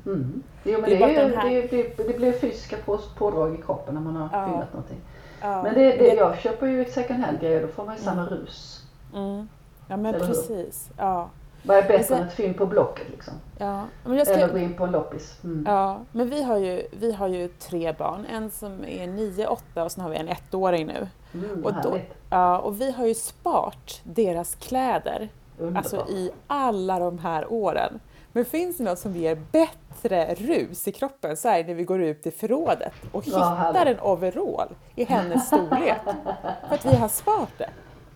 Mm. 0.07 0.43
Jo, 0.65 0.81
men 0.81 0.91
det, 0.91 0.97
det, 0.97 1.17
är, 1.17 1.37
här... 1.37 1.51
det, 1.51 1.67
det, 1.97 2.09
det 2.09 2.17
blir 2.19 2.33
fysiska 2.33 2.77
pådrag 3.19 3.55
i 3.55 3.63
kroppen 3.63 3.95
när 3.95 4.01
man 4.01 4.17
har 4.17 4.29
ja. 4.33 4.47
filmat 4.47 4.73
någonting. 4.73 5.01
Ja. 5.41 5.63
Men 5.63 5.75
det, 5.75 5.97
det, 5.97 6.15
jag 6.15 6.39
köper 6.39 6.67
ju 6.67 6.85
second 6.85 7.25
hand 7.25 7.41
grejer, 7.41 7.63
då 7.63 7.69
får 7.69 7.85
man 7.85 7.97
ju 7.97 8.03
samma 8.03 8.23
mm. 8.23 8.35
rus. 8.35 8.83
Mm. 9.15 9.49
Ja 9.89 9.97
men 9.97 10.15
Eller 10.15 10.27
precis. 10.27 10.91
Hur? 10.97 11.05
Ja. 11.05 11.31
Vad 11.67 11.77
är 11.77 11.89
bättre 11.89 12.17
än 12.17 12.23
ett 12.23 12.35
fynd 12.35 12.57
på 12.57 12.67
Blocket 12.67 13.11
liksom? 13.11 13.35
Ja, 13.59 13.87
ska... 14.03 14.35
Eller 14.35 14.53
gå 14.53 14.59
in 14.59 14.75
på 14.75 14.85
en 14.85 14.91
loppis. 14.93 15.39
Mm. 15.45 15.65
Ja, 15.69 16.01
men 16.13 16.31
vi 16.31 16.43
har, 16.43 16.59
ju, 16.59 16.87
vi 16.91 17.13
har 17.13 17.29
ju 17.29 17.49
tre 17.49 17.93
barn. 17.93 18.27
En 18.27 18.51
som 18.51 18.85
är 18.85 19.07
nio, 19.07 19.47
åtta 19.47 19.85
och 19.85 19.93
sen 19.93 20.03
har 20.03 20.11
vi 20.11 20.17
en 20.17 20.29
ettåring 20.29 20.87
nu. 20.87 21.09
Mm, 21.35 21.65
och, 21.65 21.73
då, 21.83 21.99
ja, 22.31 22.59
och 22.59 22.81
vi 22.81 22.91
har 22.91 23.07
ju 23.07 23.15
sparat 23.15 24.01
deras 24.03 24.55
kläder 24.55 25.29
Underbar. 25.59 25.79
alltså 25.79 26.07
i 26.09 26.31
alla 26.47 26.99
de 26.99 27.19
här 27.19 27.53
åren. 27.53 28.01
Men 28.33 28.45
finns 28.45 28.77
det 28.77 28.85
något 28.85 28.99
som 28.99 29.17
ger 29.17 29.39
bättre 29.53 30.35
rus 30.35 30.89
i 30.89 30.93
kroppen 30.93 31.37
så 31.37 31.49
är 31.49 31.65
när 31.65 31.75
vi 31.75 31.85
går 31.85 32.03
ut 32.03 32.27
i 32.27 32.31
förrådet 32.31 32.93
och 33.13 33.25
hittar 33.25 33.87
en 33.87 34.01
overall 34.01 34.69
i 34.95 35.05
hennes 35.05 35.47
storlek. 35.47 36.01
för 36.69 36.75
att 36.75 36.85
vi 36.85 36.97
har 36.97 37.09
sparat 37.09 37.59
det. 37.59 37.71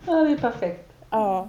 Ja, 0.07 0.13
det 0.13 0.33
är 0.33 0.37
perfekt. 0.37 0.93
Ja. 1.11 1.49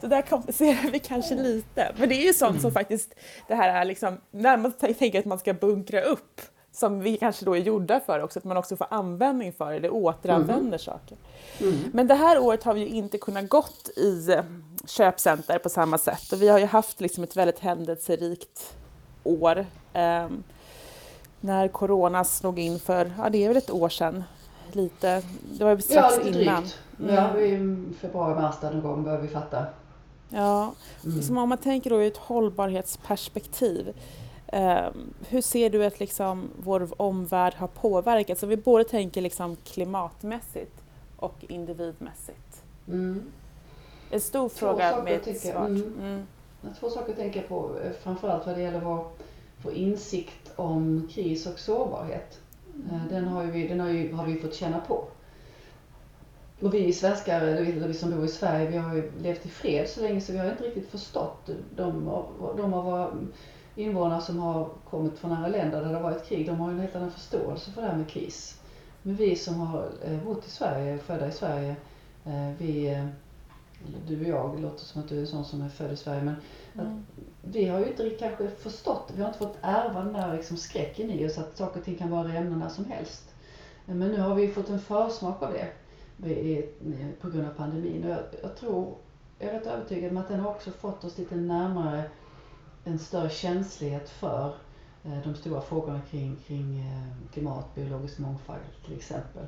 Så 0.00 0.06
där 0.06 0.22
kompenserar 0.22 0.90
vi 0.90 0.98
kanske 0.98 1.34
lite. 1.34 1.92
Men 1.96 2.08
det 2.08 2.14
är 2.14 2.26
ju 2.26 2.32
sånt 2.32 2.50
mm. 2.50 2.62
som 2.62 2.72
faktiskt, 2.72 3.14
det 3.48 3.54
här 3.54 3.80
är 3.80 3.84
liksom, 3.84 4.16
när 4.30 4.56
man 4.56 4.72
tänker 4.72 5.18
att 5.18 5.24
man 5.24 5.38
ska 5.38 5.54
bunkra 5.54 6.02
upp, 6.02 6.40
som 6.72 7.00
vi 7.00 7.16
kanske 7.16 7.44
då 7.44 7.56
är 7.56 7.60
gjorda 7.60 8.00
för 8.00 8.22
också, 8.22 8.38
att 8.38 8.44
man 8.44 8.56
också 8.56 8.76
får 8.76 8.86
användning 8.90 9.52
för 9.52 9.70
det, 9.70 9.76
eller 9.76 9.94
återanvänder 9.94 10.66
mm. 10.66 10.78
saker. 10.78 11.16
Mm. 11.60 11.78
Men 11.92 12.06
det 12.06 12.14
här 12.14 12.38
året 12.38 12.64
har 12.64 12.74
vi 12.74 12.80
ju 12.80 12.86
inte 12.86 13.18
kunnat 13.18 13.48
gått 13.48 13.90
i 13.96 14.32
eh, 14.32 14.42
köpcenter 14.86 15.58
på 15.58 15.68
samma 15.68 15.98
sätt 15.98 16.32
och 16.32 16.42
vi 16.42 16.48
har 16.48 16.58
ju 16.58 16.66
haft 16.66 17.00
liksom 17.00 17.24
ett 17.24 17.36
väldigt 17.36 17.58
händelserikt 17.58 18.76
år. 19.24 19.66
Eh, 19.92 20.28
när 21.40 21.68
corona 21.68 22.24
slog 22.24 22.58
in 22.58 22.78
för, 22.78 23.12
ja 23.18 23.30
det 23.30 23.44
är 23.44 23.48
väl 23.48 23.56
ett 23.56 23.70
år 23.70 23.88
sedan, 23.88 24.24
lite, 24.72 25.22
det 25.58 25.64
var 25.64 25.78
strax 25.78 26.14
ja, 26.18 26.24
lite 26.24 26.42
innan. 26.42 26.64
Mm. 27.00 27.14
Ja, 27.14 27.40
i 27.40 27.84
februari, 28.00 28.40
mars 28.40 28.54
där 28.60 28.70
någon 28.70 28.82
gång 28.82 29.04
började 29.04 29.22
vi 29.22 29.28
fatta 29.28 29.66
Ja, 30.30 30.72
mm. 31.04 31.22
som 31.22 31.38
om 31.38 31.48
man 31.48 31.58
tänker 31.58 31.90
då 31.90 32.02
i 32.02 32.06
ett 32.06 32.16
hållbarhetsperspektiv. 32.16 33.94
Eh, 34.46 34.88
hur 35.28 35.40
ser 35.40 35.70
du 35.70 35.84
att 35.84 36.00
liksom 36.00 36.50
vår 36.62 36.88
omvärld 36.96 37.54
har 37.54 37.68
påverkats? 37.68 38.42
Om 38.42 38.48
vi 38.48 38.56
både 38.56 38.84
tänker 38.84 39.20
liksom 39.20 39.56
klimatmässigt 39.56 40.82
och 41.16 41.44
individmässigt. 41.48 42.62
Mm. 42.88 43.22
En 44.10 44.20
stor 44.20 44.48
två 44.48 44.54
fråga 44.54 45.02
med 45.02 45.28
ett 45.28 45.40
svar. 45.40 45.66
Mm. 45.66 45.94
Mm. 46.00 46.26
Två 46.80 46.90
saker 46.90 47.12
tänker 47.14 47.40
jag 47.40 47.48
på, 47.48 47.70
eh, 47.84 47.92
framförallt 48.02 48.46
vad 48.46 48.56
det 48.56 48.62
gäller 48.62 48.80
vår, 48.80 49.06
vår 49.62 49.72
insikt 49.72 50.52
om 50.56 51.08
kris 51.12 51.46
och 51.46 51.58
sårbarhet. 51.58 52.38
Eh, 52.90 53.06
den, 53.10 53.24
har, 53.24 53.44
vi, 53.44 53.68
den 53.68 53.80
har, 53.80 53.88
ju, 53.88 54.12
har 54.12 54.26
vi 54.26 54.40
fått 54.40 54.54
känna 54.54 54.80
på. 54.80 55.04
Och 56.60 56.74
vi 56.74 56.92
svenskar, 56.92 57.40
eller 57.40 57.88
vi 57.88 57.94
som 57.94 58.10
bor 58.10 58.24
i 58.24 58.28
Sverige, 58.28 58.70
vi 58.70 58.76
har 58.76 58.94
ju 58.94 59.12
levt 59.22 59.46
i 59.46 59.48
fred 59.48 59.88
så 59.88 60.00
länge 60.00 60.20
så 60.20 60.32
vi 60.32 60.38
har 60.38 60.50
inte 60.50 60.64
riktigt 60.64 60.90
förstått 60.90 61.50
de 61.76 62.08
av, 62.08 62.54
de 62.56 62.74
av 62.74 62.84
våra 62.84 63.10
invånare 63.74 64.20
som 64.20 64.38
har 64.38 64.68
kommit 64.90 65.18
från 65.18 65.32
andra 65.32 65.48
länder 65.48 65.80
där 65.80 65.88
det 65.88 65.94
har 65.94 66.02
varit 66.02 66.26
krig, 66.26 66.46
de 66.46 66.60
har 66.60 66.68
ju 66.68 66.74
en 66.74 66.80
helt 66.80 66.96
annan 66.96 67.10
förståelse 67.10 67.70
för 67.70 67.82
det 67.82 67.88
här 67.88 67.96
med 67.96 68.08
kris. 68.08 68.60
Men 69.02 69.16
vi 69.16 69.36
som 69.36 69.60
har 69.60 69.88
eh, 70.04 70.24
bott 70.24 70.46
i 70.46 70.50
Sverige, 70.50 70.98
födda 70.98 71.28
i 71.28 71.32
Sverige, 71.32 71.76
eh, 72.24 72.50
vi, 72.58 72.88
eh, 72.88 73.06
du 74.06 74.20
och 74.20 74.28
jag, 74.28 74.56
det 74.56 74.62
låter 74.62 74.84
som 74.84 75.02
att 75.02 75.08
du 75.08 75.16
är 75.16 75.20
en 75.20 75.26
sån 75.26 75.44
som 75.44 75.62
är 75.62 75.68
född 75.68 75.92
i 75.92 75.96
Sverige, 75.96 76.22
men 76.22 76.34
mm. 76.74 77.06
vi 77.42 77.68
har 77.68 77.78
ju 77.78 77.86
inte 77.86 78.02
riktigt 78.02 78.20
kanske 78.20 78.50
förstått, 78.50 79.12
vi 79.16 79.22
har 79.22 79.28
inte 79.28 79.38
fått 79.38 79.58
ärva 79.62 80.04
den 80.04 80.12
där 80.12 80.36
liksom 80.36 80.56
skräcken 80.56 81.10
i 81.10 81.26
oss 81.26 81.38
att 81.38 81.56
saker 81.56 81.78
och 81.78 81.84
ting 81.84 81.96
kan 81.96 82.10
vara 82.10 82.28
rämna 82.28 82.56
när 82.56 82.68
som 82.68 82.84
helst. 82.84 83.34
Men 83.86 83.98
nu 83.98 84.20
har 84.20 84.34
vi 84.34 84.48
fått 84.48 84.68
en 84.68 84.80
försmak 84.80 85.42
av 85.42 85.52
det 85.52 85.68
på 87.20 87.30
grund 87.30 87.46
av 87.46 87.54
pandemin. 87.54 88.04
Och 88.04 88.10
jag, 88.10 88.22
jag 88.42 88.56
tror, 88.56 88.94
jag 89.38 89.48
är 89.48 89.52
rätt 89.58 89.66
övertygad 89.66 90.10
om 90.10 90.16
att 90.16 90.28
den 90.28 90.40
har 90.40 90.50
också 90.50 90.70
fått 90.70 91.04
oss 91.04 91.18
lite 91.18 91.36
närmare 91.36 92.02
en 92.84 92.98
större 92.98 93.30
känslighet 93.30 94.10
för 94.10 94.54
eh, 95.04 95.18
de 95.24 95.34
stora 95.34 95.60
frågorna 95.60 96.00
kring, 96.10 96.36
kring 96.46 96.78
eh, 96.80 97.32
klimat, 97.32 97.74
biologisk 97.74 98.18
mångfald 98.18 98.60
till 98.84 98.96
exempel. 98.96 99.46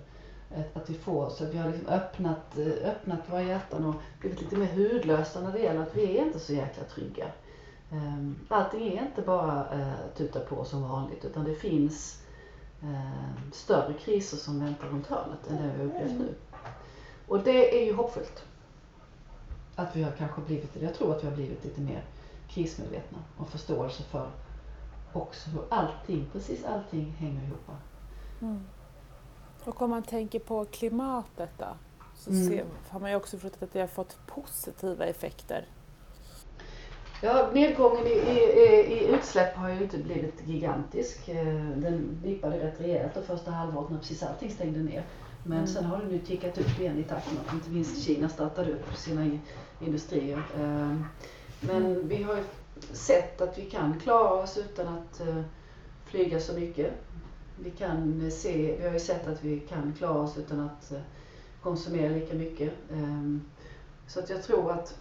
Att, 0.75 0.91
vi 0.91 0.95
får 0.95 1.31
så 1.31 1.45
att 1.45 1.55
vi 1.55 1.59
har 1.59 1.71
liksom 1.71 1.89
öppnat, 1.89 2.59
eh, 2.59 2.91
öppnat 2.91 3.21
våra 3.31 3.43
hjärtan 3.43 3.85
och 3.85 3.95
blivit 4.21 4.41
lite 4.41 4.57
mer 4.57 4.67
hudlösa 4.67 5.41
när 5.41 5.53
det 5.53 5.59
gäller 5.59 5.83
att 5.83 5.97
vi 5.97 6.19
är 6.19 6.25
inte 6.25 6.39
så 6.39 6.53
jäkla 6.53 6.85
trygga. 6.85 7.27
Ehm, 7.91 8.39
allting 8.49 8.99
är 8.99 9.03
inte 9.03 9.23
bara 9.23 9.67
tuta 10.17 10.41
på 10.41 10.65
som 10.65 10.83
vanligt 10.83 11.25
utan 11.25 11.45
det 11.45 11.55
finns 11.55 12.23
ehm, 12.83 13.53
större 13.53 13.95
kriser 13.95 14.37
som 14.37 14.61
väntar 14.61 14.89
runt 14.89 15.07
hörnet 15.07 15.51
än 15.51 15.57
det 15.57 15.73
vi 15.77 15.79
har 15.79 15.87
upplevt 15.87 16.19
nu. 16.19 16.35
Och 17.29 17.43
det 17.43 17.81
är 17.83 17.85
ju 17.85 17.95
hoppfullt. 17.95 18.45
Att 19.77 19.97
vi 19.97 20.03
har 20.03 20.13
kanske 20.13 20.41
blivit, 20.41 20.77
jag 20.83 20.95
tror 20.95 21.17
att 21.17 21.23
vi 21.25 21.29
har 21.29 21.35
blivit 21.35 21.65
lite 21.65 21.81
mer 21.81 22.05
krismedvetna 22.49 23.19
och 23.37 23.49
förståelse 23.49 24.03
för 24.03 24.31
också 25.13 25.51
hur 25.51 25.63
allting, 25.71 26.27
precis 26.33 26.65
allting 26.65 27.11
hänger 27.19 27.43
ihop. 27.47 27.71
Mm. 28.41 28.65
Och 29.65 29.83
om 29.83 29.91
man 29.91 30.03
tänker 30.03 30.39
på 30.39 30.65
klimatet 30.65 31.51
då, 31.59 31.67
så 32.17 32.31
Mm. 32.31 32.49
ser, 32.49 32.65
har 32.89 33.01
man 33.01 33.11
ju 33.11 33.17
också 33.17 33.39
förstått 33.39 33.63
att 33.63 33.73
det 33.73 33.81
har 33.81 33.87
fått 33.87 34.17
positiva 34.27 35.05
effekter. 35.05 35.67
Ja, 37.23 37.51
nedgången 37.53 38.07
i, 38.07 38.11
i, 38.11 38.93
i 38.93 39.07
utsläpp 39.15 39.57
har 39.57 39.69
ju 39.69 39.83
inte 39.83 39.99
blivit 39.99 40.47
gigantisk. 40.49 41.29
Eh, 41.29 41.45
Den 41.77 42.21
dippade 42.23 42.59
rätt 42.67 42.81
rejält 42.81 43.15
det 43.15 43.23
första 43.23 43.51
halvåret 43.51 43.91
när 43.91 43.99
precis 43.99 44.23
allting 44.23 44.51
stängde 44.51 44.79
ner. 44.79 45.05
Men 45.45 45.59
Mm. 45.59 45.67
sen 45.69 45.85
har 45.85 45.99
det 45.99 46.07
nu 46.07 46.19
tickat 46.19 46.59
upp 46.59 46.81
igen 46.81 46.99
i 46.99 47.05
takt 47.05 47.33
med 47.33 47.41
att 47.47 47.55
inte 47.55 47.71
minst 47.71 48.03
Kina 48.05 48.29
startade 48.29 48.73
upp 48.73 48.97
sina 48.97 49.39
industrier. 49.81 50.43
Eh, 50.59 50.97
Men 51.61 52.09
vi 52.09 52.23
har 52.23 52.37
ju 52.37 52.43
sett 52.93 53.41
att 53.41 53.59
vi 53.59 53.71
kan 53.71 54.01
klara 54.01 54.31
oss 54.43 54.59
utan 54.59 54.89
att 54.89 55.21
eh, 55.21 55.43
flyga 56.05 56.41
så 56.41 56.53
mycket. 56.53 56.93
Vi, 57.61 57.71
kan 57.71 58.31
se, 58.31 58.77
vi 58.79 58.87
har 58.87 58.93
ju 58.93 59.01
sett 59.01 59.27
att 59.29 59.45
vi 59.45 59.61
kan 59.61 59.93
klara 59.99 60.19
oss 60.19 60.39
utan 60.39 60.61
att 60.61 60.93
eh, 60.93 60.99
konsumera 61.63 62.09
lika 62.13 62.35
mycket. 62.35 62.73
Eh, 62.93 63.37
Så 64.07 64.21
att 64.21 64.31
jag 64.31 64.43
tror 64.43 64.73
att 64.73 64.95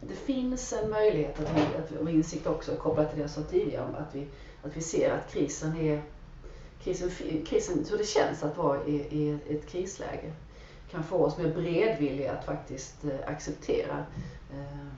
det 0.00 0.14
finns 0.14 0.72
en 0.72 0.90
möjlighet 0.90 1.40
att 1.40 1.56
vi, 1.56 1.60
att 1.60 1.90
vi, 1.92 1.96
och 2.04 2.10
insikt 2.10 2.46
också 2.46 2.76
kopplat 2.76 3.08
till 3.08 3.18
det 3.18 3.22
jag 3.22 3.30
sa 3.30 3.42
tidigare 3.42 3.84
att 3.96 4.14
vi, 4.14 4.26
att 4.62 4.76
vi 4.76 4.80
ser 4.80 5.10
att 5.12 5.32
krisen 5.32 5.76
är 5.76 6.02
krisen, 6.84 7.10
krisen, 7.46 7.86
hur 7.90 7.98
det 7.98 8.06
känns 8.06 8.42
att 8.42 8.56
vara 8.56 8.86
i, 8.86 8.94
i 8.94 9.38
ett 9.48 9.66
krisläge 9.66 10.32
kan 10.92 11.04
få 11.04 11.24
oss 11.24 11.38
mer 11.38 11.54
beredvilliga 11.54 12.32
att 12.32 12.44
faktiskt 12.44 13.04
eh, 13.04 13.10
acceptera 13.26 14.04
eh, 14.52 14.88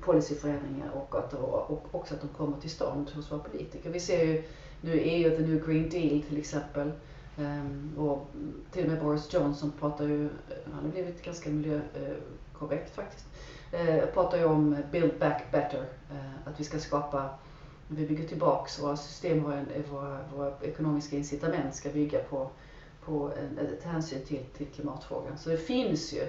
policyförändringar 0.00 0.90
och, 0.90 1.14
att, 1.18 1.34
och 1.34 1.88
också 1.90 2.14
att 2.14 2.20
de 2.20 2.28
kommer 2.28 2.60
till 2.60 2.70
stånd 2.70 3.10
hos 3.10 3.32
våra 3.32 3.40
politiker. 3.40 3.90
Vi 3.90 4.00
ser 4.00 4.24
ju 4.24 4.42
nu 4.80 4.92
EU, 4.92 5.36
the 5.36 5.42
new 5.42 5.66
green 5.66 5.88
deal 5.88 6.22
till 6.22 6.38
exempel. 6.38 6.92
Eh, 7.38 8.00
och 8.02 8.26
till 8.70 8.84
och 8.84 8.90
med 8.90 9.02
Boris 9.02 9.34
Johnson 9.34 9.72
pratar 9.78 10.04
ju, 10.04 10.28
han 10.72 10.84
har 10.84 10.90
blivit 10.90 11.24
ganska 11.24 11.50
miljökorrekt 11.50 12.94
faktiskt, 12.94 13.26
pratar 14.14 14.38
ju 14.38 14.44
om 14.44 14.76
build 14.90 15.18
back 15.18 15.42
better. 15.52 15.84
Att 16.44 16.60
vi 16.60 16.64
ska 16.64 16.78
skapa, 16.78 17.30
vi 17.94 18.06
bygger 18.06 18.28
tillbaks 18.28 18.78
våra 18.82 18.96
system, 18.96 19.42
våra, 19.42 19.64
våra, 19.90 20.18
våra 20.36 20.52
ekonomiska 20.62 21.16
incitament 21.16 21.74
ska 21.74 21.90
bygga 21.90 22.18
på, 22.18 22.50
på 23.04 23.32
en, 23.38 23.66
ett 23.66 23.82
hänsyn 23.82 24.24
till, 24.24 24.44
till 24.56 24.66
klimatfrågan. 24.66 25.38
Så 25.38 25.50
det 25.50 25.56
finns 25.56 26.12
ju 26.12 26.26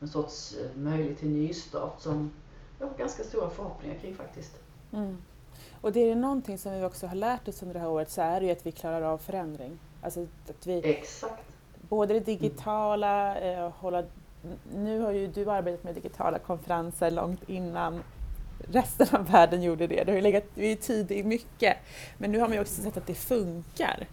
en 0.00 0.08
sorts 0.08 0.54
eh, 0.54 0.80
möjlighet 0.80 1.18
till 1.18 1.28
nystart 1.28 2.00
som 2.00 2.30
jag 2.78 2.86
har 2.86 2.98
ganska 2.98 3.22
stora 3.24 3.50
förhoppningar 3.50 3.98
kring 3.98 4.14
faktiskt. 4.14 4.56
Mm. 4.92 5.16
Och 5.80 5.92
det 5.92 6.10
är 6.10 6.14
någonting 6.14 6.58
som 6.58 6.72
vi 6.72 6.84
också 6.84 7.06
har 7.06 7.14
lärt 7.14 7.48
oss 7.48 7.62
under 7.62 7.74
det 7.74 7.80
här 7.80 7.88
året 7.88 8.10
så 8.10 8.20
är 8.20 8.40
det 8.40 8.46
ju 8.46 8.52
att 8.52 8.66
vi 8.66 8.72
klarar 8.72 9.02
av 9.02 9.18
förändring. 9.18 9.78
Alltså 10.02 10.26
att 10.48 10.66
vi, 10.66 10.90
Exakt. 10.90 11.42
både 11.88 12.14
det 12.14 12.20
digitala, 12.20 13.38
eh, 13.38 13.70
hålla, 13.70 14.04
nu 14.74 15.00
har 15.00 15.12
ju 15.12 15.26
du 15.26 15.50
arbetat 15.50 15.84
med 15.84 15.94
digitala 15.94 16.38
konferenser 16.38 17.10
långt 17.10 17.48
innan 17.48 18.02
resten 18.72 19.06
av 19.12 19.30
världen 19.30 19.62
gjorde 19.62 19.86
det. 19.86 20.04
Det 20.04 20.12
har 20.12 20.16
ju 20.16 20.22
legat, 20.22 20.44
vi 20.54 20.72
är 20.72 20.76
tidig 20.76 21.18
i 21.18 21.22
mycket. 21.22 21.76
Men 22.18 22.32
nu 22.32 22.38
har 22.38 22.48
man 22.48 22.54
ju 22.54 22.60
också 22.60 22.82
sett 22.82 22.96
att 22.96 23.06
det 23.06 23.14
funkar. 23.14 24.06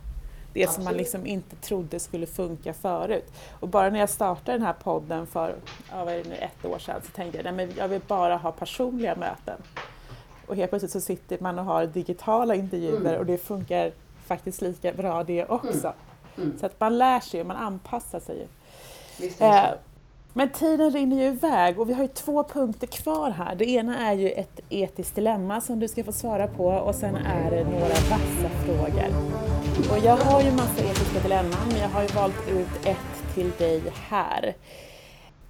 Det 0.53 0.71
som 0.71 0.83
man 0.83 0.93
liksom 0.93 1.25
inte 1.25 1.55
trodde 1.55 1.99
skulle 1.99 2.25
funka 2.25 2.73
förut. 2.73 3.33
Och 3.59 3.67
bara 3.67 3.89
när 3.89 3.99
jag 3.99 4.09
startade 4.09 4.57
den 4.57 4.65
här 4.67 4.73
podden 4.73 5.27
för 5.27 5.55
ja, 5.91 6.05
vad 6.05 6.13
är 6.13 6.23
det 6.23 6.29
nu, 6.29 6.35
ett 6.35 6.65
år 6.65 6.79
sedan 6.79 7.01
så 7.05 7.11
tänkte 7.11 7.41
jag 7.41 7.61
att 7.61 7.77
jag 7.77 7.87
vill 7.87 8.01
bara 8.07 8.37
ha 8.37 8.51
personliga 8.51 9.15
möten. 9.15 9.61
Och 10.47 10.55
helt 10.55 10.71
plötsligt 10.71 10.91
så 10.91 11.01
sitter 11.01 11.37
man 11.39 11.59
och 11.59 11.65
har 11.65 11.85
digitala 11.85 12.55
intervjuer 12.55 12.99
Mm. 12.99 13.19
och 13.19 13.25
det 13.25 13.37
funkar 13.37 13.91
faktiskt 14.25 14.61
lika 14.61 14.93
bra 14.93 15.23
det 15.23 15.45
också. 15.45 15.93
Mm. 16.37 16.57
Så 16.59 16.65
att 16.65 16.79
man 16.79 16.97
lär 16.97 17.19
sig 17.19 17.41
och 17.41 17.47
man 17.47 17.57
anpassar 17.57 18.19
sig. 18.19 18.47
Visst 19.19 19.39
det 19.39 19.45
Eh 19.45 19.73
men 20.34 20.49
tiden 20.49 20.91
rinner 20.91 21.15
ju 21.15 21.23
iväg 21.23 21.79
och 21.79 21.89
vi 21.89 21.93
har 21.93 22.01
ju 22.01 22.07
två 22.07 22.43
punkter 22.43 22.88
kvar 22.88 23.31
här. 23.31 23.55
Det 23.55 23.69
ena 23.69 24.09
är 24.09 24.13
ju 24.13 24.29
ett 24.29 24.59
etiskt 24.69 25.15
dilemma 25.15 25.61
som 25.61 25.79
du 25.79 25.88
ska 25.88 26.03
få 26.03 26.11
svara 26.11 26.47
på 26.47 26.65
och 26.65 26.95
sen 26.95 27.15
är 27.15 27.51
det 27.51 27.63
några 27.63 27.88
vassa 27.88 28.49
frågor. 28.65 29.07
Och 29.91 30.05
jag 30.05 30.17
har 30.17 30.41
ju 30.41 30.51
massa 30.51 30.84
etiska 30.84 31.19
dilemman 31.19 31.67
men 31.67 31.77
jag 31.77 31.89
har 31.89 32.01
ju 32.01 32.07
valt 32.07 32.49
ut 32.49 32.86
ett 32.86 33.34
till 33.34 33.51
dig 33.57 33.81
här. 34.09 34.55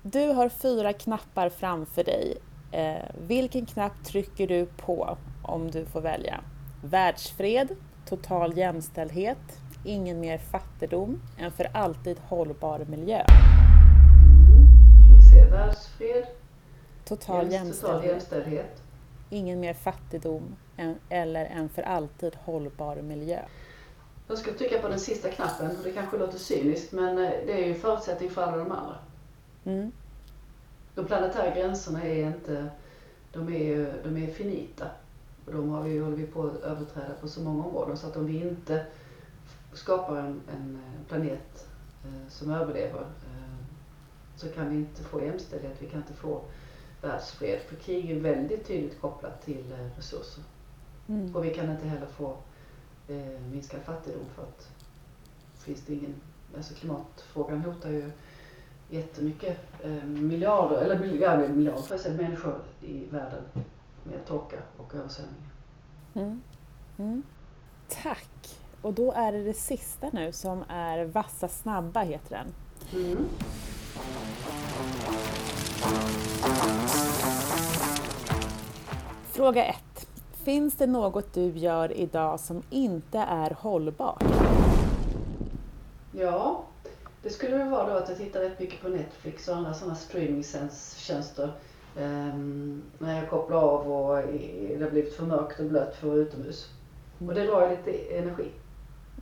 Du 0.02 0.28
har 0.28 0.50
fyra 0.50 0.94
knappar 0.94 1.50
framför 1.50 2.04
dig. 2.04 2.38
Eh, 2.72 3.06
vilken 3.28 3.66
knapp 3.66 4.04
trycker 4.06 4.48
du 4.48 4.66
på 4.66 5.18
om 5.44 5.72
du 5.72 5.86
får 5.86 6.02
välja? 6.02 6.40
Världsfred, 6.84 7.68
total 8.10 8.58
jämställdhet, 8.58 9.60
ingen 9.86 10.20
mer 10.20 10.38
fattigdom, 10.38 11.22
en 11.38 11.52
för 11.52 11.70
alltid 11.74 12.18
hållbar 12.20 12.86
miljö. 12.90 13.26
Världsfred, 15.54 16.26
Total 17.06 17.46
jämst- 17.46 17.82
total 17.82 18.04
jämställdhet, 18.06 18.12
jämställdhet. 18.12 18.82
ingen 19.30 19.60
mer 19.60 19.74
fattigdom 19.74 20.56
en, 20.78 20.96
eller 21.10 21.46
en 21.46 21.70
för 21.70 21.82
alltid 21.82 22.36
hållbar 22.36 22.96
miljö. 22.96 23.40
Jag 24.28 24.38
ska 24.38 24.54
trycka 24.54 24.80
på 24.82 24.88
den 24.88 25.00
sista 25.00 25.30
knappen 25.30 25.68
och 25.78 25.84
det 25.84 25.92
kanske 25.92 26.18
låter 26.18 26.38
cyniskt 26.38 26.92
men 26.92 27.18
eh, 27.18 27.30
det 27.46 27.54
är 27.54 27.66
ju 27.68 27.74
en 27.74 27.80
förutsättning 27.80 28.30
för 28.30 28.42
alla 28.44 28.58
de 28.58 28.72
andra. 28.72 28.96
Mm. 29.66 29.92
De 30.96 31.06
planetära 31.06 31.56
gränserna 31.56 32.04
är 32.04 32.28
inte, 32.28 32.70
de 33.34 33.54
är 33.54 33.94
de 34.04 34.18
är 34.18 34.28
finita. 34.34 34.86
Och 35.46 35.54
de 35.54 35.70
har 35.70 35.84
vi, 35.84 36.00
håller 36.00 36.18
vi 36.18 36.26
på 36.28 36.44
att 36.44 36.62
överträda 36.62 37.14
på 37.22 37.28
så 37.28 37.42
många 37.42 37.64
områden 37.66 37.98
så 37.98 38.08
att 38.08 38.18
om 38.18 38.26
vi 38.26 38.42
inte 38.42 38.86
skapar 39.74 40.16
en, 40.18 40.42
en 40.54 40.80
eh, 40.86 41.08
planet 41.08 41.68
eh, 42.06 42.30
som 42.30 42.52
överlever 42.52 43.06
så 44.44 44.50
kan 44.50 44.70
vi 44.70 44.76
inte 44.76 45.04
få 45.04 45.22
jämställdhet, 45.22 45.78
vi 45.80 45.88
kan 45.88 46.00
inte 46.00 46.14
få 46.14 46.42
världsfred. 47.02 47.60
För 47.60 47.76
krig 47.76 48.12
är 48.12 48.20
väldigt 48.20 48.68
tydligt 48.68 49.02
kopplat 49.02 49.46
till 49.46 49.72
eh, 49.72 49.98
resurser. 49.98 50.44
Mm. 51.08 51.36
Och 51.36 51.46
vi 51.46 51.54
kan 51.54 51.72
inte 51.72 51.88
heller 51.88 52.08
få 52.08 52.38
eh, 53.08 53.42
minskad 53.52 53.82
fattigdom 53.82 54.26
för 54.36 54.44
att 54.44 54.70
finns 55.58 55.82
det 55.86 55.94
ingen, 55.94 56.16
alltså 56.58 56.74
klimatfrågan 56.74 57.62
hotar 57.62 57.90
ju 57.90 58.12
jättemycket 58.90 59.58
eh, 59.84 60.04
miljarder, 60.04 60.82
eller 60.82 61.00
miljarder, 61.00 61.50
miljarder 61.50 62.18
människor 62.18 62.62
i 62.82 63.06
världen 63.06 63.44
med 64.04 64.26
torka 64.26 64.58
och 64.78 64.96
översvämningar. 64.96 65.50
Mm. 66.14 66.42
Mm. 66.98 67.24
Tack! 68.04 68.60
Och 68.82 68.94
då 68.94 69.12
är 69.12 69.32
det 69.32 69.44
det 69.44 69.54
sista 69.54 70.10
nu 70.14 70.32
som 70.32 70.64
är 70.68 71.06
Vassa 71.06 71.48
snabba 71.48 72.02
heter 72.02 72.38
den. 72.38 72.54
Mm. 73.04 73.26
Fråga 79.44 79.66
1. 79.66 80.08
Finns 80.44 80.76
det 80.76 80.88
något 80.88 81.34
du 81.34 81.50
gör 81.50 81.98
idag 81.98 82.40
som 82.40 82.64
inte 82.70 83.18
är 83.18 83.58
hållbart? 83.60 84.24
Ja, 86.12 86.64
det 87.24 87.30
skulle 87.30 87.58
väl 87.58 87.70
vara 87.70 87.90
då 87.90 87.98
att 87.98 88.10
jag 88.10 88.18
tittar 88.18 88.40
rätt 88.40 88.60
mycket 88.60 88.82
på 88.82 88.88
Netflix 88.88 89.48
och 89.48 89.56
andra 89.56 89.74
sådana 89.74 89.96
streamingtjänster. 89.96 91.52
Um, 91.98 92.84
när 92.98 93.20
jag 93.20 93.30
kopplar 93.30 93.58
av 93.58 93.92
och 93.92 94.16
det 94.78 94.84
har 94.84 94.90
blivit 94.92 95.16
för 95.16 95.26
mörkt 95.26 95.60
och 95.60 95.66
blött 95.66 95.96
för 95.96 96.08
att 96.08 96.14
vara 96.14 96.22
utomhus. 96.22 96.70
Och 97.28 97.34
det 97.34 97.46
drar 97.46 97.70
lite 97.70 98.18
energi. 98.18 98.52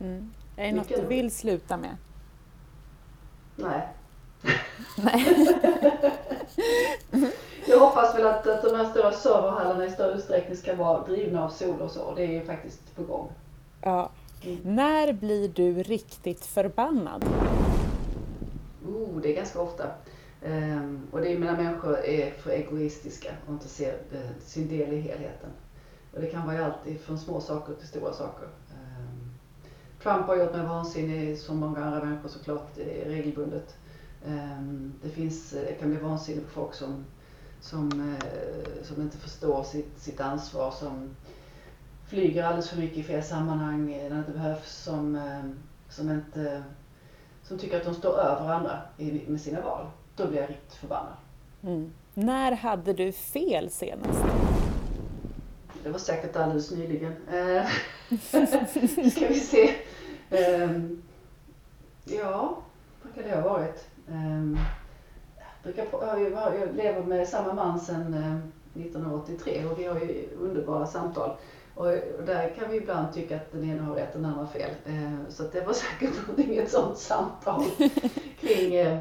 Mm. 0.00 0.32
Är 0.56 0.64
det 0.64 0.72
något 0.72 0.90
Mycket 0.90 1.02
du 1.02 1.16
vill 1.16 1.30
sluta 1.30 1.76
med? 1.76 1.96
Nej. 3.56 3.88
Nej. 4.96 5.26
Jag 7.66 7.78
hoppas 7.78 8.14
väl 8.14 8.26
att, 8.26 8.46
att 8.46 8.62
de 8.62 8.76
här 8.76 8.84
stora 8.84 9.12
serverhallarna 9.12 9.86
i 9.86 9.90
större 9.90 10.14
utsträckning 10.14 10.56
ska 10.56 10.74
vara 10.74 11.06
drivna 11.06 11.44
av 11.44 11.48
sol 11.48 11.80
och 11.80 11.90
så. 11.90 12.14
Det 12.14 12.22
är 12.22 12.32
ju 12.32 12.44
faktiskt 12.44 12.96
på 12.96 13.02
gång. 13.02 13.28
Ja. 13.80 14.10
När 14.62 15.12
blir 15.12 15.48
du 15.48 15.82
riktigt 15.82 16.46
förbannad? 16.46 17.24
Oh, 18.86 19.20
det 19.22 19.32
är 19.32 19.36
ganska 19.36 19.60
ofta. 19.60 19.84
Ehm, 20.44 21.06
och 21.10 21.20
det 21.20 21.32
är 21.32 21.38
när 21.38 21.56
människor 21.56 22.04
är 22.04 22.30
för 22.30 22.50
egoistiska 22.50 23.30
och 23.46 23.52
inte 23.52 23.68
ser 23.68 23.94
eh, 24.12 24.20
sin 24.44 24.68
del 24.68 24.92
i 24.92 25.00
helheten. 25.00 25.50
Och 26.14 26.20
det 26.20 26.26
kan 26.26 26.46
vara 26.46 26.64
allt 26.64 27.00
från 27.04 27.18
små 27.18 27.40
saker 27.40 27.74
till 27.74 27.88
stora 27.88 28.12
saker. 28.12 28.48
Ehm, 28.70 29.30
Trump 30.02 30.26
har 30.26 30.36
gjort 30.36 30.52
mig 30.52 30.66
vansinnig 30.66 31.38
som 31.38 31.56
många 31.56 31.84
andra 31.84 32.04
människor 32.04 32.28
såklart 32.28 32.78
regelbundet. 33.06 33.76
Ehm, 34.26 34.92
det, 35.02 35.08
finns, 35.08 35.50
det 35.50 35.72
kan 35.80 35.90
bli 35.90 35.98
vansinnig 35.98 36.44
på 36.44 36.50
folk 36.50 36.74
som, 36.74 37.04
som, 37.62 38.16
eh, 38.22 38.84
som 38.84 39.02
inte 39.02 39.18
förstår 39.18 39.62
sitt, 39.62 39.98
sitt 39.98 40.20
ansvar, 40.20 40.70
som 40.70 41.16
flyger 42.08 42.44
alldeles 42.44 42.70
för 42.70 42.76
mycket 42.76 42.98
i 42.98 43.02
fel 43.02 43.22
sammanhang 43.22 43.86
när 43.86 44.10
det 44.10 44.18
inte 44.18 44.32
behövs, 44.32 44.82
som, 44.82 45.16
ehm, 45.16 45.58
som, 45.88 46.10
inte, 46.10 46.62
som 47.42 47.58
tycker 47.58 47.76
att 47.76 47.84
de 47.84 47.94
står 47.94 48.18
över 48.18 48.52
andra 48.52 48.82
med 49.26 49.40
sina 49.40 49.60
val. 49.60 49.86
Då 50.16 50.26
blir 50.26 50.40
jag 50.40 50.50
riktigt 50.50 50.74
förbannad. 50.74 51.14
Mm. 51.62 51.92
När 52.14 52.52
hade 52.52 52.92
du 52.92 53.12
fel 53.12 53.70
senast? 53.70 54.24
Det 55.82 55.90
var 55.90 55.98
säkert 55.98 56.36
alldeles 56.36 56.70
nyligen. 56.70 57.12
Eh, 57.12 57.66
ska 59.10 59.28
vi 59.28 59.40
se. 59.40 59.74
Um, 60.30 61.02
ja, 62.04 62.62
vad 63.02 63.14
kan 63.14 63.22
det 63.24 63.34
ha 63.34 63.48
varit? 63.48 63.84
Brukar, 65.62 65.86
jag 66.02 66.74
lever 66.76 67.02
med 67.02 67.28
samma 67.28 67.54
man 67.54 67.80
sedan 67.80 68.14
1983 68.74 69.58
eh, 69.58 69.70
och 69.70 69.78
vi 69.78 69.84
har 69.84 70.00
ju 70.00 70.28
underbara 70.40 70.86
samtal. 70.86 71.30
Och 71.74 71.86
där 72.26 72.54
kan 72.58 72.70
vi 72.70 72.76
ibland 72.76 73.14
tycka 73.14 73.36
att 73.36 73.52
den 73.52 73.70
ena 73.70 73.82
har 73.82 73.94
rätt 73.94 74.14
och 74.14 74.20
den 74.20 74.30
andra 74.30 74.44
har 74.44 74.52
fel. 74.52 74.70
Uh, 74.88 75.28
så 75.28 75.42
det 75.42 75.60
var 75.60 75.72
säkert 75.72 76.28
någonting, 76.28 76.56
ett 76.56 76.70
sånt 76.70 76.98
samtal 76.98 77.64
kring 78.40 78.86
uh, 78.86 78.98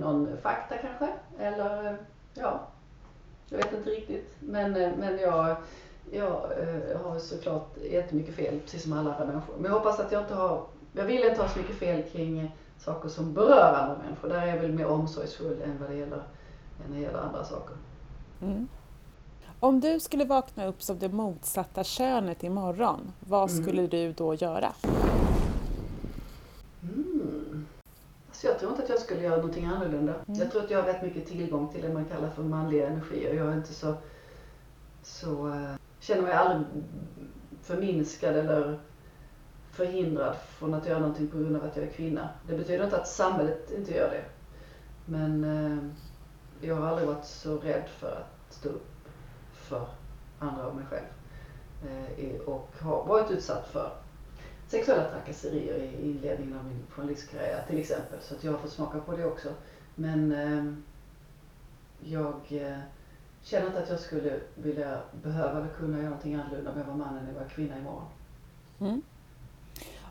någon 0.00 0.36
fakta 0.42 0.76
kanske. 0.76 1.08
Eller 1.38 1.96
ja, 2.34 2.60
jag 3.48 3.56
vet 3.56 3.72
inte 3.72 3.90
riktigt. 3.90 4.34
Men, 4.40 4.72
men 4.72 5.18
jag 5.18 5.56
jag 6.10 6.52
eh, 6.58 7.00
har 7.02 7.18
såklart 7.18 7.76
jättemycket 7.90 8.34
fel, 8.34 8.60
precis 8.60 8.82
som 8.82 8.92
alla 8.92 9.14
andra 9.14 9.26
människor. 9.26 9.54
Men 9.56 9.64
jag 9.64 9.78
hoppas 9.78 10.00
att 10.00 10.12
jag 10.12 10.22
inte 10.22 10.34
har, 10.34 10.66
jag 10.92 11.04
vill 11.04 11.24
inte 11.24 11.42
ha 11.42 11.48
så 11.48 11.58
mycket 11.58 11.76
fel 11.76 12.02
kring 12.02 12.50
saker 12.78 13.08
som 13.08 13.34
berör 13.34 13.74
andra 13.74 13.98
människor. 14.04 14.28
Där 14.28 14.42
är 14.42 14.46
jag 14.46 14.62
väl 14.62 14.72
mer 14.72 14.86
omsorgsfull 14.86 15.62
än 15.62 15.78
vad 15.80 15.90
det 15.90 15.96
gäller, 15.96 16.22
än 16.86 16.92
det 16.92 16.98
gäller 16.98 17.18
andra 17.18 17.44
saker. 17.44 17.76
Mm. 18.42 18.68
Om 19.60 19.80
du 19.80 20.00
skulle 20.00 20.24
vakna 20.24 20.66
upp 20.66 20.82
som 20.82 20.98
det 20.98 21.08
motsatta 21.08 21.84
könet 21.84 22.44
imorgon, 22.44 23.12
vad 23.20 23.50
mm. 23.50 23.62
skulle 23.62 23.86
du 23.86 24.12
då 24.12 24.34
göra? 24.34 24.72
Mm. 26.82 27.66
Alltså 28.28 28.46
jag 28.46 28.58
tror 28.58 28.70
inte 28.70 28.82
att 28.82 28.88
jag 28.88 28.98
skulle 28.98 29.22
göra 29.22 29.36
någonting 29.36 29.64
annorlunda. 29.66 30.14
Mm. 30.14 30.40
Jag 30.40 30.50
tror 30.50 30.64
att 30.64 30.70
jag 30.70 30.82
har 30.82 30.86
rätt 30.86 31.02
mycket 31.02 31.26
tillgång 31.26 31.68
till 31.72 31.82
det 31.82 31.92
man 31.92 32.04
kallar 32.04 32.30
för 32.30 32.42
manliga 32.42 32.86
energier. 32.86 33.34
Jag 33.34 33.46
är 33.46 33.56
inte 33.56 33.74
så, 33.74 33.94
så 35.02 35.48
eh, 35.48 35.74
känner 36.00 36.22
mig 36.22 36.32
aldrig 36.32 36.66
förminskad 37.62 38.36
eller 38.36 38.78
förhindrad 39.76 40.36
från 40.36 40.74
att 40.74 40.86
göra 40.86 40.98
någonting 40.98 41.28
på 41.28 41.38
grund 41.38 41.56
av 41.56 41.64
att 41.64 41.76
jag 41.76 41.84
är 41.84 41.90
kvinna. 41.90 42.28
Det 42.48 42.56
betyder 42.56 42.84
inte 42.84 43.00
att 43.00 43.08
samhället 43.08 43.70
inte 43.70 43.94
gör 43.94 44.10
det. 44.10 44.24
Men 45.04 45.44
eh, 45.44 45.78
jag 46.68 46.74
har 46.76 46.86
aldrig 46.86 47.08
varit 47.08 47.24
så 47.24 47.58
rädd 47.58 47.88
för 47.88 48.12
att 48.12 48.54
stå 48.54 48.68
upp 48.68 48.86
för 49.52 49.86
andra 50.38 50.66
och 50.66 50.76
mig 50.76 50.84
själv. 50.90 51.06
Eh, 51.86 52.40
och 52.40 52.70
har 52.80 53.04
varit 53.06 53.30
utsatt 53.30 53.68
för 53.68 53.92
sexuella 54.68 55.10
trakasserier 55.10 55.78
i 55.78 56.10
inledningen 56.10 56.58
av 56.58 56.64
min 56.64 56.82
journalistkarriär 56.90 57.64
till 57.68 57.78
exempel. 57.78 58.18
Så 58.20 58.34
att 58.34 58.44
jag 58.44 58.52
har 58.52 58.58
fått 58.58 58.72
smaka 58.72 58.98
på 58.98 59.16
det 59.16 59.24
också. 59.24 59.48
Men 59.94 60.32
eh, 60.32 60.72
jag 62.00 62.40
eh, 62.48 62.78
känner 63.42 63.66
inte 63.66 63.82
att 63.82 63.90
jag 63.90 64.00
skulle 64.00 64.40
vilja, 64.54 65.00
behöva 65.22 65.58
eller 65.58 65.68
kunna 65.68 65.96
göra 65.96 66.08
någonting 66.08 66.34
annorlunda 66.34 66.70
om 66.70 66.78
jag 66.78 66.86
var 66.86 66.94
man 66.94 67.18
än 67.18 67.26
jag 67.26 67.42
var 67.42 67.48
kvinna 67.48 67.78
imorgon. 67.78 68.06
Mm. 68.80 69.02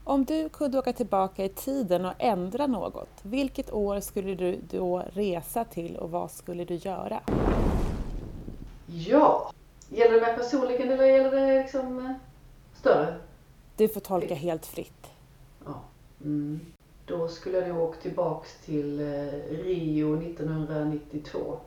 Om 0.07 0.25
du 0.25 0.49
kunde 0.49 0.79
åka 0.79 0.93
tillbaka 0.93 1.45
i 1.45 1.49
tiden 1.49 2.05
och 2.05 2.13
ändra 2.19 2.67
något, 2.67 3.09
vilket 3.21 3.73
år 3.73 3.99
skulle 3.99 4.35
du 4.35 4.59
då 4.71 5.03
resa 5.13 5.65
till 5.65 5.97
och 5.97 6.11
vad 6.11 6.31
skulle 6.31 6.65
du 6.65 6.75
göra? 6.75 7.21
Ja, 8.87 9.51
gäller 9.89 10.13
det 10.13 10.21
mig 10.21 10.35
personligen 10.35 10.91
eller 10.91 11.05
gäller 11.05 11.31
det 11.31 11.63
liksom 11.63 11.99
eh, 11.99 12.11
större? 12.79 13.15
Du 13.77 13.87
får 13.87 14.01
tolka 14.01 14.35
helt 14.35 14.65
fritt. 14.65 15.07
Ja. 15.65 15.81
Mm. 16.21 16.59
Då 17.05 17.27
skulle 17.27 17.57
jag 17.57 17.69
nog 17.69 17.77
åka 17.77 18.01
tillbaks 18.01 18.57
till 18.65 18.99
eh, 18.99 19.05
Rio 19.49 20.21
1992 20.21 21.59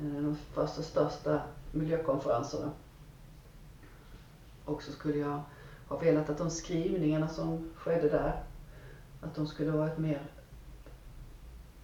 Eh, 0.00 0.22
de 0.22 0.36
första 0.54 0.82
största 0.82 1.40
miljökonferenserna. 1.72 2.70
Och 4.64 4.82
så 4.82 4.92
skulle 4.92 5.18
jag 5.18 5.40
har 5.92 6.00
velat 6.00 6.30
att 6.30 6.38
de 6.38 6.50
skrivningarna 6.50 7.28
som 7.28 7.70
skedde 7.76 8.08
där, 8.08 8.42
att 9.20 9.34
de 9.34 9.46
skulle 9.46 9.70
varit 9.70 9.98
mer, 9.98 10.22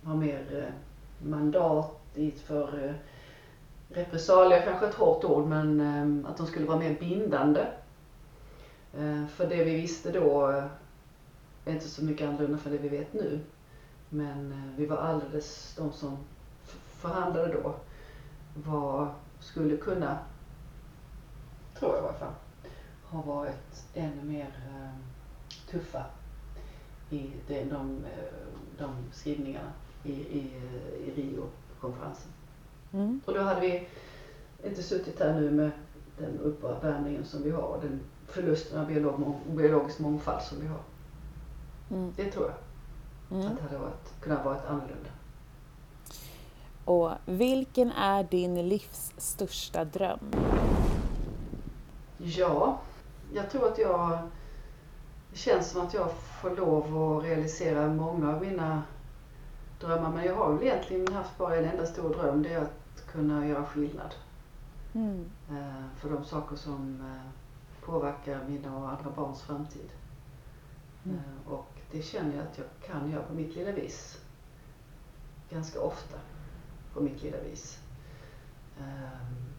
ha 0.02 0.14
mer 0.14 0.64
eh, 0.64 1.26
mandat 1.28 2.00
för 2.44 2.84
eh, 2.84 2.94
repressalier, 3.88 4.62
kanske 4.64 4.86
ett 4.86 4.94
hårt 4.94 5.24
ord, 5.24 5.46
men 5.46 5.80
eh, 5.80 6.30
att 6.30 6.36
de 6.36 6.46
skulle 6.46 6.66
vara 6.66 6.78
mer 6.78 6.96
bindande. 7.00 7.66
För 9.28 9.46
det 9.48 9.64
vi 9.64 9.74
visste 9.74 10.12
då 10.12 10.46
är 11.64 11.72
inte 11.72 11.88
så 11.88 12.04
mycket 12.04 12.28
annorlunda 12.28 12.58
för 12.58 12.70
det 12.70 12.78
vi 12.78 12.88
vet 12.88 13.12
nu. 13.12 13.40
Men 14.08 14.72
vi 14.76 14.86
var 14.86 14.96
alldeles 14.96 15.74
de 15.76 15.92
som 15.92 16.16
förhandlade 17.00 17.52
då 17.52 17.74
var, 18.54 19.14
skulle 19.40 19.76
kunna, 19.76 20.18
tror 21.78 21.94
jag 21.94 22.04
i 22.04 22.06
alla 22.06 22.18
fall, 22.18 22.32
ha 23.10 23.22
varit 23.22 23.84
ännu 23.94 24.22
mer 24.22 24.46
eh, 24.68 24.90
tuffa 25.70 26.04
i 27.10 27.30
de, 27.46 27.64
de, 27.64 28.04
eh, 28.04 28.32
de 28.78 28.90
skrivningarna 29.12 29.72
i, 30.04 30.12
i, 30.12 30.52
i 31.06 31.10
Rio-konferensen. 31.16 32.30
Mm. 32.92 33.20
Och 33.26 33.34
då 33.34 33.40
hade 33.40 33.60
vi 33.60 33.88
inte 34.64 34.82
suttit 34.82 35.20
här 35.20 35.40
nu 35.40 35.50
med 35.50 35.70
den 36.18 36.40
uppvärmningen 36.40 37.24
som 37.24 37.42
vi 37.42 37.50
har 37.50 37.62
och 37.62 37.82
den 37.82 38.00
förlusten 38.26 38.80
av 38.80 38.86
biolog, 38.86 39.36
biologisk 39.46 39.98
mångfald 39.98 40.42
som 40.42 40.60
vi 40.60 40.66
har. 40.66 40.80
Mm. 41.90 42.12
Det 42.16 42.30
tror 42.30 42.46
jag. 42.46 42.56
Mm. 43.38 43.52
Att 43.52 43.56
det 43.56 43.62
hade 43.62 43.78
varit, 43.78 44.20
kunnat 44.20 44.44
varit 44.44 44.64
annorlunda. 44.64 45.10
Och 46.84 47.10
vilken 47.26 47.92
är 47.92 48.22
din 48.22 48.68
livs 48.68 49.12
största 49.16 49.84
dröm? 49.84 50.18
Ja, 52.18 52.80
jag 53.32 53.50
tror 53.50 53.68
att 53.68 53.78
jag... 53.78 54.18
Det 55.30 55.38
känns 55.38 55.70
som 55.70 55.86
att 55.86 55.94
jag 55.94 56.10
får 56.12 56.56
lov 56.56 57.16
att 57.18 57.24
realisera 57.24 57.88
många 57.88 58.34
av 58.34 58.42
mina 58.42 58.82
drömmar. 59.80 60.10
Men 60.10 60.24
jag 60.24 60.36
har 60.36 60.52
väl 60.52 60.62
egentligen 60.62 61.14
haft 61.14 61.38
bara 61.38 61.56
en 61.56 61.64
enda 61.64 61.86
stor 61.86 62.14
dröm. 62.14 62.42
Det 62.42 62.52
är 62.52 62.60
att 62.60 63.06
kunna 63.12 63.46
göra 63.46 63.64
skillnad. 63.64 64.14
Mm. 64.92 65.24
Eh, 65.50 65.84
för 65.96 66.10
de 66.10 66.24
saker 66.24 66.56
som 66.56 67.00
eh, 67.00 67.30
påverkar 67.86 68.44
mina 68.48 68.76
och 68.76 68.88
andra 68.88 69.10
barns 69.16 69.42
framtid. 69.42 69.90
Mm. 71.04 71.16
Eh, 71.16 71.52
och 71.52 71.68
det 71.90 72.02
känner 72.02 72.36
jag 72.36 72.46
att 72.46 72.58
jag 72.58 72.66
kan 72.86 73.10
göra 73.10 73.22
på 73.22 73.34
mitt 73.34 73.56
lilla 73.56 73.72
vis. 73.72 74.20
Ganska 75.50 75.80
ofta 75.80 76.18
på 76.94 77.00
mitt 77.00 77.22
lilla 77.22 77.40
vis. 77.40 77.78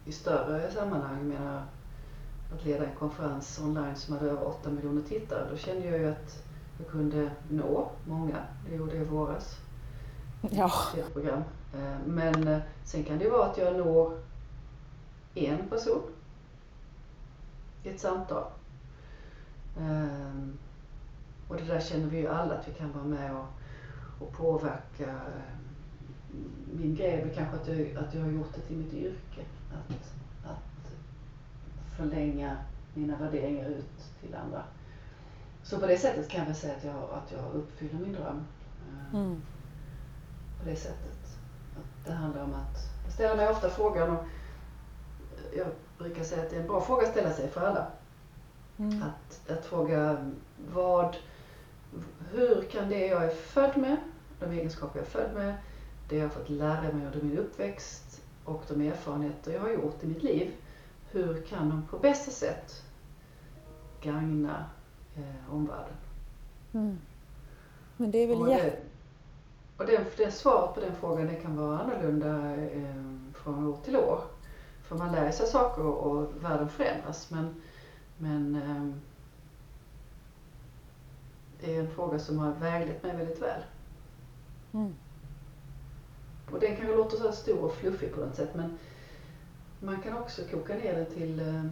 I 0.05 0.11
större 0.11 0.71
sammanhang, 0.71 1.27
menar 1.27 1.63
att 2.53 2.65
leda 2.65 2.85
en 2.85 2.95
konferens 2.95 3.59
online 3.63 3.95
som 3.95 4.13
hade 4.13 4.29
över 4.29 4.47
8 4.47 4.69
miljoner 4.69 5.01
tittare, 5.01 5.47
då 5.51 5.57
kände 5.57 5.85
jag 5.85 5.99
ju 5.99 6.09
att 6.09 6.43
jag 6.77 6.87
kunde 6.87 7.31
nå 7.49 7.91
många. 8.07 8.37
Det 8.69 8.75
gjorde 8.75 8.95
jag 8.95 9.01
i 9.01 9.09
våras. 9.09 9.57
Ja. 10.51 10.71
Ett 10.97 11.13
program. 11.13 11.43
Ehm, 11.75 12.01
men 12.05 12.47
eh, 12.47 12.59
sen 12.83 13.03
kan 13.03 13.17
det 13.17 13.23
ju 13.23 13.29
vara 13.29 13.45
att 13.45 13.57
jag 13.57 13.77
når 13.77 14.19
en 15.35 15.69
person 15.69 16.01
i 17.83 17.89
ett 17.89 17.99
samtal. 17.99 18.43
Ehm, 19.79 20.57
och 21.47 21.55
det 21.55 21.63
där 21.63 21.79
känner 21.79 22.07
vi 22.07 22.17
ju 22.17 22.27
alla 22.27 22.53
att 22.53 22.67
vi 22.67 22.73
kan 22.73 22.91
vara 22.91 23.03
med 23.03 23.35
och, 23.35 23.47
och 24.19 24.31
påverka 24.31 25.15
min 26.73 26.95
grej 26.95 27.11
är 27.11 27.33
kanske 27.35 27.55
att 27.55 27.67
jag, 27.67 28.05
att 28.05 28.13
jag 28.13 28.21
har 28.21 28.31
gjort 28.31 28.55
det 28.55 28.61
till 28.61 28.77
mitt 28.77 28.93
yrke. 28.93 29.41
Att 29.73 30.18
förlänga 31.99 32.57
mina 32.93 33.17
värderingar 33.17 33.69
ut 33.69 33.85
till 34.21 34.35
andra. 34.35 34.63
Så 35.63 35.79
på 35.79 35.85
det 35.85 35.97
sättet 35.97 36.29
kan 36.29 36.39
jag 36.39 36.45
väl 36.45 36.55
säga 36.55 36.75
att 36.75 36.83
jag, 36.83 36.95
att 36.95 37.31
jag 37.31 37.53
uppfyller 37.53 37.99
min 37.99 38.13
dröm. 38.13 38.45
Eh, 38.89 39.19
mm. 39.19 39.41
På 40.59 40.69
det 40.69 40.75
sättet. 40.75 41.37
Att 41.77 42.05
det 42.05 42.11
handlar 42.11 42.43
om 42.43 42.53
att, 42.53 42.77
jag 43.03 43.13
ställer 43.13 43.35
mig 43.35 43.49
ofta 43.49 43.69
frågan 43.69 44.17
och 44.17 44.23
jag 45.57 45.67
brukar 45.97 46.23
säga 46.23 46.43
att 46.43 46.49
det 46.49 46.55
är 46.55 46.61
en 46.61 46.67
bra 46.67 46.81
fråga 46.81 47.05
att 47.07 47.11
ställa 47.11 47.33
sig 47.33 47.49
för 47.49 47.61
alla. 47.61 47.87
Mm. 48.77 49.03
Att, 49.03 49.49
att 49.51 49.65
fråga 49.65 50.31
vad, 50.73 51.15
hur 52.31 52.61
kan 52.71 52.89
det 52.89 53.07
jag 53.07 53.23
är 53.23 53.35
född 53.35 53.77
med, 53.77 53.97
de 54.39 54.51
egenskaper 54.51 54.99
jag 54.99 55.05
är 55.05 55.09
född 55.09 55.35
med, 55.35 55.53
det 56.09 56.15
jag 56.15 56.23
har 56.23 56.29
fått 56.29 56.49
lära 56.49 56.81
mig 56.81 57.05
under 57.05 57.21
min 57.21 57.37
uppväxt 57.37 58.21
och 58.45 58.63
de 58.67 58.81
erfarenheter 58.81 59.53
jag 59.53 59.61
har 59.61 59.69
gjort 59.69 60.03
i 60.03 60.07
mitt 60.07 60.23
liv. 60.23 60.51
Hur 61.11 61.41
kan 61.41 61.69
de 61.69 61.87
på 61.89 61.97
bästa 61.97 62.31
sätt 62.31 62.83
gagna 64.01 64.65
eh, 65.15 65.53
omvärlden? 65.53 65.93
Mm. 66.73 66.97
Men 67.97 68.11
det 68.11 68.17
är 68.17 68.27
väl 68.27 68.37
och 68.37 68.47
det, 68.47 68.79
och 69.77 69.85
det, 69.85 70.17
det 70.17 70.31
svaret 70.31 70.75
på 70.75 70.81
den 70.81 70.95
frågan 70.95 71.27
det 71.27 71.35
kan 71.35 71.57
vara 71.57 71.79
annorlunda 71.79 72.55
eh, 72.55 73.03
från 73.33 73.67
år 73.67 73.77
till 73.83 73.97
år. 73.97 74.23
För 74.83 74.97
man 74.97 75.11
lär 75.11 75.31
sig 75.31 75.47
saker 75.47 75.83
och 75.83 76.43
världen 76.43 76.69
förändras. 76.69 77.31
Men, 77.31 77.61
men 78.17 78.55
eh, 78.55 78.95
det 81.61 81.75
är 81.75 81.79
en 81.79 81.91
fråga 81.91 82.19
som 82.19 82.39
har 82.39 82.51
väglett 82.51 83.03
mig 83.03 83.15
väldigt 83.15 83.41
väl. 83.41 83.61
Mm. 84.73 84.95
Och 86.51 86.59
den 86.59 86.75
kanske 86.75 86.95
låter 86.95 87.17
så 87.17 87.23
här 87.23 87.31
stor 87.31 87.63
och 87.63 87.73
fluffig 87.73 88.13
på 88.13 88.19
något 88.19 88.35
sätt 88.35 88.55
men 88.55 88.77
man 89.79 90.01
kan 90.01 90.17
också 90.17 90.41
koka 90.51 90.73
ner 90.75 90.95
det 90.95 91.05
till, 91.05 91.39
eh, 91.39 91.63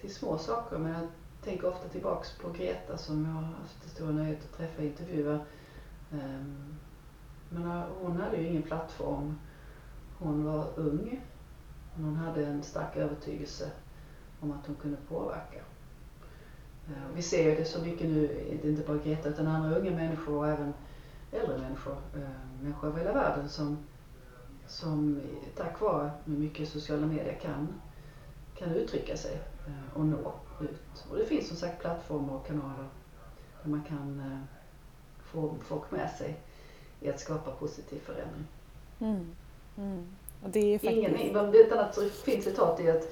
till 0.00 0.14
små 0.14 0.38
saker. 0.38 0.78
Men 0.78 0.92
jag 0.92 1.08
tänker 1.44 1.68
ofta 1.68 1.88
tillbaks 1.88 2.38
på 2.38 2.50
Greta 2.50 2.98
som 2.98 3.24
jag 3.24 3.32
har 3.32 3.42
haft 3.42 3.82
det 3.82 3.88
stora 3.88 4.12
nöjet 4.12 4.44
att 4.44 4.58
träffa 4.58 4.78
och 4.78 4.88
intervjua. 4.88 5.38
Ehm, 6.12 6.74
men 7.48 7.70
eh, 7.70 7.84
hon 8.00 8.20
hade 8.20 8.36
ju 8.36 8.46
ingen 8.46 8.62
plattform. 8.62 9.38
Hon 10.18 10.44
var 10.44 10.68
ung. 10.76 11.20
Men 11.94 12.04
hon 12.04 12.16
hade 12.16 12.46
en 12.46 12.62
stark 12.62 12.96
övertygelse 12.96 13.70
om 14.40 14.52
att 14.52 14.66
hon 14.66 14.76
kunde 14.76 14.96
påverka. 15.08 15.60
Ehm, 16.88 17.14
vi 17.14 17.22
ser 17.22 17.56
det 17.56 17.64
så 17.64 17.82
mycket 17.82 18.06
nu, 18.06 18.26
det 18.62 18.68
är 18.68 18.70
inte 18.70 18.86
bara 18.86 18.98
Greta 18.98 19.28
utan 19.28 19.46
andra 19.46 19.78
unga 19.78 19.90
människor 19.90 20.36
och 20.36 20.48
även 20.48 20.74
äldre 21.32 21.58
människor, 21.58 21.96
ehm, 22.14 22.62
människor 22.62 22.88
över 22.88 22.98
hela 22.98 23.12
världen 23.12 23.48
som, 23.48 23.78
som 24.68 25.20
tack 25.56 25.80
vare 25.80 26.10
mycket 26.24 26.68
sociala 26.68 27.06
medier 27.06 27.38
kan, 27.42 27.80
kan 28.58 28.74
uttrycka 28.74 29.16
sig 29.16 29.40
eh, 29.66 29.98
och 29.98 30.04
nå 30.06 30.32
ut. 30.60 31.06
Och 31.10 31.16
det 31.16 31.26
finns 31.26 31.48
som 31.48 31.56
sagt 31.56 31.80
plattformar 31.80 32.34
och 32.34 32.46
kanaler 32.46 32.88
där 33.62 33.70
man 33.70 33.82
kan 33.82 34.40
få 35.24 35.54
folk 35.62 35.90
med 35.90 36.10
sig 36.10 36.36
i 37.00 37.08
att 37.08 37.20
skapa 37.20 37.50
positiv 37.50 37.98
förändring. 37.98 38.46
Mm. 39.00 39.26
Mm. 39.76 40.06
Och 40.42 40.50
det 40.50 40.74
är 40.74 40.78
faktiskt... 40.78 40.96
Ingen, 40.96 41.54
ett 41.54 41.72
annat 41.72 41.98
fint 42.24 42.44
citat 42.44 42.80
är 42.80 42.96
att 42.96 43.08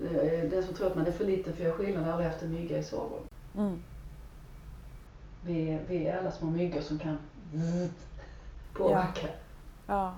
Eh, 0.00 0.50
den 0.50 0.62
som 0.62 0.74
tror 0.74 0.86
att 0.86 0.96
man 0.96 1.06
är 1.06 1.12
för 1.12 1.24
liten 1.24 1.52
för 1.52 1.62
att 1.62 1.68
göra 1.68 1.76
skillnad 1.76 2.04
har 2.04 2.12
aldrig 2.12 2.30
haft 2.30 2.42
en 2.42 2.52
mygga 2.52 2.78
i 2.78 2.84
sovrummet. 2.84 3.30
Mm. 3.56 3.82
Vi, 5.44 5.78
vi 5.88 6.06
är 6.06 6.18
alla 6.18 6.30
små 6.30 6.50
myggor 6.50 6.80
som 6.80 6.98
kan 6.98 7.18
påverka. 8.72 9.26
Ja. 9.26 9.94
ja. 9.94 10.14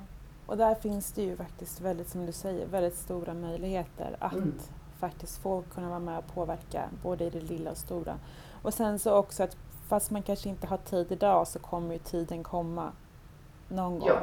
Och 0.47 0.57
där 0.57 0.75
finns 0.75 1.13
det 1.13 1.23
ju 1.23 1.37
faktiskt 1.37 1.81
väldigt, 1.81 2.09
som 2.09 2.27
du 2.27 2.33
säger, 2.33 2.67
väldigt 2.67 2.97
stora 2.97 3.35
möjligheter 3.35 4.17
att 4.19 4.33
mm. 4.33 4.55
faktiskt 4.99 5.39
få 5.39 5.63
kunna 5.75 5.89
vara 5.89 5.99
med 5.99 6.19
och 6.19 6.35
påverka 6.35 6.85
både 7.03 7.25
i 7.25 7.31
det 7.31 7.41
lilla 7.41 7.71
och 7.71 7.77
stora. 7.77 8.19
Och 8.63 8.75
sen 8.75 8.99
så 8.99 9.15
också 9.15 9.43
att 9.43 9.57
fast 9.89 10.11
man 10.11 10.23
kanske 10.23 10.49
inte 10.49 10.67
har 10.67 10.77
tid 10.77 11.13
idag 11.13 11.49
så 11.49 11.59
kommer 11.59 11.93
ju 11.93 11.99
tiden 11.99 12.43
komma 12.43 12.93
någon 13.69 13.99
gång. 13.99 14.09
Ja. 14.09 14.23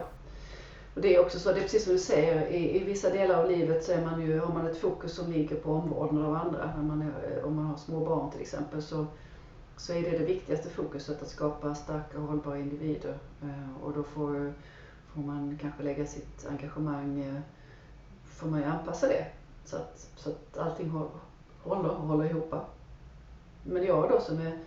Och 0.96 1.02
det 1.02 1.16
är 1.16 1.20
också 1.26 1.40
så, 1.40 1.52
det 1.52 1.58
är 1.58 1.62
precis 1.62 1.84
som 1.84 1.94
du 1.94 2.00
säger, 2.00 2.48
i, 2.48 2.82
i 2.82 2.84
vissa 2.84 3.10
delar 3.10 3.44
av 3.44 3.52
livet 3.52 3.84
så 3.84 3.92
är 3.92 4.02
man 4.02 4.22
ju, 4.22 4.40
har 4.40 4.54
man 4.54 4.68
ett 4.68 4.78
fokus 4.78 5.14
som 5.14 5.32
ligger 5.32 5.56
på 5.56 5.72
omvårdnad 5.72 6.26
av 6.26 6.36
andra. 6.36 6.74
När 6.76 6.84
man 6.84 7.02
är, 7.02 7.46
om 7.46 7.56
man 7.56 7.66
har 7.66 7.78
små 7.78 8.06
barn 8.06 8.32
till 8.32 8.42
exempel 8.42 8.82
så, 8.82 9.06
så 9.78 9.94
är 9.94 10.02
det 10.02 10.18
det 10.18 10.26
viktigaste 10.26 10.70
fokuset 10.70 11.22
att 11.22 11.28
skapa 11.28 11.76
starka 11.76 12.18
och 12.18 12.28
hållbara 12.28 12.58
individer. 12.58 13.18
Eh, 13.42 13.84
och 13.84 13.94
då 13.94 14.04
får, 14.04 14.54
får 15.14 15.22
man 15.22 15.58
kanske 15.62 15.84
lägga 15.84 16.06
sitt 16.06 16.46
engagemang, 16.50 17.20
eh, 17.20 17.42
får 18.26 18.48
man 18.48 18.60
ju 18.60 18.66
anpassa 18.66 19.08
det 19.08 19.26
så 19.66 19.76
att, 19.76 20.10
så 20.16 20.30
att 20.30 20.58
allting 20.58 20.90
håller 21.64 21.90
och 21.90 22.08
håller 22.08 22.26
ihop. 22.26 22.54
Men 23.64 23.84
jag 23.84 24.10
då 24.10 24.22
som, 24.22 24.40
är, 24.40 24.58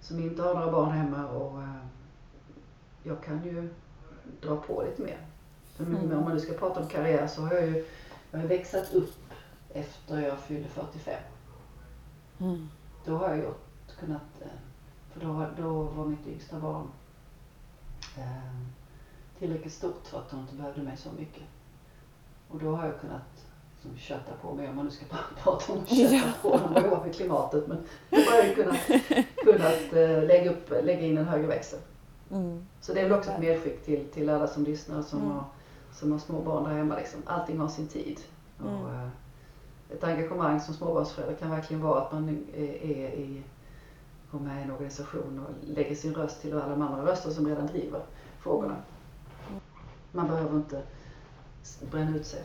som 0.00 0.18
inte 0.18 0.42
har 0.42 0.54
några 0.54 0.72
barn 0.72 0.90
hemma 0.90 1.28
och 1.28 1.62
eh, 1.62 1.86
jag 3.02 3.22
kan 3.22 3.44
ju 3.44 3.68
dra 4.40 4.56
på 4.56 4.82
lite 4.82 5.02
mer. 5.02 5.18
Mm. 5.78 6.18
Om 6.18 6.24
man 6.24 6.34
nu 6.34 6.40
ska 6.40 6.52
prata 6.52 6.80
om 6.80 6.88
karriär 6.88 7.26
så 7.26 7.42
har 7.42 7.54
jag 7.54 7.66
ju 7.66 7.84
jag 8.30 8.38
har 8.38 8.46
växlat 8.46 8.94
upp 8.94 9.32
efter 9.68 10.20
jag 10.20 10.38
fyllde 10.38 10.68
45. 10.68 11.14
Mm. 12.38 12.68
Då 13.04 13.16
har 13.16 13.28
jag 13.28 13.38
gjort, 13.38 13.66
kunnat, 14.00 14.40
eh, 14.40 14.48
för 15.12 15.20
då, 15.20 15.46
då 15.58 15.82
var 15.82 16.06
mitt 16.06 16.26
yngsta 16.26 16.60
barn 16.60 16.88
eh, 18.16 18.66
tillräckligt 19.38 19.72
stort 19.72 20.06
för 20.06 20.18
att 20.18 20.30
hon 20.30 20.40
inte 20.40 20.54
behövde 20.54 20.82
mig 20.82 20.96
så 20.96 21.08
mycket. 21.18 21.42
Och 22.48 22.58
då 22.58 22.76
har 22.76 22.86
jag 22.86 23.00
kunnat 23.00 23.46
liksom, 23.74 23.96
köta 23.96 24.32
på 24.42 24.54
mig, 24.54 24.68
om 24.68 24.76
man 24.76 24.84
nu 24.84 24.90
ska 24.90 25.04
prata 25.42 25.72
om 25.72 25.86
köta 25.86 26.14
ja. 26.14 26.32
på 26.42 26.48
mig, 26.48 26.68
vad 26.74 26.84
jobbar 26.84 27.00
för 27.00 27.12
klimatet, 27.12 27.68
men 27.68 27.78
då 28.10 28.16
har 28.16 28.36
jag 28.36 28.54
kunnat, 28.54 28.86
kunnat 29.36 29.92
eh, 29.92 30.26
lägga, 30.26 30.50
upp, 30.50 30.70
lägga 30.70 31.00
in 31.00 31.18
en 31.18 31.24
högre 31.24 31.46
växel. 31.46 31.78
Mm. 32.30 32.66
Så 32.80 32.94
det 32.94 33.00
är 33.00 33.04
väl 33.04 33.18
också 33.18 33.30
ett 33.30 33.40
medskick 33.40 33.84
till, 33.84 34.04
till 34.04 34.30
alla 34.30 34.46
som 34.46 34.64
lyssnar 34.64 35.02
som 35.02 35.18
mm. 35.18 35.32
har 35.32 35.44
som 35.96 36.12
har 36.12 36.18
små 36.18 36.40
barn 36.40 36.64
där 36.64 36.70
hemma. 36.70 36.96
Liksom. 36.96 37.22
Allting 37.26 37.58
har 37.58 37.68
sin 37.68 37.88
tid. 37.88 38.20
Mm. 38.60 38.74
Och, 38.74 38.90
eh, 38.90 39.08
ett 39.90 40.04
engagemang 40.04 40.60
som 40.60 40.74
småbarnsförälder 40.74 41.36
kan 41.36 41.50
verkligen 41.50 41.82
vara 41.82 42.00
att 42.00 42.12
man 42.12 42.46
är, 42.54 42.62
är 42.62 43.10
i, 43.10 43.42
går 44.30 44.38
med 44.38 44.60
i 44.60 44.62
en 44.62 44.70
organisation 44.70 45.46
och 45.46 45.68
lägger 45.68 45.94
sin 45.94 46.14
röst 46.14 46.42
till 46.42 46.52
alla 46.52 46.68
de 46.68 46.82
andra 46.82 47.06
röster 47.06 47.30
som 47.30 47.48
redan 47.48 47.66
driver 47.66 48.00
frågorna. 48.38 48.76
Man 50.16 50.26
behöver 50.26 50.56
inte 50.56 50.82
bränna 51.90 52.16
ut 52.16 52.26
sig. 52.26 52.42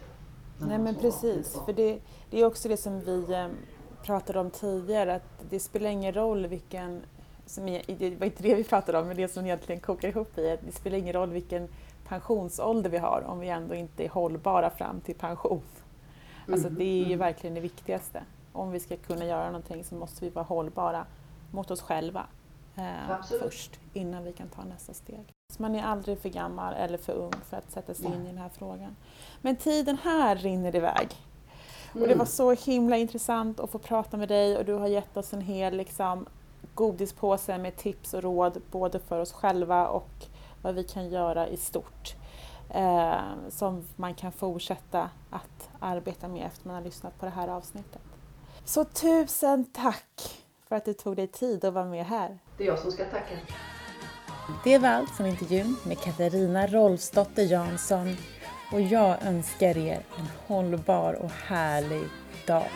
Nej 0.57 0.77
men 0.77 0.95
precis, 0.95 1.57
för 1.65 1.73
det, 1.73 1.99
det, 2.29 2.41
är 2.41 2.45
också 2.45 2.67
det 2.67 2.77
som 2.77 2.99
vi 2.99 3.33
eh, 3.33 3.47
pratade 4.05 4.39
om 4.39 4.49
tidigare, 4.49 5.15
att 5.15 5.49
det 5.49 5.59
spelar 5.59 5.89
ingen 5.89 6.13
roll 6.13 6.47
vilken, 6.47 7.01
som, 7.45 7.65
det 7.65 8.19
var 8.19 8.25
inte 8.25 8.43
det 8.43 8.55
vi 8.55 8.63
pratade 8.63 8.99
om, 8.99 9.07
men 9.07 9.17
det 9.17 9.27
som 9.27 9.45
egentligen 9.45 9.81
kokar 9.81 10.07
ihop 10.07 10.37
i, 10.37 10.51
att 10.51 10.59
det 10.65 10.71
spelar 10.71 10.97
ingen 10.97 11.13
roll 11.13 11.29
vilken 11.29 11.67
pensionsålder 12.07 12.89
vi 12.89 12.97
har 12.97 13.23
om 13.27 13.39
vi 13.39 13.49
ändå 13.49 13.75
inte 13.75 14.05
är 14.05 14.09
hållbara 14.09 14.69
fram 14.69 15.01
till 15.01 15.15
pension. 15.15 15.61
Alltså 16.51 16.69
det 16.69 16.83
är 16.83 16.97
ju 16.97 17.05
mm. 17.05 17.19
verkligen 17.19 17.53
det 17.53 17.61
viktigaste. 17.61 18.23
Om 18.53 18.71
vi 18.71 18.79
ska 18.79 18.97
kunna 18.97 19.25
göra 19.25 19.45
någonting 19.45 19.83
så 19.83 19.95
måste 19.95 20.25
vi 20.25 20.31
vara 20.31 20.45
hållbara 20.45 21.05
mot 21.51 21.71
oss 21.71 21.81
själva 21.81 22.25
eh, 22.75 23.39
först 23.39 23.79
innan 23.93 24.23
vi 24.23 24.33
kan 24.33 24.49
ta 24.49 24.63
nästa 24.63 24.93
steg. 24.93 25.33
Så 25.53 25.61
man 25.61 25.75
är 25.75 25.83
aldrig 25.83 26.19
för 26.19 26.29
gammal 26.29 26.73
eller 26.73 26.97
för 26.97 27.13
ung 27.13 27.33
för 27.49 27.57
att 27.57 27.71
sätta 27.71 27.93
sig 27.93 28.05
in 28.05 28.25
i 28.25 28.27
den 28.27 28.37
här 28.37 28.49
frågan. 28.49 28.95
Men 29.41 29.55
tiden 29.55 29.97
här 30.03 30.35
rinner 30.35 30.75
iväg. 30.75 31.09
Mm. 31.91 32.01
Och 32.03 32.07
det 32.07 32.15
var 32.15 32.25
mm. 32.25 32.25
så 32.25 32.51
himla 32.51 32.97
intressant 32.97 33.59
att 33.59 33.69
få 33.69 33.77
prata 33.77 34.17
med 34.17 34.27
dig 34.27 34.57
och 34.57 34.65
du 34.65 34.73
har 34.73 34.87
gett 34.87 35.17
oss 35.17 35.33
en 35.33 35.41
hel 35.41 35.77
liksom, 35.77 36.25
godispåse 36.75 37.57
med 37.57 37.75
tips 37.75 38.13
och 38.13 38.23
råd 38.23 38.61
både 38.71 38.99
för 38.99 39.19
oss 39.19 39.31
själva 39.31 39.87
och 39.87 40.25
vad 40.61 40.75
vi 40.75 40.83
kan 40.83 41.09
göra 41.09 41.47
i 41.47 41.57
stort 41.57 42.15
eh, 42.69 43.19
som 43.49 43.83
man 43.95 44.13
kan 44.13 44.31
fortsätta 44.31 45.09
att 45.29 45.69
arbeta 45.79 46.27
med 46.27 46.45
efter 46.45 46.67
man 46.67 46.75
har 46.75 46.83
lyssnat 46.83 47.19
på 47.19 47.25
det 47.25 47.31
här 47.31 47.47
avsnittet. 47.47 48.01
Så 48.65 48.83
tusen 48.83 49.65
tack 49.65 50.41
för 50.71 50.75
att 50.75 50.85
du 50.85 50.93
tog 50.93 51.15
dig 51.15 51.27
tid 51.27 51.65
att 51.65 51.73
vara 51.73 51.85
med 51.85 52.05
här. 52.05 52.39
Det 52.57 52.63
är 52.63 52.67
jag 52.67 52.79
som 52.79 52.91
ska 52.91 53.05
tacka. 53.05 53.35
Det 54.63 54.77
var 54.77 54.89
allt 54.89 55.09
från 55.09 55.27
intervjun 55.27 55.75
med 55.85 55.99
Katarina 55.99 56.67
Rolfsdotter 56.67 57.43
Jansson 57.43 58.17
och 58.71 58.81
jag 58.81 59.17
önskar 59.25 59.77
er 59.77 59.99
en 60.17 60.27
hållbar 60.47 61.13
och 61.13 61.29
härlig 61.29 62.03
dag. 62.47 62.67